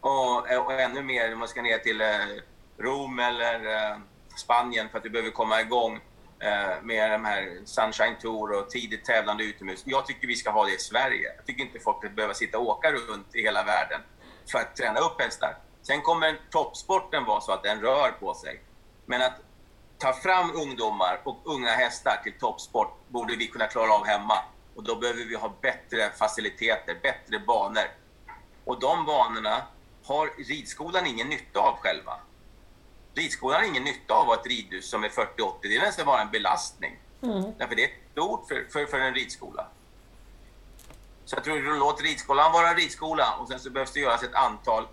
Och, 0.00 0.38
och, 0.38 0.80
ännu 0.80 1.02
mer 1.02 1.32
om 1.32 1.38
man 1.38 1.48
ska 1.48 1.62
ner 1.62 1.78
till 1.78 2.00
Rom 2.78 3.18
eller 3.18 3.66
eh, 3.66 3.96
Spanien 4.36 4.88
för 4.88 4.98
att 4.98 5.04
vi 5.04 5.10
behöver 5.10 5.30
komma 5.30 5.60
igång 5.60 6.00
eh, 6.40 6.82
med 6.82 7.10
de 7.10 7.24
här 7.24 7.58
Sunshine 7.64 8.16
Tour 8.20 8.58
och 8.58 8.70
tidigt 8.70 9.04
tävlande 9.04 9.44
utomhus. 9.44 9.82
Jag 9.84 10.06
tycker 10.06 10.26
vi 10.26 10.36
ska 10.36 10.50
ha 10.50 10.64
det 10.64 10.74
i 10.74 10.78
Sverige. 10.78 11.32
Jag 11.36 11.46
tycker 11.46 11.64
inte 11.64 11.80
folk 11.80 11.98
ska 11.98 12.08
behöva 12.08 12.34
sitta 12.34 12.58
och 12.58 12.66
åka 12.66 12.92
runt 12.92 13.34
i 13.34 13.42
hela 13.42 13.64
världen 13.64 14.00
för 14.52 14.58
att 14.58 14.76
träna 14.76 15.00
upp 15.00 15.20
hästar. 15.20 15.56
Sen 15.82 16.02
kommer 16.02 16.40
toppsporten 16.50 17.24
vara 17.24 17.40
så 17.40 17.52
att 17.52 17.62
den 17.62 17.80
rör 17.80 18.10
på 18.10 18.34
sig. 18.34 18.60
Men 19.06 19.22
att 19.22 19.40
ta 19.98 20.12
fram 20.12 20.50
ungdomar 20.54 21.20
och 21.24 21.36
unga 21.44 21.70
hästar 21.70 22.20
till 22.22 22.38
toppsport 22.38 23.08
borde 23.08 23.36
vi 23.36 23.46
kunna 23.46 23.66
klara 23.66 23.92
av 23.92 24.06
hemma. 24.06 24.38
Och 24.74 24.84
då 24.84 24.96
behöver 24.96 25.24
vi 25.24 25.34
ha 25.34 25.52
bättre 25.60 26.10
faciliteter, 26.18 26.98
bättre 27.02 27.38
banor. 27.38 27.90
Och 28.64 28.80
de 28.80 29.04
banorna 29.04 29.62
har 30.04 30.30
ridskolan 30.48 31.06
ingen 31.06 31.28
nytta 31.28 31.60
av 31.60 31.76
själva. 31.76 32.20
Ridskolan 33.18 33.60
har 33.60 33.68
ingen 33.68 33.84
nytta 33.84 34.14
av 34.14 34.20
att 34.20 34.26
ha 34.26 34.34
ett 34.34 34.46
ridhus 34.46 34.90
som 34.90 35.04
är 35.04 35.08
40-80. 35.08 35.52
Det 35.62 35.76
är 35.76 35.80
nästan 35.80 36.06
bara 36.06 36.22
en 36.22 36.30
belastning. 36.30 36.96
Mm. 37.22 37.42
Därför 37.58 37.76
det 37.76 37.84
är 37.84 37.90
stort 38.12 38.48
för, 38.48 38.66
för, 38.70 38.86
för 38.86 39.00
en 39.00 39.14
ridskola. 39.14 39.66
Så 41.24 41.36
jag 41.36 41.44
tror 41.44 41.78
låt 41.78 42.02
ridskolan 42.02 42.52
vara 42.52 42.74
ridskola 42.74 43.36
och 43.40 43.48
sen 43.48 43.60
så 43.60 43.70
behövs 43.70 43.92
det 43.92 44.00
göras 44.00 44.22
ett 44.22 44.34
antal 44.34 44.88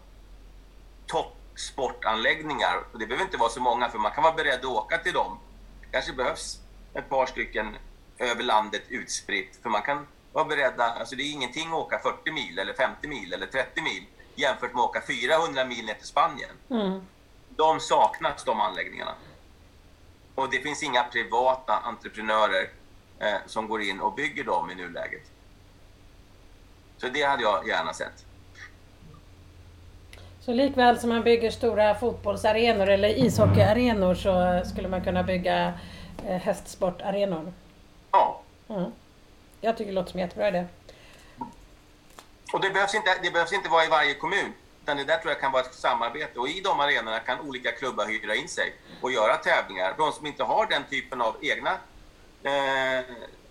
toppsportanläggningar. 1.08 2.84
Och 2.94 3.00
det 3.00 3.06
behöver 3.06 3.26
inte 3.26 3.38
vara 3.38 3.50
så 3.50 3.62
många 3.62 3.90
för 3.90 4.00
man 4.00 4.12
kan 4.12 4.24
vara 4.24 4.34
beredd 4.34 4.60
att 4.60 4.66
åka 4.66 4.98
till 4.98 5.14
dem. 5.14 5.40
Kanske 5.92 6.14
behövs 6.14 6.60
ett 6.94 7.10
par 7.10 7.26
stycken 7.26 7.78
över 8.18 8.44
landet 8.44 8.84
utspritt. 8.90 9.60
För 9.64 9.70
man 9.70 9.82
kan 9.82 10.08
vara 10.32 10.46
beredda, 10.46 10.84
alltså 10.84 11.16
det 11.16 11.24
är 11.24 11.32
ingenting 11.32 11.68
att 11.68 11.74
åka 11.74 12.00
40 12.00 12.32
mil 12.32 12.60
eller 12.60 12.74
50 12.74 13.08
mil 13.08 13.34
eller 13.34 13.48
30 13.48 13.82
mil 13.82 14.06
jämfört 14.36 14.74
med 14.74 14.82
att 14.82 14.90
åka 14.90 15.02
400 15.02 15.66
mil 15.66 15.86
ner 15.86 15.94
till 15.94 16.08
Spanien. 16.08 16.52
Mm 16.70 17.02
de 17.56 17.80
saknas, 17.80 18.44
de 18.44 18.62
anläggningarna. 18.62 19.16
Och 20.36 20.50
det 20.50 20.60
finns 20.60 20.84
inga 20.84 21.04
privata 21.04 21.74
entreprenörer 21.74 22.70
eh, 23.20 23.38
som 23.46 23.68
går 23.68 23.82
in 23.82 24.02
och 24.02 24.14
bygger 24.14 24.44
dem 24.44 24.72
i 24.72 24.76
nuläget. 24.76 25.32
Så 26.98 27.08
det 27.08 27.24
hade 27.24 27.44
jag 27.44 27.68
gärna 27.68 27.94
sett. 27.94 28.26
Så 30.40 30.54
likväl 30.54 31.00
som 31.00 31.10
man 31.10 31.24
bygger 31.24 31.52
stora 31.52 31.96
fotbollsarenor 31.96 32.90
eller 32.90 33.10
ishockeyarenor 33.10 34.16
så 34.16 34.62
skulle 34.70 34.88
man 34.88 35.04
kunna 35.04 35.24
bygga 35.24 35.74
eh, 36.28 36.38
hästsportarenor? 36.42 37.54
Ja. 38.12 38.42
Mm. 38.68 38.92
Jag 39.62 39.78
tycker 39.78 39.92
det 39.92 39.96
låter 39.96 40.12
som 40.12 40.20
en 40.20 40.26
jättebra 40.26 40.48
idé. 40.48 40.66
Och 42.54 42.62
det 42.62 42.70
behövs, 42.70 42.96
inte, 42.96 43.10
det 43.24 43.32
behövs 43.32 43.54
inte 43.54 43.70
vara 43.70 43.86
i 43.86 43.90
varje 43.90 44.14
kommun. 44.14 44.54
Utan 44.86 44.98
det 44.98 45.04
där 45.04 45.18
tror 45.18 45.32
jag 45.32 45.42
kan 45.42 45.52
vara 45.52 45.64
ett 45.64 45.74
samarbete 45.74 46.40
och 46.40 46.50
i 46.50 46.62
de 46.62 46.80
arenorna 46.80 47.20
kan 47.20 47.40
olika 47.40 47.72
klubbar 47.72 48.06
hyra 48.06 48.36
in 48.36 48.48
sig 48.48 48.74
och 49.02 49.12
göra 49.12 49.38
tävlingar. 49.38 49.94
De 49.98 50.12
som 50.12 50.26
inte 50.26 50.44
har 50.44 50.66
den 50.66 50.84
typen 50.90 51.22
av 51.22 51.36
egna 51.42 51.72
eh, 52.44 53.06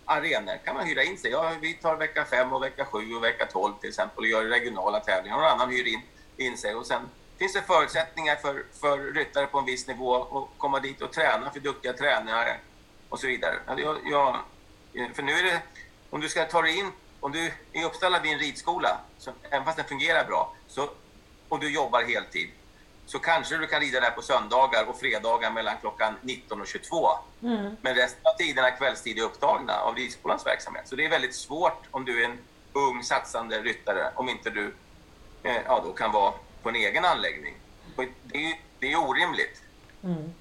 arenor 0.05 0.59
kan 0.65 0.75
man 0.75 0.87
hyra 0.87 1.03
in 1.03 1.19
sig. 1.19 1.31
Ja, 1.31 1.53
vi 1.61 1.75
tar 1.75 1.97
vecka 1.97 2.25
5 2.25 2.53
och 2.53 2.63
vecka 2.63 2.85
7 2.85 3.15
och 3.15 3.25
vecka 3.25 3.47
12 3.47 3.73
till 3.81 3.89
exempel 3.89 4.25
och 4.25 4.27
gör 4.27 4.45
regionala 4.45 5.01
tävlingar. 5.01 5.37
Någon 5.37 5.47
annan 5.47 5.71
hyr 5.71 5.87
in, 5.87 6.01
in 6.37 6.57
sig 6.57 6.75
och 6.75 6.87
sen 6.87 7.09
finns 7.39 7.53
det 7.53 7.63
förutsättningar 7.63 8.37
för, 8.37 8.65
för 8.81 8.99
ryttare 8.99 9.47
på 9.47 9.59
en 9.59 9.65
viss 9.65 9.87
nivå 9.87 10.39
att 10.39 10.59
komma 10.59 10.81
dit 10.81 11.03
och 11.03 11.13
träna 11.13 11.51
för 11.51 11.61
duktiga 11.61 11.93
tränare 11.93 12.57
och 13.09 13.21
så 13.21 13.27
vidare. 13.27 13.55
Jag, 13.77 13.99
jag, 14.11 14.37
eh, 14.95 15.11
för 15.15 15.23
nu 15.23 15.33
är 15.33 15.45
det, 15.45 15.63
om 16.11 16.21
du 16.21 16.29
ska 16.29 16.45
ta 16.45 16.63
dig 16.63 16.79
in, 16.79 16.93
om 17.21 17.33
du 17.33 17.53
är 17.73 17.85
uppställd 17.85 18.23
vid 18.23 18.33
en 18.33 18.39
ridskola, 18.39 19.01
så, 19.19 19.33
även 19.51 19.65
fast 19.65 19.77
den 19.77 19.87
fungerar 19.87 20.25
bra, 20.25 20.55
så 20.69 20.91
och 21.55 21.61
du 21.61 21.75
jobbar 21.75 22.03
heltid 22.03 22.49
så 23.07 23.19
kanske 23.19 23.57
du 23.57 23.67
kan 23.67 23.81
rida 23.81 24.01
där 24.01 24.11
på 24.11 24.23
söndagar 24.23 24.85
och 24.85 25.01
fredagar 25.01 25.51
mellan 25.51 25.75
klockan 25.81 26.15
19 26.23 26.61
och 26.61 26.67
22. 26.67 27.09
Mm. 27.43 27.77
Men 27.83 27.95
resten 27.95 28.21
av 28.25 28.37
tiden 28.37 28.65
är 28.65 28.77
kvällstid 28.77 29.19
upptagna 29.19 29.73
av 29.73 29.97
ridskolans 29.97 30.47
verksamhet. 30.47 30.89
Så 30.89 30.97
det 30.97 31.05
är 31.05 31.11
väldigt 31.11 31.35
svårt 31.35 31.83
om 31.91 32.05
du 32.05 32.23
är 32.23 32.25
en 32.25 32.39
ung 32.73 33.03
satsande 33.03 33.63
ryttare 33.63 34.13
om 34.15 34.29
inte 34.29 34.51
du 34.51 34.75
eh, 35.43 35.57
ja, 35.67 35.83
då 35.85 35.93
kan 35.93 36.13
vara 36.13 36.33
på 36.63 36.69
en 36.69 36.77
egen 36.77 37.05
anläggning. 37.05 37.55
Det 38.23 38.39
är, 38.45 38.61
det 38.79 38.93
är 38.93 39.09
orimligt. 39.09 39.63
Mm. 40.05 40.33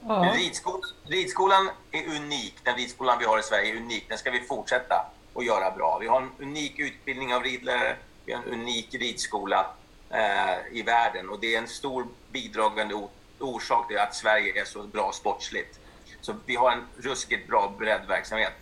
Ja. 0.00 0.32
Ridskol, 0.34 0.80
ridskolan 1.04 1.70
är 1.90 2.16
unik. 2.16 2.54
Den 2.62 2.76
ridskolan 2.76 3.18
vi 3.18 3.24
har 3.24 3.38
i 3.38 3.42
Sverige 3.42 3.72
är 3.72 3.76
unik. 3.76 4.08
Den 4.08 4.18
ska 4.18 4.30
vi 4.30 4.40
fortsätta 4.40 5.06
att 5.34 5.44
göra 5.44 5.70
bra. 5.70 5.98
Vi 5.98 6.06
har 6.06 6.20
en 6.20 6.30
unik 6.38 6.78
utbildning 6.78 7.34
av 7.34 7.42
ridlärare 7.42 7.96
vi 8.26 8.32
har 8.32 8.42
en 8.42 8.48
unik 8.48 8.94
ridskola 8.94 9.66
eh, 10.10 10.78
i 10.78 10.82
världen 10.82 11.28
och 11.28 11.40
det 11.40 11.54
är 11.54 11.58
en 11.58 11.68
stor 11.68 12.06
bidragande 12.32 13.08
orsak 13.38 13.88
till 13.88 13.98
att 13.98 14.14
Sverige 14.14 14.60
är 14.60 14.64
så 14.64 14.82
bra 14.82 15.12
sportsligt. 15.12 15.78
Så 16.20 16.34
vi 16.46 16.56
har 16.56 16.72
en 16.72 16.84
ruskigt 16.96 17.48
bra 17.48 17.74
breddverksamhet. 17.78 18.52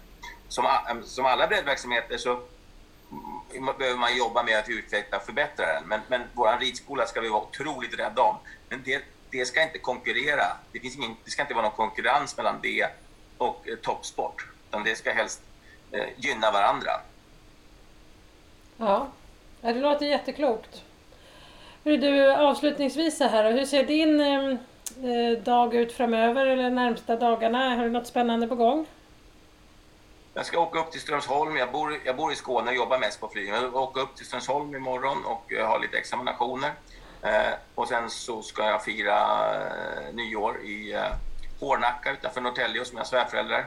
Som, 0.48 0.64
eh, 0.64 1.02
som 1.04 1.26
alla 1.26 1.46
breddverksamheter 1.46 2.18
så 2.18 2.42
behöver 3.78 3.98
man 3.98 4.16
jobba 4.16 4.42
med 4.42 4.58
att 4.58 4.68
utveckla 4.68 5.16
och 5.16 5.24
förbättra 5.24 5.66
den. 5.66 5.88
Men, 5.88 6.00
men 6.08 6.22
vår 6.32 6.58
ridskola 6.60 7.06
ska 7.06 7.20
vi 7.20 7.28
vara 7.28 7.42
otroligt 7.42 7.98
rädda 7.98 8.22
om. 8.22 8.36
Men 8.68 8.82
det, 8.84 9.04
det 9.30 9.46
ska 9.46 9.62
inte 9.62 9.78
konkurrera. 9.78 10.44
Det, 10.72 10.80
finns 10.80 10.96
ingen, 10.96 11.16
det 11.24 11.30
ska 11.30 11.42
inte 11.42 11.54
vara 11.54 11.64
någon 11.64 11.76
konkurrens 11.76 12.36
mellan 12.36 12.54
det 12.62 12.88
och 13.38 13.68
eh, 13.68 13.76
toppsport. 13.76 14.46
Utan 14.68 14.84
det 14.84 14.96
ska 14.96 15.12
helst 15.12 15.42
eh, 15.92 16.06
gynna 16.16 16.50
varandra. 16.50 16.90
Ja, 18.76 19.08
det 19.60 19.72
låter 19.72 20.06
jätteklokt. 20.06 20.82
Du, 21.82 22.32
avslutningsvis 22.32 23.18
så 23.18 23.24
här, 23.24 23.52
hur 23.52 23.64
ser 23.64 23.84
din 23.84 24.20
eh, 24.20 24.50
eh, 25.10 25.38
dag 25.38 25.74
ut 25.74 25.92
framöver 25.92 26.46
eller 26.46 26.70
närmsta 26.70 27.16
dagarna? 27.16 27.74
Har 27.74 27.84
du 27.84 27.90
något 27.90 28.06
spännande 28.06 28.46
på 28.46 28.54
gång? 28.54 28.86
Jag 30.34 30.46
ska 30.46 30.60
åka 30.60 30.78
upp 30.78 30.90
till 30.90 31.00
Strömsholm. 31.00 31.56
Jag 31.56 31.72
bor, 31.72 32.00
jag 32.04 32.16
bor 32.16 32.32
i 32.32 32.36
Skåne 32.36 32.70
och 32.70 32.76
jobbar 32.76 32.98
mest 32.98 33.20
på 33.20 33.28
flyg. 33.28 33.48
Jag 33.48 33.58
ska 33.58 33.80
åka 33.80 34.00
upp 34.00 34.16
till 34.16 34.26
Strömsholm 34.26 34.74
imorgon 34.74 35.24
och 35.24 35.52
eh, 35.52 35.66
ha 35.66 35.78
lite 35.78 35.98
examinationer. 35.98 36.70
Eh, 37.22 37.52
och 37.74 37.88
sen 37.88 38.10
så 38.10 38.42
ska 38.42 38.66
jag 38.66 38.84
fira 38.84 39.16
eh, 39.54 40.14
nyår 40.14 40.60
i 40.60 40.92
eh, 40.92 41.12
Hårnacka 41.60 42.12
utanför 42.12 42.40
Norrtälje 42.40 42.78
hos 42.80 42.92
mina 42.92 43.04
svärföräldrar. 43.04 43.66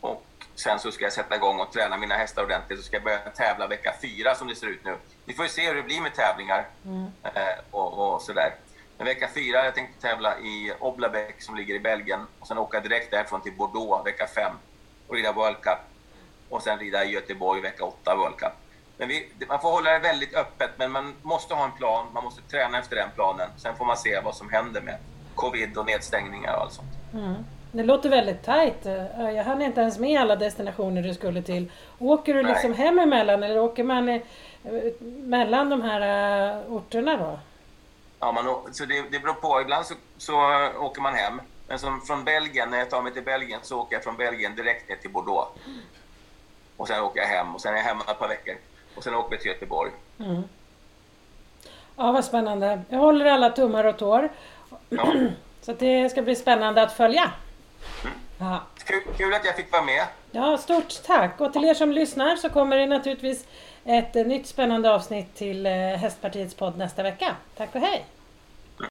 Och 0.00 0.24
sen 0.60 0.78
så 0.78 0.92
ska 0.92 1.04
jag 1.04 1.12
sätta 1.12 1.36
igång 1.36 1.60
och 1.60 1.72
träna 1.72 1.96
mina 1.96 2.14
hästar 2.14 2.42
ordentligt. 2.42 2.78
Så 2.78 2.84
ska 2.84 2.96
jag 2.96 3.04
börja 3.04 3.18
tävla 3.18 3.66
vecka 3.66 3.94
fyra 4.02 4.34
som 4.34 4.48
det 4.48 4.54
ser 4.54 4.66
ut 4.66 4.84
nu. 4.84 4.96
Vi 5.24 5.34
får 5.34 5.44
ju 5.44 5.48
se 5.48 5.68
hur 5.68 5.74
det 5.74 5.82
blir 5.82 6.00
med 6.00 6.14
tävlingar 6.14 6.68
mm. 6.84 7.06
eh, 7.22 7.58
och, 7.70 8.14
och 8.14 8.22
sådär. 8.22 8.54
Men 8.96 9.06
vecka 9.06 9.28
fyra, 9.34 9.64
jag 9.64 9.74
tänkte 9.74 10.08
tävla 10.08 10.38
i 10.38 10.72
Oblabec 10.78 11.34
som 11.38 11.56
ligger 11.56 11.74
i 11.74 11.80
Belgien 11.80 12.26
och 12.40 12.46
sen 12.46 12.58
åka 12.58 12.80
direkt 12.80 13.10
därifrån 13.10 13.40
till 13.40 13.52
Bordeaux 13.52 14.06
vecka 14.06 14.26
fem 14.26 14.52
och 15.08 15.14
rida 15.14 15.32
World 15.32 15.60
Cup. 15.60 15.78
Och 16.48 16.62
sen 16.62 16.78
rida 16.78 17.04
i 17.04 17.12
Göteborg 17.12 17.60
vecka 17.60 17.84
åtta 17.84 18.16
World 18.16 18.36
Cup. 18.36 18.52
Men 18.96 19.08
vi, 19.08 19.28
man 19.48 19.60
får 19.60 19.70
hålla 19.70 19.92
det 19.92 19.98
väldigt 19.98 20.34
öppet, 20.34 20.70
men 20.76 20.92
man 20.92 21.14
måste 21.22 21.54
ha 21.54 21.64
en 21.64 21.72
plan. 21.72 22.06
Man 22.12 22.24
måste 22.24 22.42
träna 22.42 22.78
efter 22.78 22.96
den 22.96 23.08
planen. 23.14 23.50
Sen 23.56 23.76
får 23.76 23.84
man 23.84 23.96
se 23.96 24.20
vad 24.20 24.34
som 24.34 24.50
händer 24.50 24.80
med 24.80 24.98
covid 25.34 25.76
och 25.76 25.86
nedstängningar 25.86 26.54
och 26.54 26.60
allt 26.60 26.72
sånt. 26.72 26.92
Mm. 27.12 27.34
Det 27.72 27.82
låter 27.82 28.08
väldigt 28.08 28.42
tajt. 28.42 28.84
Jag 29.18 29.44
hann 29.44 29.62
inte 29.62 29.80
ens 29.80 29.98
med 29.98 30.20
alla 30.20 30.36
destinationer 30.36 31.02
du 31.02 31.14
skulle 31.14 31.42
till. 31.42 31.70
Åker 31.98 32.34
du 32.34 32.42
liksom 32.42 32.70
Nej. 32.70 32.80
hem 32.80 32.98
emellan 32.98 33.42
eller 33.42 33.60
åker 33.60 33.84
man 33.84 34.08
i, 34.08 34.22
mellan 35.02 35.70
de 35.70 35.82
här 35.82 36.00
uh, 36.66 36.72
orterna 36.72 37.16
då? 37.16 37.38
Ja, 38.20 38.32
man, 38.32 38.74
så 38.74 38.84
det, 38.84 39.04
det 39.10 39.18
beror 39.18 39.34
på. 39.34 39.60
Ibland 39.60 39.86
så, 39.86 39.94
så 40.18 40.34
åker 40.80 41.02
man 41.02 41.14
hem. 41.14 41.40
Men 41.68 41.78
som 41.78 42.00
från 42.00 42.24
Belgien, 42.24 42.70
när 42.70 42.78
jag 42.78 42.90
tar 42.90 43.02
mig 43.02 43.12
till 43.12 43.22
Belgien 43.22 43.60
så 43.62 43.80
åker 43.80 43.96
jag 43.96 44.04
från 44.04 44.16
Belgien 44.16 44.54
direkt 44.54 44.88
ner 44.88 44.96
till 44.96 45.10
Bordeaux. 45.10 45.50
Och 46.76 46.88
sen 46.88 47.02
åker 47.02 47.20
jag 47.20 47.28
hem 47.28 47.54
och 47.54 47.60
sen 47.60 47.72
är 47.72 47.76
jag 47.76 47.84
hemma 47.84 48.04
ett 48.08 48.18
par 48.18 48.28
veckor. 48.28 48.54
Och 48.96 49.04
sen 49.04 49.14
åker 49.14 49.30
vi 49.30 49.42
till 49.42 49.50
Göteborg. 49.50 49.90
Mm. 50.18 50.42
Ja, 51.96 52.12
vad 52.12 52.24
spännande. 52.24 52.82
Jag 52.88 52.98
håller 52.98 53.24
alla 53.24 53.50
tummar 53.50 53.84
och 53.84 53.98
tår. 53.98 54.28
Ja. 54.88 55.12
Så 55.62 55.72
det 55.72 56.10
ska 56.10 56.22
bli 56.22 56.36
spännande 56.36 56.82
att 56.82 56.92
följa. 56.92 57.32
Mm. 58.04 58.14
Ja. 58.38 58.62
Kul, 58.84 59.02
kul, 59.16 59.34
att 59.34 59.44
jag 59.44 59.56
fick 59.56 59.72
vara 59.72 59.82
med. 59.82 60.06
Ja, 60.30 60.58
stort 60.58 61.02
tack. 61.06 61.40
Och 61.40 61.52
till 61.52 61.64
er 61.64 61.74
som 61.74 61.92
lyssnar 61.92 62.36
så 62.36 62.48
kommer 62.48 62.76
det 62.76 62.86
naturligtvis 62.86 63.46
ett 63.84 64.14
nytt 64.14 64.46
spännande 64.46 64.94
avsnitt 64.94 65.34
till 65.34 65.66
eh, 65.66 65.72
Hästpartiets 65.72 66.54
podd 66.54 66.78
nästa 66.78 67.02
vecka. 67.02 67.36
Tack 67.56 67.74
och 67.74 67.80
hej! 67.80 68.04